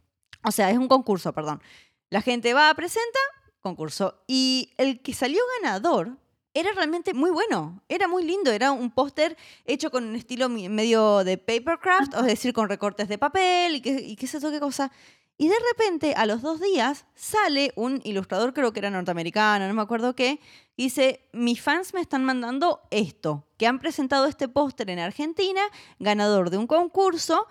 O 0.42 0.50
sea, 0.50 0.70
es 0.70 0.78
un 0.78 0.88
concurso, 0.88 1.34
perdón. 1.34 1.60
La 2.08 2.22
gente 2.22 2.54
va, 2.54 2.72
presenta, 2.72 3.18
concurso. 3.60 4.24
Y 4.26 4.72
el 4.78 5.02
que 5.02 5.12
salió 5.12 5.42
ganador 5.60 6.16
era 6.54 6.72
realmente 6.72 7.12
muy 7.12 7.28
bueno, 7.28 7.82
era 7.86 8.08
muy 8.08 8.24
lindo, 8.24 8.50
era 8.50 8.72
un 8.72 8.90
póster 8.90 9.36
hecho 9.66 9.90
con 9.90 10.04
un 10.04 10.16
estilo 10.16 10.48
medio 10.48 11.22
de 11.22 11.36
papercraft, 11.36 12.14
es 12.14 12.24
decir, 12.24 12.54
con 12.54 12.70
recortes 12.70 13.06
de 13.06 13.18
papel 13.18 13.76
y 13.76 13.82
qué, 13.82 13.90
y 13.90 14.16
qué 14.16 14.26
sé 14.26 14.40
qué 14.40 14.58
cosa. 14.58 14.90
Y 15.38 15.48
de 15.48 15.56
repente, 15.72 16.14
a 16.16 16.24
los 16.24 16.40
dos 16.40 16.60
días, 16.60 17.04
sale 17.14 17.72
un 17.76 18.00
ilustrador, 18.04 18.54
creo 18.54 18.72
que 18.72 18.78
era 18.80 18.88
norteamericano, 18.90 19.68
no 19.68 19.74
me 19.74 19.82
acuerdo 19.82 20.14
qué, 20.16 20.40
y 20.76 20.84
dice, 20.84 21.28
mis 21.32 21.60
fans 21.60 21.92
me 21.92 22.00
están 22.00 22.24
mandando 22.24 22.80
esto, 22.90 23.44
que 23.58 23.66
han 23.66 23.78
presentado 23.78 24.26
este 24.26 24.48
póster 24.48 24.88
en 24.88 24.98
Argentina, 24.98 25.60
ganador 25.98 26.48
de 26.48 26.56
un 26.56 26.66
concurso, 26.66 27.46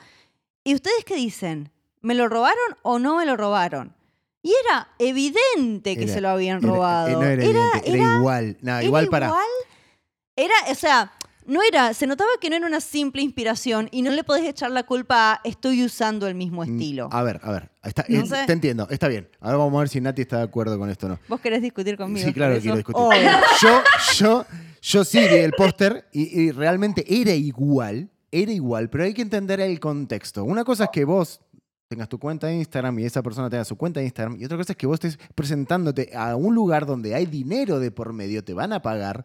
y 0.63 0.73
ustedes 0.73 1.05
qué 1.05 1.15
dicen, 1.15 1.71
¿me 2.01 2.15
lo 2.15 2.27
robaron 2.27 2.75
o 2.81 2.97
no 2.97 3.17
me 3.17 3.25
lo 3.27 3.37
robaron? 3.37 3.95
Y 4.41 4.53
era 4.67 4.89
evidente 4.97 5.95
que 5.95 6.03
Era- 6.05 6.13
se 6.13 6.21
lo 6.21 6.29
habían 6.29 6.57
Era- 6.63 6.67
robado. 6.73 7.07
eh, 7.07 7.13
no 7.13 7.21
era, 7.23 7.33
evidente, 7.33 7.91
era, 7.91 8.15
igual. 8.17 8.57
No, 8.61 8.71
era 8.73 8.83
igual 8.83 9.07
para. 9.09 9.27
igual. 9.27 9.45
Era, 10.35 10.53
o 10.71 10.75
sea, 10.75 11.11
no 11.47 11.61
era, 11.63 11.93
se 11.93 12.07
notaba 12.07 12.29
que 12.41 12.49
no 12.49 12.55
era 12.55 12.65
una 12.67 12.79
simple 12.81 13.21
inspiración 13.21 13.87
y 13.91 14.01
no 14.01 14.11
le 14.11 14.23
podés 14.23 14.45
echar 14.45 14.71
la 14.71 14.83
culpa 14.83 15.33
a 15.33 15.41
estoy 15.43 15.83
usando 15.83 16.27
el 16.27 16.35
mismo 16.35 16.63
Mm, 16.65 16.71
estilo. 16.71 17.09
A 17.11 17.23
ver, 17.23 17.39
a 17.43 17.51
ver. 17.51 17.69
está- 17.83 18.05
No 18.09 18.21
eh, 18.21 18.27
sé. 18.27 18.43
Te 18.47 18.53
entiendo, 18.53 18.87
está 18.89 19.07
bien. 19.07 19.29
Ahora 19.39 19.57
vamos 19.57 19.75
a 19.75 19.79
ver 19.79 19.89
si 19.89 20.01
Nati 20.01 20.21
está 20.23 20.37
de 20.37 20.43
acuerdo 20.43 20.77
con 20.79 20.89
esto 20.89 21.05
o 21.05 21.09
no. 21.09 21.19
¿Vos 21.27 21.39
querés 21.41 21.61
discutir 21.61 21.97
conmigo? 21.97 22.25
Sí, 22.27 22.33
claro 22.33 22.53
por 22.53 22.61
que 22.61 22.69
quiero 22.69 22.77
eso? 22.79 22.87
discutir. 22.87 23.03
Oh, 23.03 23.57
Yo, 23.61 23.81
yo, 24.17 24.45
yo 24.81 25.03
sí 25.05 25.19
vi 25.19 25.35
el 25.35 25.51
póster 25.53 26.07
y, 26.11 26.41
y 26.41 26.51
realmente 26.51 27.03
era 27.07 27.33
igual, 27.33 28.09
era 28.31 28.51
igual, 28.51 28.89
pero 28.89 29.03
hay 29.03 29.13
que 29.13 29.21
entender 29.21 29.59
el 29.61 29.79
contexto. 29.79 30.43
Una 30.43 30.63
cosa 30.63 30.85
es 30.85 30.89
que 30.91 31.05
vos 31.05 31.41
tengas 31.87 32.09
tu 32.09 32.17
cuenta 32.17 32.47
de 32.47 32.55
Instagram 32.55 32.97
y 32.99 33.05
esa 33.05 33.21
persona 33.21 33.47
tenga 33.49 33.63
su 33.63 33.77
cuenta 33.77 33.99
de 33.99 34.07
Instagram, 34.07 34.37
y 34.41 34.45
otra 34.45 34.57
cosa 34.57 34.73
es 34.73 34.77
que 34.77 34.87
vos 34.87 34.95
estés 34.95 35.19
presentándote 35.35 36.09
a 36.15 36.35
un 36.35 36.55
lugar 36.55 36.85
donde 36.87 37.13
hay 37.13 37.27
dinero 37.27 37.79
de 37.79 37.91
por 37.91 38.11
medio, 38.11 38.43
te 38.43 38.53
van 38.55 38.73
a 38.73 38.81
pagar 38.81 39.23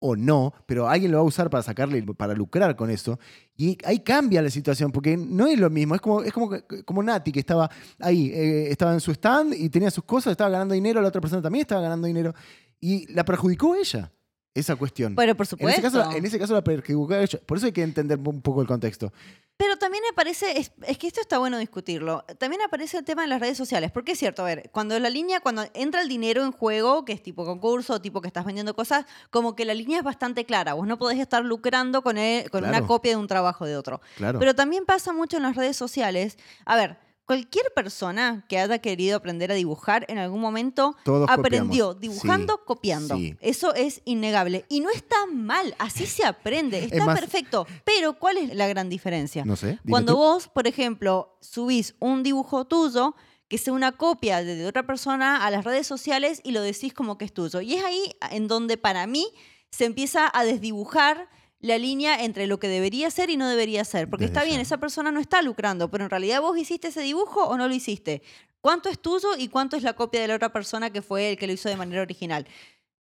o 0.00 0.16
no, 0.16 0.52
pero 0.66 0.88
alguien 0.88 1.12
lo 1.12 1.18
va 1.18 1.22
a 1.22 1.26
usar 1.26 1.50
para 1.50 1.62
sacarle, 1.62 2.02
para 2.02 2.34
lucrar 2.34 2.74
con 2.74 2.90
eso. 2.90 3.18
Y 3.56 3.76
ahí 3.84 4.00
cambia 4.00 4.40
la 4.42 4.50
situación, 4.50 4.90
porque 4.90 5.16
no 5.16 5.46
es 5.46 5.58
lo 5.58 5.68
mismo. 5.68 5.94
Es 5.94 6.00
como, 6.00 6.22
es 6.22 6.32
como, 6.32 6.50
como 6.84 7.02
Nati, 7.02 7.30
que 7.30 7.40
estaba 7.40 7.70
ahí, 7.98 8.30
eh, 8.32 8.70
estaba 8.70 8.94
en 8.94 9.00
su 9.00 9.12
stand 9.12 9.54
y 9.54 9.68
tenía 9.68 9.90
sus 9.90 10.04
cosas, 10.04 10.32
estaba 10.32 10.50
ganando 10.50 10.74
dinero, 10.74 11.02
la 11.02 11.08
otra 11.08 11.20
persona 11.20 11.42
también 11.42 11.62
estaba 11.62 11.82
ganando 11.82 12.06
dinero. 12.06 12.34
Y 12.80 13.12
la 13.12 13.24
perjudicó 13.24 13.76
ella, 13.76 14.10
esa 14.54 14.76
cuestión. 14.76 15.14
pero 15.14 15.34
por 15.36 15.46
en, 15.46 15.50
supuesto. 15.50 15.80
ese 15.80 15.82
caso, 15.96 16.12
en 16.16 16.24
ese 16.24 16.38
caso 16.38 16.54
la 16.54 16.62
perjudicó 16.64 17.14
ella. 17.14 17.38
Por 17.46 17.56
eso 17.58 17.66
hay 17.66 17.72
que 17.72 17.82
entender 17.82 18.18
un 18.18 18.42
poco 18.42 18.60
el 18.62 18.66
contexto. 18.66 19.12
Pero 19.56 19.76
también 19.76 20.02
me 20.08 20.14
parece, 20.14 20.58
es, 20.58 20.72
es 20.86 20.96
que 20.96 21.06
esto 21.06 21.20
está 21.20 21.36
bueno 21.38 21.58
discutirlo, 21.58 22.24
también 22.38 22.62
aparece 22.62 22.96
el 22.96 23.04
tema 23.04 23.20
de 23.22 23.28
las 23.28 23.40
redes 23.40 23.58
sociales, 23.58 23.90
porque 23.92 24.12
es 24.12 24.18
cierto, 24.18 24.40
a 24.40 24.46
ver, 24.46 24.70
cuando 24.72 24.98
la 24.98 25.10
línea, 25.10 25.40
cuando 25.40 25.64
entra 25.74 26.00
el 26.00 26.08
dinero 26.08 26.42
en 26.44 26.50
juego, 26.50 27.04
que 27.04 27.12
es 27.12 27.22
tipo 27.22 27.44
concurso, 27.44 28.00
tipo 28.00 28.22
que 28.22 28.26
estás 28.26 28.46
vendiendo 28.46 28.74
cosas, 28.74 29.04
como 29.28 29.54
que 29.54 29.66
la 29.66 29.74
línea 29.74 29.98
es 29.98 30.02
bastante 30.04 30.46
clara, 30.46 30.72
vos 30.72 30.86
no 30.86 30.96
podés 30.98 31.18
estar 31.18 31.44
lucrando 31.44 32.00
con, 32.02 32.16
el- 32.16 32.50
con 32.50 32.64
una 32.64 32.86
copia 32.86 33.12
de 33.12 33.16
un 33.18 33.26
trabajo 33.26 33.66
de 33.66 33.76
otro. 33.76 34.00
Claro. 34.16 34.38
Pero 34.38 34.54
también 34.54 34.86
pasa 34.86 35.12
mucho 35.12 35.36
en 35.36 35.42
las 35.42 35.54
redes 35.56 35.76
sociales, 35.76 36.38
a 36.64 36.76
ver, 36.76 36.96
cualquier 37.30 37.72
persona 37.76 38.44
que 38.48 38.58
haya 38.58 38.78
querido 38.80 39.16
aprender 39.16 39.52
a 39.52 39.54
dibujar 39.54 40.04
en 40.08 40.18
algún 40.18 40.40
momento 40.40 40.96
Todos 41.04 41.30
aprendió 41.30 41.94
copiamos. 41.94 42.00
dibujando, 42.00 42.54
Sí, 42.54 42.60
copiando. 42.66 43.14
sí. 43.14 43.36
Eso 43.40 43.72
es 43.72 44.02
innegable. 44.04 44.64
Y 44.68 44.80
no 44.80 44.90
está 44.90 45.14
mal, 45.32 45.76
así 45.78 46.06
se 46.06 46.24
aprende, 46.26 46.82
está 46.86 47.04
más- 47.04 47.20
perfecto. 47.20 47.68
Pero 47.84 48.14
¿cuál 48.18 48.36
es 48.38 48.52
la 48.56 48.66
gran 48.66 48.88
diferencia? 48.88 49.44
no 49.44 49.54
sé. 49.54 49.78
Cuando 49.88 50.14
tú. 50.14 50.18
vos, 50.18 50.48
por 50.48 50.66
ejemplo, 50.66 51.38
subís 51.40 51.94
un 52.00 52.24
dibujo 52.24 52.64
tuyo 52.64 53.14
que 53.46 53.58
sea 53.58 53.74
una 53.74 53.92
copia 53.92 54.42
de 54.42 54.66
otra 54.66 54.84
persona 54.84 55.46
a 55.46 55.50
las 55.52 55.62
redes 55.64 55.86
sociales 55.86 56.40
y 56.42 56.50
lo 56.50 56.62
decís 56.62 56.92
como 56.92 57.16
que 57.16 57.26
es 57.26 57.32
tuyo. 57.32 57.60
Y 57.60 57.74
es 57.74 57.84
ahí 57.84 58.12
en 58.32 58.48
donde 58.48 58.76
para 58.76 59.06
mí 59.06 59.24
se 59.70 59.84
empieza 59.84 60.28
a 60.34 60.42
desdibujar 60.42 61.28
la 61.60 61.78
línea 61.78 62.24
entre 62.24 62.46
lo 62.46 62.58
que 62.58 62.68
debería 62.68 63.10
ser 63.10 63.30
y 63.30 63.36
no 63.36 63.48
debería 63.48 63.84
ser. 63.84 64.08
Porque 64.08 64.24
Desde 64.24 64.34
está 64.34 64.44
bien, 64.44 64.56
ya. 64.56 64.62
esa 64.62 64.78
persona 64.78 65.12
no 65.12 65.20
está 65.20 65.42
lucrando, 65.42 65.90
pero 65.90 66.04
en 66.04 66.10
realidad 66.10 66.40
vos 66.40 66.56
hiciste 66.58 66.88
ese 66.88 67.02
dibujo 67.02 67.44
o 67.44 67.56
no 67.56 67.68
lo 67.68 67.74
hiciste. 67.74 68.22
¿Cuánto 68.60 68.88
es 68.88 68.98
tuyo 68.98 69.28
y 69.38 69.48
cuánto 69.48 69.76
es 69.76 69.82
la 69.82 69.94
copia 69.94 70.20
de 70.20 70.28
la 70.28 70.36
otra 70.36 70.52
persona 70.52 70.90
que 70.90 71.02
fue 71.02 71.30
el 71.30 71.38
que 71.38 71.46
lo 71.46 71.52
hizo 71.52 71.68
de 71.68 71.76
manera 71.76 72.02
original? 72.02 72.46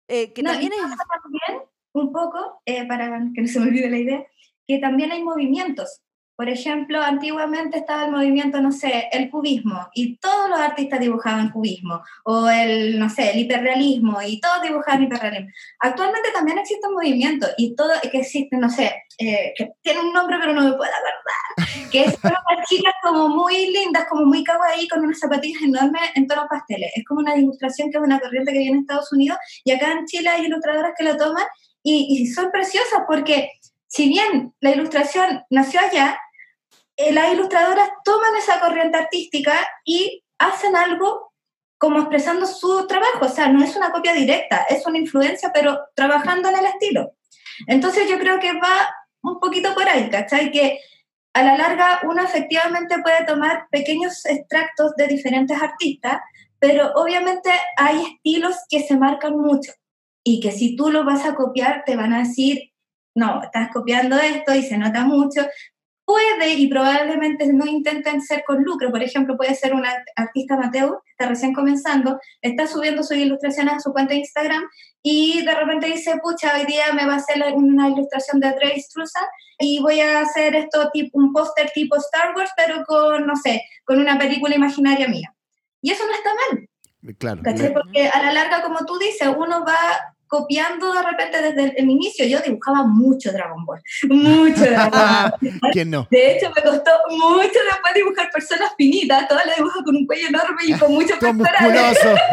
Eh, 0.08 0.32
que 0.32 0.42
No, 0.42 0.50
es... 0.50 0.58
también 0.58 1.62
un 1.92 2.12
poco, 2.12 2.62
eh, 2.64 2.86
para 2.86 3.06
que 3.34 3.42
no 3.42 3.48
se 3.48 3.60
me 3.60 3.66
olvide 3.68 3.90
la 3.90 3.98
idea, 3.98 4.26
que 4.66 4.78
también 4.78 5.10
hay 5.12 5.22
movimientos. 5.22 6.00
Por 6.38 6.48
ejemplo, 6.48 7.02
antiguamente 7.02 7.78
estaba 7.78 8.04
el 8.04 8.12
movimiento, 8.12 8.60
no 8.60 8.70
sé, 8.70 9.08
el 9.10 9.28
cubismo, 9.28 9.88
y 9.92 10.18
todos 10.18 10.48
los 10.48 10.60
artistas 10.60 11.00
dibujaban 11.00 11.50
cubismo, 11.50 12.00
o 12.22 12.48
el, 12.48 12.96
no 12.96 13.10
sé, 13.10 13.32
el 13.32 13.40
hiperrealismo, 13.40 14.22
y 14.22 14.40
todos 14.40 14.62
dibujaban 14.62 15.02
hiperrealismo. 15.02 15.50
Actualmente 15.80 16.28
también 16.32 16.58
existe 16.58 16.86
un 16.86 16.94
movimiento, 16.94 17.48
y 17.56 17.74
todo, 17.74 17.90
que 18.02 18.18
existe, 18.18 18.56
no 18.56 18.70
sé, 18.70 19.02
eh, 19.18 19.52
que 19.56 19.72
tiene 19.82 19.98
un 19.98 20.12
nombre 20.12 20.36
pero 20.40 20.52
no 20.52 20.60
me 20.60 20.74
puedo 20.74 20.92
acordar, 20.92 21.90
que 21.90 22.04
son 22.04 22.30
unas 22.30 22.68
chicas 22.68 22.94
como 23.02 23.28
muy 23.30 23.72
lindas, 23.72 24.06
como 24.08 24.24
muy 24.24 24.44
kawaii, 24.44 24.86
con 24.86 25.04
unas 25.04 25.18
zapatillas 25.18 25.60
enormes 25.60 26.02
en 26.14 26.28
tonos 26.28 26.46
pasteles. 26.48 26.92
Es 26.94 27.04
como 27.04 27.18
una 27.18 27.36
ilustración 27.36 27.90
que 27.90 27.98
es 27.98 28.04
una 28.04 28.20
corriente 28.20 28.52
que 28.52 28.60
viene 28.60 28.76
en 28.76 28.82
Estados 28.82 29.12
Unidos, 29.12 29.38
y 29.64 29.72
acá 29.72 29.90
en 29.90 30.06
Chile 30.06 30.28
hay 30.28 30.44
ilustradoras 30.44 30.92
que 30.96 31.02
lo 31.02 31.16
toman, 31.16 31.46
y, 31.82 32.06
y 32.22 32.26
son 32.28 32.52
preciosas 32.52 33.00
porque 33.08 33.50
si 33.88 34.08
bien 34.08 34.52
la 34.60 34.70
ilustración 34.70 35.42
nació 35.50 35.80
allá, 35.80 36.16
las 37.12 37.32
ilustradoras 37.32 37.90
toman 38.04 38.36
esa 38.36 38.60
corriente 38.60 38.98
artística 38.98 39.54
y 39.84 40.24
hacen 40.38 40.76
algo 40.76 41.32
como 41.78 42.00
expresando 42.00 42.44
su 42.46 42.86
trabajo, 42.88 43.26
o 43.26 43.28
sea, 43.28 43.48
no 43.48 43.62
es 43.62 43.76
una 43.76 43.92
copia 43.92 44.12
directa, 44.12 44.66
es 44.68 44.84
una 44.84 44.98
influencia, 44.98 45.52
pero 45.54 45.78
trabajando 45.94 46.48
en 46.48 46.58
el 46.58 46.66
estilo. 46.66 47.12
Entonces 47.68 48.08
yo 48.10 48.18
creo 48.18 48.40
que 48.40 48.52
va 48.54 48.92
un 49.22 49.38
poquito 49.38 49.74
por 49.74 49.88
ahí, 49.88 50.10
¿cachai? 50.10 50.50
Que 50.50 50.80
a 51.34 51.42
la 51.42 51.56
larga 51.56 52.00
uno 52.02 52.22
efectivamente 52.22 52.96
puede 53.00 53.24
tomar 53.24 53.68
pequeños 53.70 54.26
extractos 54.26 54.96
de 54.96 55.06
diferentes 55.06 55.60
artistas, 55.60 56.20
pero 56.58 56.90
obviamente 56.96 57.50
hay 57.76 58.02
estilos 58.02 58.56
que 58.68 58.82
se 58.82 58.96
marcan 58.96 59.38
mucho 59.38 59.72
y 60.24 60.40
que 60.40 60.50
si 60.50 60.74
tú 60.74 60.90
lo 60.90 61.04
vas 61.04 61.24
a 61.24 61.36
copiar 61.36 61.84
te 61.86 61.96
van 61.96 62.12
a 62.12 62.20
decir, 62.20 62.72
no, 63.14 63.42
estás 63.42 63.70
copiando 63.72 64.16
esto 64.18 64.52
y 64.54 64.62
se 64.62 64.78
nota 64.78 65.04
mucho. 65.04 65.46
Puede 66.08 66.54
y 66.54 66.68
probablemente 66.68 67.52
no 67.52 67.66
intenten 67.66 68.22
ser 68.22 68.42
con 68.46 68.62
lucro. 68.62 68.90
Por 68.90 69.02
ejemplo, 69.02 69.36
puede 69.36 69.54
ser 69.54 69.74
una 69.74 69.90
artista 70.16 70.56
que 70.72 70.78
está 71.10 71.28
recién 71.28 71.52
comenzando, 71.52 72.18
está 72.40 72.66
subiendo 72.66 73.02
sus 73.02 73.18
ilustraciones 73.18 73.74
a 73.74 73.80
su 73.80 73.92
cuenta 73.92 74.14
de 74.14 74.20
Instagram 74.20 74.62
y 75.02 75.44
de 75.44 75.54
repente 75.54 75.86
dice, 75.88 76.18
pucha, 76.22 76.54
hoy 76.56 76.64
día 76.64 76.94
me 76.94 77.04
va 77.04 77.12
a 77.12 77.16
hacer 77.16 77.44
una 77.54 77.90
ilustración 77.90 78.40
de 78.40 78.52
Dre 78.52 78.80
Struzan 78.80 79.26
y 79.58 79.80
voy 79.82 80.00
a 80.00 80.20
hacer 80.20 80.54
esto 80.56 80.88
tipo 80.94 81.18
un 81.18 81.30
póster 81.30 81.70
tipo 81.74 81.96
Star 81.96 82.34
Wars, 82.34 82.52
pero 82.56 82.84
con, 82.86 83.26
no 83.26 83.36
sé, 83.36 83.62
con 83.84 84.00
una 84.00 84.18
película 84.18 84.54
imaginaria 84.56 85.08
mía. 85.08 85.34
Y 85.82 85.90
eso 85.90 86.04
no 86.06 86.12
está 86.14 86.30
mal, 86.34 87.16
Claro. 87.18 87.42
¿cachai? 87.42 87.68
le- 87.68 87.70
Porque 87.74 88.08
a 88.08 88.22
la 88.22 88.32
larga, 88.32 88.62
como 88.62 88.78
tú 88.86 88.96
dices, 88.98 89.28
uno 89.36 89.62
va 89.62 89.76
copiando 90.28 90.92
de 90.92 91.02
repente 91.02 91.42
desde 91.42 91.64
el, 91.64 91.74
el 91.76 91.90
inicio. 91.90 92.26
Yo 92.26 92.38
dibujaba 92.40 92.84
mucho 92.84 93.32
Dragon 93.32 93.64
Ball, 93.64 93.82
mucho 94.08 94.60
Dragon 94.60 94.90
Ball. 94.90 95.34
¿Quién 95.72 95.90
no? 95.90 96.06
De 96.10 96.32
hecho, 96.36 96.50
me 96.54 96.62
costó 96.62 96.90
mucho 97.10 97.58
después 97.70 97.94
dibujar 97.94 98.30
personas 98.30 98.72
finitas, 98.76 99.26
todas 99.28 99.46
las 99.46 99.56
dibujo 99.56 99.82
con 99.84 99.96
un 99.96 100.06
cuello 100.06 100.28
enorme 100.28 100.62
y 100.66 100.72
con 100.74 100.92
mucho 100.92 101.14
Todo 101.20 101.30
pectorales. 101.38 101.98
musculoso. 102.02 102.20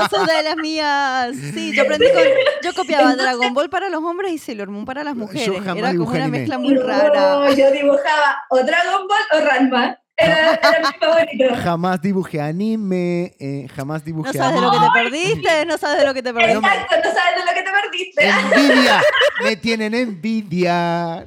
Oh, 0.00 0.08
sos 0.08 0.26
de 0.26 0.42
las 0.42 0.56
mías. 0.56 1.34
Sí, 1.54 1.72
yo 1.74 1.82
aprendí 1.82 2.06
con. 2.12 2.22
Yo 2.62 2.74
copiaba 2.74 3.14
Dragon 3.14 3.54
Ball 3.54 3.70
para 3.70 3.88
los 3.88 4.02
hombres 4.02 4.32
y 4.32 4.38
Sailor 4.38 4.68
Moon 4.68 4.84
para 4.84 5.04
las 5.04 5.14
mujeres. 5.14 5.48
jamás 5.64 5.76
Era 5.76 5.88
como 5.94 6.10
una 6.10 6.22
anime. 6.24 6.38
mezcla 6.38 6.58
muy 6.58 6.74
No, 6.74 6.82
rara. 6.82 7.50
yo 7.54 7.70
dibujaba 7.70 8.42
o 8.50 8.58
Dragon 8.58 9.06
Ball 9.06 9.40
o 9.40 9.44
Ranma. 9.44 9.98
Era, 10.18 10.54
era 10.54 10.78
mi 10.80 10.98
favorito. 10.98 11.54
Jamás 11.62 12.02
dibujé 12.02 12.40
anime, 12.40 13.34
eh, 13.38 13.68
jamás 13.74 14.02
No 14.02 14.06
dibujé 14.06 14.32
sabes 14.32 14.54
de 14.56 14.60
lo 14.60 14.70
que 14.70 14.76
anime. 14.76 14.92
te 14.92 15.00
perdiste, 15.04 15.66
no 15.66 15.78
sabes 15.78 15.98
de 16.00 16.06
lo 16.06 16.14
que 16.14 16.22
te 16.22 16.34
perdiste. 16.34 16.58
Exacto, 16.58 16.96
no 16.96 17.14
sabes 17.14 17.34
de 17.36 17.46
lo 17.46 17.54
que 17.54 17.62
te 17.62 17.70
perdiste. 17.70 18.28
Envidia, 18.28 19.00
me 19.44 19.56
tienen 19.56 19.94
envidia. 19.94 21.26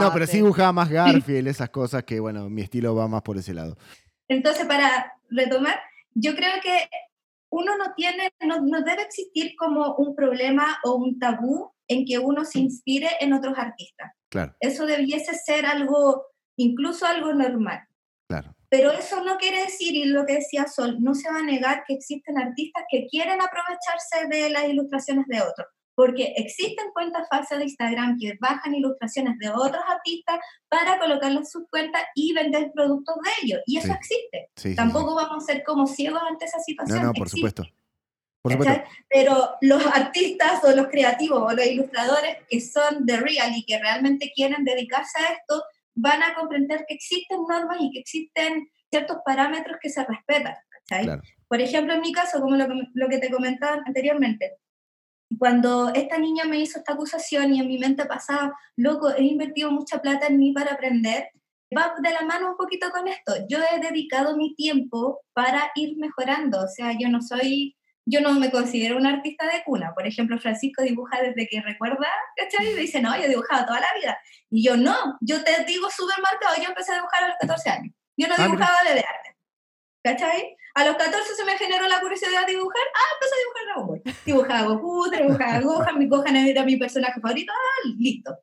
No, 0.00 0.10
pero 0.12 0.26
sí 0.26 0.38
dibujaba 0.38 0.72
más 0.72 0.88
Garfield, 0.90 1.48
esas 1.48 1.70
cosas 1.70 2.04
que, 2.04 2.18
bueno, 2.20 2.48
mi 2.48 2.62
estilo 2.62 2.94
va 2.94 3.08
más 3.08 3.22
por 3.22 3.36
ese 3.36 3.54
lado. 3.54 3.76
Entonces, 4.28 4.64
para 4.66 5.12
retomar, 5.30 5.80
yo 6.14 6.34
creo 6.34 6.60
que 6.62 6.88
uno 7.50 7.76
no 7.76 7.92
tiene, 7.94 8.32
no, 8.40 8.60
no 8.62 8.80
debe 8.82 9.02
existir 9.02 9.54
como 9.56 9.94
un 9.96 10.16
problema 10.16 10.78
o 10.84 10.94
un 10.94 11.18
tabú 11.18 11.72
en 11.88 12.04
que 12.06 12.18
uno 12.18 12.44
se 12.44 12.58
inspire 12.58 13.08
en 13.20 13.32
otros 13.34 13.56
artistas. 13.58 14.12
Claro, 14.30 14.54
Eso 14.60 14.86
debiese 14.86 15.34
ser 15.34 15.66
algo, 15.66 16.24
incluso 16.56 17.06
algo 17.06 17.32
normal. 17.34 17.86
claro. 18.28 18.54
Pero 18.70 18.90
eso 18.90 19.22
no 19.22 19.36
quiere 19.36 19.60
decir, 19.62 19.94
y 19.94 20.04
lo 20.06 20.26
que 20.26 20.34
decía 20.34 20.66
Sol, 20.66 20.96
no 21.00 21.14
se 21.14 21.30
va 21.30 21.38
a 21.38 21.42
negar 21.42 21.84
que 21.86 21.94
existen 21.94 22.36
artistas 22.38 22.82
que 22.90 23.06
quieren 23.06 23.40
aprovecharse 23.40 24.26
de 24.28 24.50
las 24.50 24.64
ilustraciones 24.64 25.26
de 25.28 25.42
otros, 25.42 25.68
porque 25.94 26.34
existen 26.38 26.90
cuentas 26.92 27.28
falsas 27.30 27.58
de 27.58 27.64
Instagram 27.66 28.18
que 28.18 28.36
bajan 28.40 28.74
ilustraciones 28.74 29.38
de 29.38 29.48
otros 29.50 29.80
artistas 29.88 30.40
para 30.68 30.98
colocarlas 30.98 31.42
en 31.42 31.46
sus 31.46 31.68
cuentas 31.70 32.02
y 32.16 32.32
vender 32.32 32.72
productos 32.74 33.14
de 33.22 33.30
ellos, 33.46 33.60
y 33.66 33.78
eso 33.78 33.86
Sí. 33.88 33.92
existe. 33.92 34.50
Sí. 34.56 34.74
Tampoco 34.74 35.14
vamos 35.14 35.44
a 35.44 35.52
ser 35.52 35.62
como 35.62 35.86
ciegos 35.86 36.20
ante 36.28 36.46
esa 36.46 36.58
No, 36.58 36.64
situación. 36.64 37.02
no, 37.02 37.12
por 37.12 37.28
existe. 37.28 37.36
supuesto. 37.36 37.62
Por 38.42 38.52
supuesto. 38.52 38.74
¿cachai? 38.74 38.92
Pero 39.08 39.54
los 39.60 39.86
artistas 39.86 40.64
o 40.64 40.72
los 40.72 40.88
creativos 40.88 41.40
o 41.40 41.54
los 41.54 41.64
ilustradores 41.64 42.38
que 42.50 42.60
son 42.60 43.06
de 43.06 43.18
real 43.18 43.52
y 43.56 43.64
que 43.64 43.78
realmente 43.78 44.32
quieren 44.34 44.64
dedicarse 44.64 45.16
a 45.22 45.32
esto, 45.34 45.62
van 45.94 46.22
a 46.22 46.34
comprender 46.34 46.84
que 46.86 46.94
existen 46.94 47.40
normas 47.48 47.78
y 47.80 47.90
que 47.90 48.00
existen 48.00 48.68
ciertos 48.90 49.18
parámetros 49.24 49.78
que 49.80 49.90
se 49.90 50.04
respetan. 50.04 50.54
¿cachai? 50.70 51.04
Claro. 51.04 51.22
Por 51.48 51.60
ejemplo, 51.60 51.94
en 51.94 52.00
mi 52.00 52.12
caso, 52.12 52.40
como 52.40 52.56
lo, 52.56 52.66
lo 52.94 53.08
que 53.08 53.18
te 53.18 53.30
comentaba 53.30 53.82
anteriormente, 53.86 54.58
cuando 55.38 55.92
esta 55.94 56.18
niña 56.18 56.44
me 56.44 56.58
hizo 56.58 56.78
esta 56.78 56.92
acusación 56.92 57.54
y 57.54 57.60
en 57.60 57.68
mi 57.68 57.78
mente 57.78 58.04
pasaba, 58.06 58.54
loco, 58.76 59.10
he 59.10 59.22
invertido 59.22 59.70
mucha 59.70 60.00
plata 60.00 60.26
en 60.26 60.38
mí 60.38 60.52
para 60.52 60.74
aprender, 60.74 61.28
va 61.76 61.94
de 62.00 62.10
la 62.10 62.22
mano 62.22 62.50
un 62.50 62.56
poquito 62.56 62.90
con 62.90 63.08
esto. 63.08 63.34
Yo 63.48 63.58
he 63.58 63.80
dedicado 63.80 64.36
mi 64.36 64.54
tiempo 64.54 65.20
para 65.32 65.70
ir 65.74 65.96
mejorando, 65.96 66.60
o 66.60 66.68
sea, 66.68 66.92
yo 66.98 67.08
no 67.08 67.20
soy, 67.20 67.76
yo 68.06 68.20
no 68.20 68.34
me 68.34 68.50
considero 68.50 68.96
una 68.96 69.10
artista 69.10 69.46
de 69.46 69.62
cuna. 69.64 69.92
Por 69.94 70.06
ejemplo, 70.06 70.38
Francisco 70.38 70.82
dibuja 70.82 71.22
desde 71.22 71.46
que 71.48 71.60
recuerda, 71.62 72.08
¿cachai? 72.36 72.68
Y 72.68 72.74
dice, 72.74 73.00
no, 73.00 73.16
yo 73.16 73.24
he 73.24 73.28
dibujado 73.28 73.66
toda 73.66 73.80
la 73.80 73.94
vida. 73.98 74.18
Y 74.50 74.62
yo 74.64 74.76
no, 74.76 74.94
yo 75.20 75.42
te 75.42 75.64
digo 75.64 75.90
súper 75.90 76.20
marcado, 76.22 76.54
yo 76.62 76.68
empecé 76.68 76.92
a 76.92 76.96
dibujar 76.96 77.24
a 77.24 77.28
los 77.28 77.36
14 77.40 77.70
años. 77.70 77.94
Yo 78.16 78.28
no 78.28 78.34
Ah, 78.38 78.44
dibujaba 78.44 78.82
desde 78.84 79.00
arte, 79.00 79.36
¿cachai? 80.02 80.56
A 80.74 80.84
los 80.84 80.96
14 80.96 81.34
se 81.34 81.44
me 81.44 81.56
generó 81.56 81.88
la 81.88 82.00
curiosidad 82.00 82.46
de 82.46 82.52
dibujar, 82.52 82.82
ah, 82.94 83.14
empecé 83.14 83.34
a 83.34 83.38
dibujar 83.38 83.64
Dragon 83.64 83.86
Ball. 83.86 84.02
Dibujaba 84.24 84.68
Goku, 84.68 85.10
dibujaba 85.10 85.60
Gohan, 85.62 85.98
mi 85.98 86.06
Gohan 86.08 86.36
era 86.36 86.64
mi 86.64 86.76
personaje 86.76 87.20
favorito, 87.20 87.52
ah, 87.52 87.88
listo. 87.98 88.36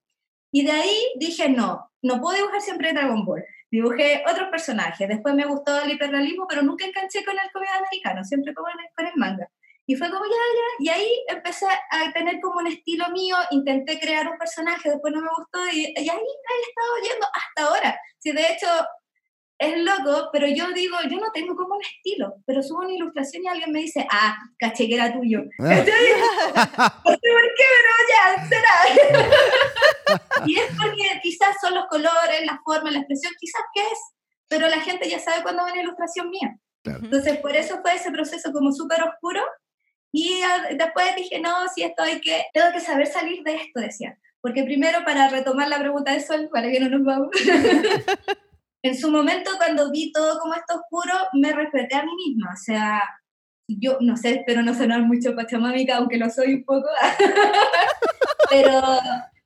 Y 0.52 0.66
de 0.66 0.72
ahí 0.72 1.14
dije, 1.18 1.50
no, 1.50 1.92
no 2.02 2.20
puedo 2.20 2.38
dibujar 2.38 2.62
siempre 2.62 2.94
Dragon 2.94 3.26
Ball. 3.26 3.44
Dibujé 3.72 4.24
otros 4.30 4.50
personajes, 4.50 5.08
después 5.08 5.34
me 5.34 5.46
gustó 5.46 5.82
el 5.82 5.92
hiperrealismo, 5.92 6.46
pero 6.48 6.62
nunca 6.62 6.86
enganché 6.86 7.24
con 7.24 7.40
el 7.40 7.50
cómic 7.54 7.70
americano, 7.70 8.24
siempre 8.24 8.54
con 8.54 8.66
el, 8.70 8.86
con 8.96 9.08
el 9.08 9.14
manga. 9.16 9.48
Y 9.88 9.96
fue 9.96 10.12
como 10.12 10.26
ya, 10.26 10.32
ya, 10.32 10.68
y 10.80 10.90
ahí 10.90 11.26
empecé 11.30 11.66
a 11.68 12.12
tener 12.14 12.40
como 12.42 12.60
un 12.60 12.68
estilo 12.68 13.10
mío, 13.10 13.36
intenté 13.50 14.00
crear 14.00 14.28
un 14.28 14.38
personaje, 14.38 14.90
después 14.90 15.14
no 15.14 15.22
me 15.22 15.30
gustó, 15.38 15.66
y, 15.72 15.86
ahí 15.86 15.96
he 15.96 16.06
estado 16.06 16.96
yendo 17.02 17.28
hasta 17.34 17.64
ahora. 17.64 18.00
Si 18.20 18.32
de 18.32 18.42
hecho 18.42 18.68
es 19.62 19.78
loco, 19.78 20.30
pero 20.34 20.48
yo 20.48 20.72
digo, 20.72 20.98
yo 21.08 21.20
no 21.20 21.32
tengo 21.32 21.56
como 21.56 21.76
un 21.76 21.82
estilo, 21.84 22.34
pero 22.48 22.64
subo 22.64 22.80
una 22.80 22.94
ilustración 22.94 23.44
y 23.44 23.48
alguien 23.48 23.72
me 23.72 23.82
dice, 23.82 24.08
ah, 24.10 24.36
caché 24.58 24.88
que 24.88 24.96
era 24.96 25.14
tuyo. 25.14 25.42
Ah. 25.60 25.64
No 25.64 25.76
sé 25.86 27.04
por 27.06 27.20
qué, 27.20 27.66
pero 27.78 27.94
ya, 28.10 28.50
será. 28.50 28.76
y 30.48 30.58
es 30.58 30.66
porque 30.76 31.20
quizás 31.22 31.56
son 31.62 31.76
los 31.76 31.86
colores, 31.86 32.44
la 32.44 32.60
forma, 32.66 32.90
la 32.90 32.98
expresión, 32.98 33.32
quizás 33.40 33.62
qué 33.76 33.82
es, 33.82 34.00
pero 34.48 34.68
la 34.68 34.82
gente 34.82 35.08
ya 35.08 35.20
sabe 35.20 35.44
cuándo 35.44 35.62
va 35.62 35.72
una 35.72 35.84
ilustración 35.84 36.32
mía. 36.32 36.58
Claro. 36.84 37.02
Entonces, 37.04 37.38
por 37.38 37.56
eso 37.56 37.80
fue 37.84 37.94
ese 37.94 38.10
proceso 38.10 38.52
como 38.52 38.72
súper 38.72 39.04
oscuro. 39.04 39.44
Y 40.12 40.42
ah, 40.42 40.70
después 40.76 41.16
dije, 41.16 41.40
no, 41.40 41.54
si 41.76 41.84
esto 41.84 42.02
hay 42.02 42.20
que, 42.20 42.46
tengo 42.52 42.72
que 42.74 42.80
saber 42.80 43.06
salir 43.06 43.44
de 43.44 43.58
esto, 43.58 43.80
decía. 43.80 44.18
Porque 44.42 44.64
primero, 44.64 45.06
para 45.06 45.30
retomar 45.30 45.70
la 45.70 45.78
pregunta 45.78 46.14
de 46.14 46.20
Sol, 46.20 46.50
para 46.52 46.72
que 46.72 46.80
no 46.80 46.90
nos 46.90 47.04
vamos. 47.04 47.30
en 48.84 48.98
su 48.98 49.12
momento, 49.12 49.52
cuando 49.58 49.92
vi 49.92 50.12
todo 50.12 50.40
como 50.40 50.54
esto 50.56 50.76
oscuro, 50.76 51.14
me 51.34 51.54
respeté 51.54 51.96
a 51.96 52.04
mí 52.04 52.12
misma. 52.16 52.52
O 52.54 52.58
sea, 52.58 53.02
yo 53.68 53.98
no 54.02 54.18
sé, 54.18 54.36
espero 54.36 54.64
no 54.64 54.74
sonar 54.74 55.02
mucho 55.04 55.36
pachamámica, 55.36 55.98
aunque 55.98 56.18
lo 56.18 56.30
soy 56.30 56.56
un 56.56 56.64
poco. 56.64 56.88
pero 58.50 58.82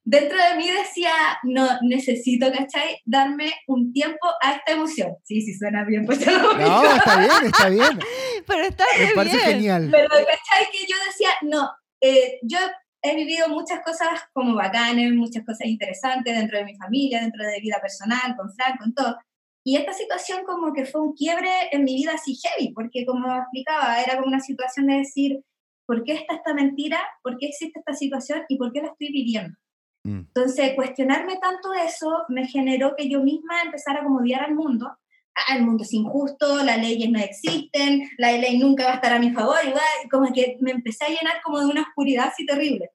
dentro 0.04 0.38
de 0.38 0.56
mí 0.56 0.70
decía, 0.72 1.12
no, 1.44 1.68
necesito, 1.82 2.52
¿cachai? 2.52 3.02
Darme 3.06 3.52
un 3.68 3.92
tiempo 3.92 4.28
a 4.42 4.54
esta 4.54 4.72
emoción. 4.72 5.16
Sí, 5.24 5.42
sí, 5.42 5.54
suena 5.54 5.84
bien 5.84 6.06
pachamámica. 6.06 6.68
No, 6.68 6.96
está 6.96 7.20
bien, 7.20 7.46
está 7.46 7.70
bien. 7.70 8.00
Pero 8.48 8.64
está 8.64 8.86
Me 8.98 9.06
re 9.06 9.16
parece 9.16 9.38
bien. 9.38 9.50
genial. 9.50 9.90
Pero, 9.92 10.10
¿cachai? 10.10 10.72
Que 10.72 10.86
yo 10.88 10.96
decía, 11.06 11.30
no, 11.42 11.72
eh, 12.02 12.40
yo 12.44 12.60
he 13.06 13.16
vivido 13.16 13.47
muchas 13.49 13.82
cosas 13.82 14.10
como 14.34 14.56
bacanes, 14.56 15.14
muchas 15.14 15.45
cosas 15.45 15.68
interesantes 15.68 16.36
dentro 16.36 16.58
de 16.58 16.66
mi 16.66 16.76
familia, 16.76 17.22
dentro 17.22 17.45
de 17.45 17.60
vida 17.60 17.78
personal, 17.82 18.36
con 18.36 18.51
Frank, 18.53 18.80
con 18.80 18.93
todo. 18.93 19.18
Y 19.64 19.78
esta 19.78 19.93
situación 19.93 20.43
como 20.45 20.74
que 20.74 20.86
fue 20.86 21.01
un 21.01 21.14
quiebre 21.14 21.49
en 21.72 21.84
mi 21.84 21.95
vida 21.95 22.14
así 22.14 22.36
heavy, 22.36 22.72
porque 22.74 23.06
como 23.06 23.36
explicaba, 23.36 24.01
era 24.01 24.16
como 24.16 24.28
una 24.28 24.39
situación 24.39 24.88
de 24.88 24.97
decir, 24.97 25.41
¿por 25.88 26.03
qué 26.03 26.14
está 26.14 26.36
esta 26.36 26.53
mentira? 26.53 26.99
¿Por 27.24 27.38
qué 27.38 27.47
existe 27.47 27.80
esta 27.80 27.93
situación? 27.93 28.43
¿Y 28.47 28.58
por 28.58 28.72
qué 28.72 28.82
la 28.82 28.89
estoy 28.89 29.12
viviendo? 29.12 29.58
Mm, 30.03 30.20
Entonces, 30.20 30.76
cuestionarme 30.76 31.38
tanto 31.38 31.74
eso 31.74 32.26
me 32.30 32.47
generó 32.47 32.95
que 32.95 33.10
yo 33.10 33.22
misma 33.22 33.62
empezara 33.64 34.01
a 34.01 34.03
como 34.03 34.20
odiar 34.20 34.43
al 34.43 34.53
mundo. 34.53 34.95
Ah, 35.36 35.56
el 35.58 35.64
mundo 35.64 35.84
es 35.84 35.93
injusto, 35.93 36.64
las 36.64 36.78
leyes 36.78 37.10
no 37.10 37.20
existen, 37.20 38.08
la 38.18 38.32
ley 38.32 38.58
nunca 38.58 38.86
va 38.86 38.91
a 38.91 38.95
estar 38.95 39.14
a 39.14 39.20
mi 39.20 39.32
favor, 39.32 39.58
y 39.66 40.08
como 40.10 40.32
que 40.32 40.58
me 40.62 40.72
empecé 40.72 41.06
a 41.06 41.10
llenar 41.10 41.41
como 41.43 41.60
de 41.60 41.66
una 41.66 41.82
oscuridad 41.82 42.28
así 42.28 42.45
terrible. 42.45 42.91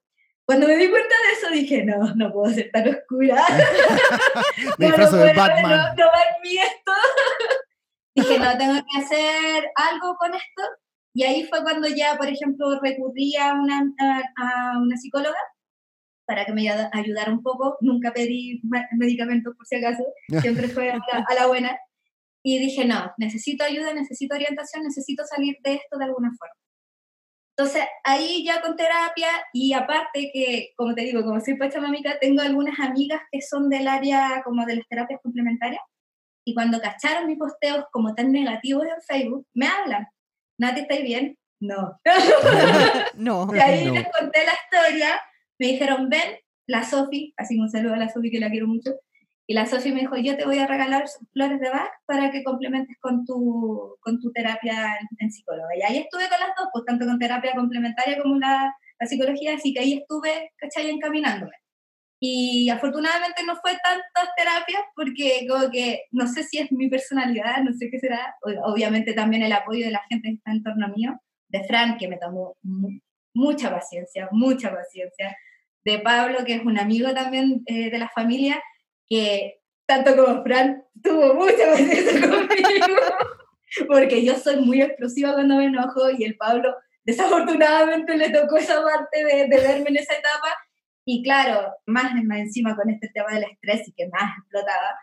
Cuando 0.50 0.66
me 0.66 0.76
di 0.76 0.90
cuenta 0.90 1.14
de 1.14 1.32
eso 1.32 1.50
dije, 1.52 1.84
no, 1.84 2.12
no 2.16 2.32
puedo 2.32 2.52
ser 2.52 2.72
tan 2.72 2.88
oscura. 2.88 3.40
Me 4.78 4.88
no, 4.88 4.96
no 4.96 5.10
de 5.12 5.32
Batman. 5.32 5.70
No, 5.70 5.94
no 5.94 6.06
va 6.10 6.22
en 6.34 6.42
mí 6.42 6.56
esto. 6.58 6.92
dije, 8.16 8.36
no, 8.36 8.58
tengo 8.58 8.74
que 8.74 8.98
hacer 9.00 9.70
algo 9.76 10.16
con 10.16 10.34
esto. 10.34 10.62
Y 11.14 11.22
ahí 11.22 11.46
fue 11.46 11.62
cuando 11.62 11.86
ya, 11.86 12.16
por 12.16 12.26
ejemplo, 12.26 12.80
recurrí 12.80 13.36
a 13.36 13.52
una, 13.54 13.78
a, 14.00 14.74
a 14.74 14.78
una 14.80 14.96
psicóloga 14.96 15.38
para 16.26 16.44
que 16.44 16.52
me 16.52 16.62
ayuda- 16.68 16.90
ayudara 16.94 17.30
un 17.30 17.44
poco. 17.44 17.76
Nunca 17.80 18.12
pedí 18.12 18.60
medicamentos 18.98 19.54
por 19.56 19.64
si 19.68 19.76
acaso, 19.76 20.02
siempre 20.40 20.66
fue 20.66 20.90
a 20.90 20.96
la, 20.96 21.24
a 21.28 21.34
la 21.34 21.46
buena. 21.46 21.78
Y 22.42 22.58
dije, 22.58 22.84
no, 22.86 23.12
necesito 23.18 23.62
ayuda, 23.62 23.94
necesito 23.94 24.34
orientación, 24.34 24.82
necesito 24.82 25.22
salir 25.26 25.58
de 25.62 25.74
esto 25.74 25.96
de 25.96 26.06
alguna 26.06 26.32
forma. 26.36 26.59
Entonces, 27.60 27.84
ahí 28.04 28.42
ya 28.42 28.62
con 28.62 28.74
terapia 28.74 29.28
y 29.52 29.74
aparte 29.74 30.30
que, 30.32 30.70
como 30.76 30.94
te 30.94 31.02
digo, 31.02 31.22
como 31.22 31.40
soy 31.40 31.58
pachamámica, 31.58 32.18
tengo 32.18 32.40
algunas 32.40 32.80
amigas 32.80 33.20
que 33.30 33.42
son 33.42 33.68
del 33.68 33.86
área 33.86 34.40
como 34.46 34.64
de 34.64 34.76
las 34.76 34.88
terapias 34.88 35.20
complementarias 35.22 35.82
y 36.46 36.54
cuando 36.54 36.80
cacharon 36.80 37.26
mis 37.26 37.36
posteos 37.36 37.84
como 37.92 38.14
tan 38.14 38.32
negativos 38.32 38.84
en 38.84 39.02
Facebook, 39.06 39.46
me 39.54 39.66
hablan. 39.66 40.06
Nati, 40.58 40.80
¿estáis 40.80 41.02
bien? 41.02 41.36
No. 41.60 42.00
No. 43.14 43.46
Y 43.54 43.58
ahí 43.58 43.84
No. 43.84 43.92
les 43.92 44.08
conté 44.10 44.40
la 44.46 44.54
historia, 44.54 45.20
me 45.58 45.66
dijeron, 45.66 46.08
ven, 46.08 46.38
la 46.66 46.82
Sofi, 46.82 47.34
así 47.36 47.58
un 47.58 47.68
saludo 47.68 47.92
a 47.92 47.98
la 47.98 48.08
Sofi 48.08 48.30
que 48.30 48.40
la 48.40 48.48
quiero 48.48 48.68
mucho, 48.68 48.92
y 49.50 49.52
la 49.52 49.66
Sofi 49.66 49.90
me 49.90 50.02
dijo, 50.02 50.16
yo 50.16 50.36
te 50.36 50.44
voy 50.44 50.58
a 50.58 50.66
regalar 50.68 51.06
flores 51.32 51.58
de 51.58 51.70
Bach 51.70 51.90
para 52.06 52.30
que 52.30 52.44
complementes 52.44 52.96
con 53.00 53.24
tu, 53.24 53.96
con 53.98 54.20
tu 54.20 54.30
terapia 54.30 54.96
en, 55.18 55.32
psicóloga. 55.32 55.76
Y 55.76 55.82
ahí 55.82 55.98
estuve 55.98 56.28
con 56.28 56.38
las 56.38 56.54
dos, 56.56 56.68
pues 56.72 56.84
tanto 56.84 57.04
con 57.04 57.18
terapia 57.18 57.56
complementaria 57.56 58.22
como 58.22 58.36
la, 58.38 58.72
la 59.00 59.06
psicología, 59.08 59.56
así 59.56 59.74
que 59.74 59.80
ahí 59.80 59.94
estuve, 59.94 60.52
¿cachai? 60.56 60.88
Encaminándome. 60.90 61.50
Y 62.20 62.70
afortunadamente 62.70 63.42
no 63.44 63.56
fue 63.56 63.72
tantas 63.82 64.32
terapias 64.36 64.82
porque 64.94 65.44
como 65.48 65.68
que 65.68 66.02
no 66.12 66.28
sé 66.28 66.44
si 66.44 66.58
es 66.58 66.70
mi 66.70 66.88
personalidad, 66.88 67.60
no 67.64 67.72
sé 67.72 67.90
qué 67.90 67.98
será, 67.98 68.36
obviamente 68.62 69.14
también 69.14 69.42
el 69.42 69.52
apoyo 69.52 69.84
de 69.84 69.90
la 69.90 70.02
gente 70.08 70.28
que 70.28 70.34
está 70.34 70.52
en 70.52 70.62
torno 70.62 70.86
mío, 70.94 71.20
de 71.48 71.64
Fran, 71.64 71.98
que 71.98 72.06
me 72.06 72.18
tomó 72.18 72.54
mu- 72.62 73.00
mucha 73.34 73.68
paciencia, 73.68 74.28
mucha 74.30 74.72
paciencia. 74.72 75.36
De 75.84 75.98
Pablo, 75.98 76.44
que 76.44 76.54
es 76.54 76.64
un 76.64 76.78
amigo 76.78 77.12
también 77.14 77.62
eh, 77.66 77.90
de 77.90 77.98
la 77.98 78.10
familia, 78.10 78.62
que 79.10 79.60
tanto 79.86 80.16
como 80.16 80.42
Fran 80.44 80.84
tuvo 81.02 81.34
mucha 81.34 81.66
paciencia 81.70 82.20
conmigo, 82.30 82.96
porque 83.88 84.24
yo 84.24 84.36
soy 84.36 84.60
muy 84.60 84.80
explosiva 84.80 85.34
cuando 85.34 85.56
me 85.56 85.66
enojo 85.66 86.10
y 86.16 86.24
el 86.24 86.36
Pablo 86.36 86.74
desafortunadamente 87.04 88.16
le 88.16 88.30
tocó 88.30 88.56
esa 88.56 88.82
parte 88.82 89.24
de, 89.24 89.48
de 89.48 89.56
verme 89.56 89.90
en 89.90 89.96
esa 89.96 90.14
etapa 90.14 90.54
y 91.04 91.22
claro, 91.24 91.72
más, 91.86 92.12
más 92.24 92.38
encima 92.38 92.76
con 92.76 92.88
este 92.88 93.10
tema 93.12 93.34
del 93.34 93.44
estrés 93.50 93.88
y 93.88 93.92
que 93.92 94.08
más 94.08 94.38
explotaba. 94.38 94.96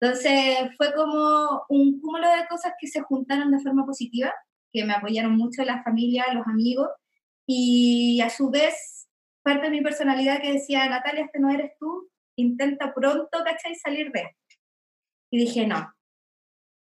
Entonces 0.00 0.70
fue 0.76 0.92
como 0.94 1.64
un 1.68 2.00
cúmulo 2.00 2.28
de 2.28 2.46
cosas 2.48 2.72
que 2.78 2.88
se 2.88 3.02
juntaron 3.02 3.52
de 3.52 3.60
forma 3.60 3.86
positiva, 3.86 4.34
que 4.72 4.84
me 4.84 4.94
apoyaron 4.94 5.36
mucho 5.36 5.62
la 5.62 5.82
familia, 5.84 6.24
los 6.32 6.46
amigos, 6.46 6.88
y 7.46 8.20
a 8.20 8.30
su 8.30 8.50
vez 8.50 9.08
parte 9.42 9.66
de 9.66 9.70
mi 9.70 9.82
personalidad 9.82 10.40
que 10.40 10.54
decía, 10.54 10.88
Natalia, 10.88 11.26
este 11.26 11.38
no 11.38 11.50
eres 11.50 11.72
tú, 11.78 12.10
intenta 12.36 12.92
pronto, 12.94 13.44
¿cachai? 13.44 13.74
Salir 13.74 14.10
de 14.12 14.20
esto. 14.20 14.56
Y 15.30 15.38
dije, 15.38 15.66
no, 15.66 15.92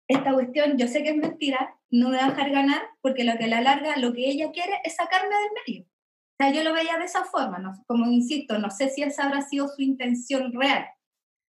esta 0.09 0.33
cuestión 0.33 0.77
yo 0.77 0.87
sé 0.89 1.03
que 1.03 1.11
es 1.11 1.17
mentira, 1.17 1.77
no 1.91 2.11
me 2.11 2.19
va 2.19 2.27
a 2.27 2.31
dejar 2.31 2.51
ganar, 2.51 2.83
porque 3.01 3.25
lo 3.25 3.37
que 3.39 3.47
la 3.47 3.61
larga, 3.61 3.97
lo 3.97 4.13
que 4.13 4.29
ella 4.29 4.51
quiere 4.51 4.81
es 4.85 4.97
sacarme 4.97 5.35
del 5.35 5.51
medio. 5.67 5.85
O 5.85 6.37
sea, 6.37 6.53
yo 6.53 6.65
lo 6.65 6.75
veía 6.75 6.99
de 6.99 7.05
esa 7.05 7.25
forma, 7.25 7.59
¿no? 7.59 7.73
como 7.87 8.11
insisto, 8.11 8.59
no 8.59 8.71
sé 8.71 8.89
si 8.91 9.03
esa 9.03 9.25
habrá 9.25 9.43
sido 9.43 9.69
su 9.69 9.83
intención 9.83 10.53
real. 10.53 10.87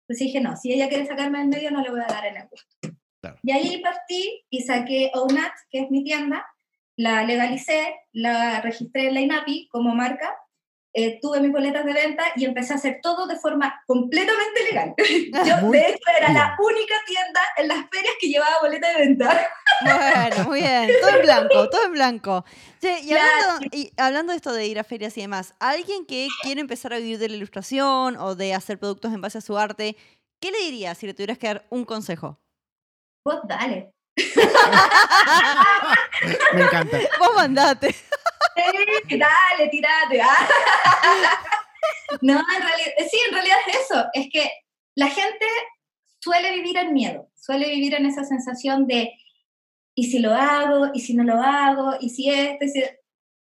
Entonces 0.08 0.28
dije, 0.28 0.42
no, 0.42 0.56
si 0.56 0.74
ella 0.74 0.90
quiere 0.90 1.06
sacarme 1.06 1.40
del 1.40 1.50
medio, 1.50 1.72
no 1.72 1.82
le 1.82 1.92
voy 1.92 2.00
a 2.00 2.08
dar 2.08 2.26
en 2.26 2.38
el 2.38 2.48
gusto. 2.48 2.76
Y 3.44 3.52
ahí 3.52 3.82
partí 3.82 4.46
y 4.50 4.62
saqué 4.62 5.12
ONAT, 5.14 5.52
que 5.70 5.82
es 5.82 5.92
mi 5.92 6.04
tienda, 6.04 6.46
la 6.96 7.24
legalicé, 7.24 7.96
la 8.12 8.62
registré 8.62 9.08
en 9.08 9.14
la 9.14 9.22
INAPI 9.22 9.68
como 9.70 9.94
marca, 9.94 10.36
eh, 10.94 11.20
tuve 11.22 11.40
mis 11.40 11.52
boletas 11.52 11.86
de 11.86 11.94
venta 11.94 12.24
y 12.36 12.46
empecé 12.46 12.74
a 12.74 12.78
hacer 12.78 13.00
todo 13.02 13.28
de 13.28 13.36
forma 13.36 13.84
completamente 13.86 14.64
legal. 14.64 14.96
Yo, 15.46 15.70
de 15.70 15.88
hecho, 15.88 16.10
era 16.18 16.34
la 16.34 16.58
única 16.60 16.96
tienda 17.06 17.42
en 17.58 17.68
las 17.68 17.88
ferias 17.92 18.16
que 18.20 18.28
llevaba 18.28 18.60
boleta 18.62 18.90
de 18.90 19.06
venta. 19.06 19.48
Bueno, 19.82 20.44
muy 20.46 20.62
bien. 20.62 20.90
Todo 21.00 21.12
en 21.12 21.22
blanco, 21.22 21.70
todo 21.70 21.86
en 21.86 21.92
blanco. 21.92 22.44
y, 22.82 23.14
hablando, 23.14 23.68
y 23.72 23.92
hablando 23.98 24.32
de 24.32 24.38
esto 24.38 24.52
de 24.52 24.66
ir 24.66 24.80
a 24.80 24.84
ferias 24.84 25.16
y 25.18 25.22
demás, 25.22 25.54
alguien 25.60 26.06
que 26.06 26.28
quiere 26.42 26.62
empezar 26.62 26.94
a 26.94 26.98
vivir 26.98 27.20
de 27.20 27.30
la 27.30 27.36
ilustración 27.36 28.18
o 28.18 28.34
de 28.36 28.56
hacer 28.56 28.80
productos 28.80 29.14
en 29.14 29.22
base 29.22 29.38
a 29.38 29.42
su 29.42 29.56
arte, 29.58 29.96
¿qué 30.42 30.52
le 30.52 30.58
dirías 30.60 30.98
si 30.98 31.06
le 31.06 31.14
tuvieras 31.14 31.38
que 31.38 31.48
dar 31.48 31.66
un 31.70 31.86
consejo? 31.86 32.40
Vos 33.24 33.42
dale. 33.48 33.94
Me 36.54 36.64
encanta. 36.64 36.98
Vos 37.20 37.36
mandate. 37.36 37.96
Dale, 39.18 39.70
tirate. 39.70 40.22
no, 42.22 42.40
en 42.40 42.62
realidad, 42.62 42.92
sí, 43.10 43.18
en 43.28 43.34
realidad 43.34 43.58
es 43.68 43.78
eso. 43.82 44.06
Es 44.14 44.30
que 44.32 44.52
la 44.96 45.08
gente 45.08 45.46
suele 46.20 46.52
vivir 46.54 46.78
en 46.78 46.94
miedo, 46.94 47.30
suele 47.36 47.70
vivir 47.70 47.96
en 47.96 48.06
esa 48.06 48.24
sensación 48.24 48.88
de, 48.88 49.14
¿y 49.96 50.12
si 50.12 50.20
lo 50.20 50.34
hago? 50.34 50.92
¿Y 50.94 51.00
si 51.00 51.14
no 51.14 51.24
lo 51.24 51.42
hago? 51.42 51.96
¿Y 52.00 52.10
si 52.10 52.30
esto? 52.30 52.66
¿Y 52.66 52.70
si... 52.70 52.84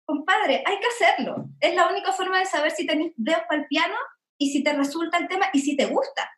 Compadre, 0.06 0.64
hay 0.66 0.80
que 0.80 0.88
hacerlo. 0.88 1.50
Es 1.60 1.76
la 1.76 1.90
única 1.90 2.14
forma 2.14 2.40
de 2.40 2.46
saber 2.46 2.72
si 2.72 2.86
tenés 2.86 3.12
dedos 3.18 3.42
para 3.50 3.62
el 3.62 3.68
piano 3.68 3.96
y 4.38 4.52
si 4.52 4.64
te 4.64 4.74
resulta 4.74 5.18
el 5.18 5.28
tema 5.28 5.48
y 5.52 5.60
si 5.60 5.76
te 5.76 5.86
gusta. 5.86 6.32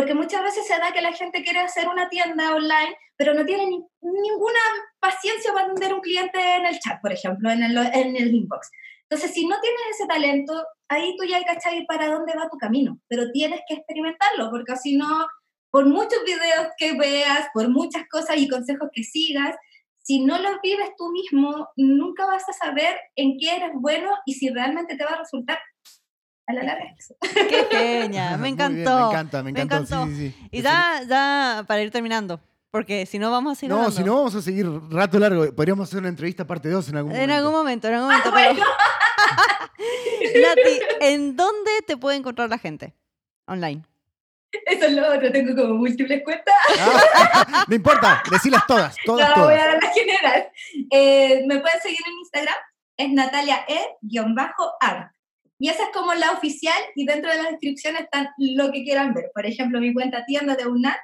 Porque 0.00 0.14
muchas 0.14 0.42
veces 0.42 0.66
se 0.66 0.78
da 0.78 0.92
que 0.92 1.02
la 1.02 1.12
gente 1.12 1.42
quiere 1.42 1.60
hacer 1.60 1.86
una 1.86 2.08
tienda 2.08 2.54
online, 2.54 2.96
pero 3.18 3.34
no 3.34 3.44
tiene 3.44 3.66
ninguna 3.66 4.60
paciencia 4.98 5.52
para 5.52 5.66
atender 5.66 5.92
un 5.92 6.00
cliente 6.00 6.38
en 6.56 6.64
el 6.64 6.78
chat, 6.78 7.02
por 7.02 7.12
ejemplo, 7.12 7.50
en 7.50 7.62
el, 7.62 7.76
en 7.76 8.16
el 8.16 8.34
inbox. 8.34 8.70
Entonces, 9.02 9.34
si 9.34 9.46
no 9.46 9.60
tienes 9.60 9.80
ese 9.90 10.06
talento, 10.06 10.64
ahí 10.88 11.14
tú 11.18 11.26
ya 11.26 11.36
hay 11.36 11.44
que 11.44 11.84
para 11.86 12.08
dónde 12.08 12.32
va 12.34 12.48
tu 12.48 12.56
camino, 12.56 12.98
pero 13.08 13.30
tienes 13.30 13.60
que 13.68 13.74
experimentarlo, 13.74 14.48
porque 14.50 14.74
si 14.76 14.96
no, 14.96 15.26
por 15.70 15.84
muchos 15.84 16.24
videos 16.24 16.68
que 16.78 16.94
veas, 16.94 17.48
por 17.52 17.68
muchas 17.68 18.04
cosas 18.08 18.38
y 18.38 18.48
consejos 18.48 18.88
que 18.94 19.02
sigas, 19.02 19.54
si 19.98 20.24
no 20.24 20.38
los 20.38 20.62
vives 20.62 20.92
tú 20.96 21.10
mismo, 21.10 21.68
nunca 21.76 22.24
vas 22.24 22.48
a 22.48 22.54
saber 22.54 22.98
en 23.16 23.36
qué 23.38 23.54
eres 23.54 23.72
bueno 23.74 24.16
y 24.24 24.32
si 24.32 24.48
realmente 24.48 24.96
te 24.96 25.04
va 25.04 25.10
a 25.10 25.18
resultar 25.18 25.58
a 26.50 26.52
la 26.54 26.62
larga. 26.62 26.94
Qué 27.20 27.66
genia, 27.70 28.36
me 28.36 28.48
encantó. 28.48 28.98
me 28.98 29.06
encanta, 29.06 29.42
me 29.42 29.50
encantó. 29.50 30.08
Y 30.50 30.62
ya, 30.62 31.02
ya 31.08 31.64
para 31.66 31.82
ir 31.82 31.90
terminando, 31.90 32.40
porque 32.70 33.06
si 33.06 33.18
no 33.18 33.30
vamos 33.30 33.52
a 33.52 33.60
seguir. 33.60 33.74
No, 33.74 33.90
si 33.90 34.04
no 34.04 34.16
vamos 34.16 34.34
a 34.34 34.42
seguir 34.42 34.66
rato 34.90 35.18
largo. 35.18 35.52
Podríamos 35.54 35.88
hacer 35.88 36.00
una 36.00 36.08
entrevista 36.08 36.46
parte 36.46 36.68
2 36.68 36.88
en 36.88 36.96
algún 36.96 37.12
momento. 37.12 37.24
En 37.24 37.30
algún 37.36 37.52
momento, 37.52 37.88
en 37.88 37.94
algún 37.94 38.08
momento. 38.08 38.30
pero... 38.34 38.64
Nati, 40.40 40.80
¿en 41.00 41.36
dónde 41.36 41.70
te 41.86 41.96
puede 41.96 42.16
encontrar 42.16 42.48
la 42.48 42.58
gente 42.58 42.94
online? 43.46 43.82
Eso 44.66 44.86
es 44.86 44.92
lo 44.92 45.08
otro, 45.08 45.30
tengo 45.30 45.54
como 45.54 45.74
múltiples 45.74 46.22
cuentas. 46.24 46.54
Ah, 46.78 47.64
no 47.68 47.74
importa, 47.74 48.22
decilas 48.30 48.66
todas, 48.66 48.96
todas, 49.04 49.36
no, 49.36 49.44
voy 49.44 49.54
a 49.54 49.66
dar 49.66 49.78
la 49.82 49.92
general. 49.92 50.48
Eh, 50.90 51.42
me 51.46 51.60
pueden 51.60 51.80
seguir 51.80 52.00
en 52.04 52.18
Instagram, 52.18 52.56
es 52.96 53.12
Natalia 53.12 53.64
E-art. 53.68 55.12
Y 55.60 55.68
esa 55.68 55.84
es 55.84 55.90
como 55.92 56.14
la 56.14 56.32
oficial 56.32 56.82
y 56.94 57.04
dentro 57.04 57.30
de 57.30 57.42
la 57.42 57.50
descripción 57.50 57.94
están 57.96 58.30
lo 58.38 58.72
que 58.72 58.82
quieran 58.82 59.12
ver. 59.12 59.30
Por 59.34 59.44
ejemplo, 59.44 59.78
mi 59.78 59.92
cuenta 59.92 60.24
tienda 60.24 60.56
de 60.56 60.66
UNAT, 60.66 60.96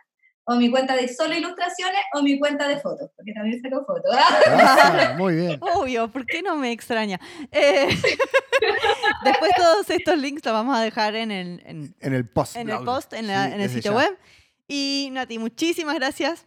o 0.44 0.54
mi 0.54 0.70
cuenta 0.70 0.96
de 0.96 1.08
solo 1.08 1.34
ilustraciones, 1.36 2.00
o 2.14 2.22
mi 2.22 2.38
cuenta 2.38 2.66
de 2.66 2.78
fotos, 2.78 3.10
porque 3.14 3.32
también 3.34 3.60
saco 3.60 3.84
fotos. 3.84 4.16
Ah, 4.16 5.14
muy 5.18 5.34
bien. 5.34 5.58
Obvio, 5.60 6.08
¿por 6.08 6.24
qué 6.24 6.40
no 6.40 6.56
me 6.56 6.72
extraña? 6.72 7.20
Eh, 7.52 7.88
después 9.24 9.50
todos 9.58 9.90
estos 9.90 10.16
links 10.16 10.42
los 10.42 10.54
vamos 10.54 10.74
a 10.74 10.80
dejar 10.80 11.16
en 11.16 11.32
el, 11.32 11.62
en, 12.00 12.14
el 12.14 12.26
post. 12.26 12.56
En 12.56 12.70
el 12.70 12.82
post, 12.82 13.12
en, 13.12 13.28
el 13.28 13.68
sitio 13.68 13.92
web. 13.92 14.16
Y 14.66 15.10
Nati, 15.12 15.38
muchísimas 15.38 15.96
gracias 15.96 16.46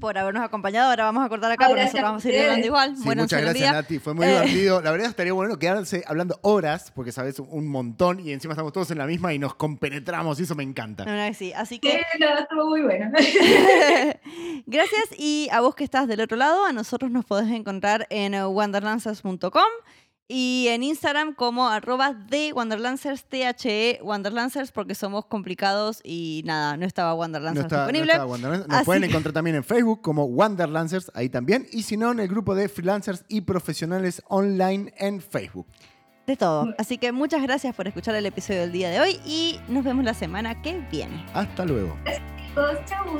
por 0.00 0.16
habernos 0.16 0.42
acompañado. 0.42 0.90
Ahora 0.90 1.04
vamos 1.04 1.24
a 1.24 1.28
cortar 1.28 1.52
acá, 1.52 1.68
pero 1.68 1.80
nosotros 1.80 2.02
vamos 2.02 2.24
a 2.24 2.28
ir 2.28 2.40
hablando 2.40 2.66
igual. 2.66 2.94
muchas 2.96 3.40
gracias, 3.42 3.72
Nati. 3.72 3.98
Fue 3.98 4.14
muy 4.14 4.26
divertido. 4.26 4.80
La 4.80 4.90
verdad 4.90 5.08
estaría 5.08 5.32
bueno 5.32 5.58
quedarse 5.58 6.02
hablando 6.06 6.38
horas, 6.42 6.90
porque 6.94 7.12
sabes 7.12 7.38
un 7.38 7.68
montón 7.68 8.20
y 8.20 8.32
encima 8.32 8.54
estamos 8.54 8.72
todos 8.72 8.90
en 8.90 8.98
la 8.98 9.06
misma 9.06 9.34
y 9.34 9.38
nos 9.38 9.54
compenetramos 9.54 10.40
y 10.40 10.44
eso 10.44 10.54
me 10.54 10.62
encanta. 10.62 11.04
Verdad 11.04 11.28
que 11.28 11.34
sí. 11.34 11.52
Así 11.52 11.78
que. 11.78 12.00
estuvo 12.40 12.66
muy 12.66 12.82
bueno. 12.82 13.10
gracias. 14.66 15.04
Y 15.18 15.48
a 15.52 15.60
vos 15.60 15.74
que 15.74 15.84
estás 15.84 16.08
del 16.08 16.20
otro 16.20 16.36
lado, 16.36 16.64
a 16.64 16.72
nosotros 16.72 17.10
nos 17.10 17.24
podés 17.24 17.50
encontrar 17.50 18.06
en 18.10 18.34
wanderlanzas.com 18.34 19.62
y 20.28 20.68
en 20.68 20.82
Instagram 20.82 21.34
como 21.34 21.68
arroba 21.68 22.14
de 22.14 22.52
Wanderlancers, 22.52 23.24
THE 23.24 23.98
Wanderlancers, 24.02 24.72
porque 24.72 24.94
somos 24.94 25.26
complicados 25.26 26.00
y 26.04 26.42
nada, 26.46 26.76
no 26.76 26.86
estaba 26.86 27.14
Wanderlancers 27.14 27.68
disponible. 27.68 28.14
Nos 28.68 28.84
pueden 28.84 29.04
encontrar 29.04 29.32
también 29.32 29.56
en 29.56 29.64
Facebook 29.64 30.00
como 30.00 30.24
Wanderlancers, 30.24 31.10
ahí 31.14 31.28
también. 31.28 31.66
Y 31.70 31.82
si 31.82 31.96
no, 31.96 32.12
en 32.12 32.20
el 32.20 32.28
grupo 32.28 32.54
de 32.54 32.68
freelancers 32.68 33.24
y 33.28 33.42
profesionales 33.42 34.22
online 34.28 34.94
en 34.96 35.20
Facebook. 35.20 35.66
De 36.26 36.36
todo. 36.36 36.72
Así 36.78 36.98
que 36.98 37.10
muchas 37.10 37.42
gracias 37.42 37.74
por 37.74 37.88
escuchar 37.88 38.14
el 38.14 38.24
episodio 38.26 38.60
del 38.60 38.72
día 38.72 38.90
de 38.90 39.00
hoy 39.00 39.20
y 39.26 39.58
nos 39.68 39.84
vemos 39.84 40.04
la 40.04 40.14
semana 40.14 40.62
que 40.62 40.78
viene. 40.90 41.26
Hasta 41.34 41.64
luego. 41.64 41.96
Chau. 42.86 43.18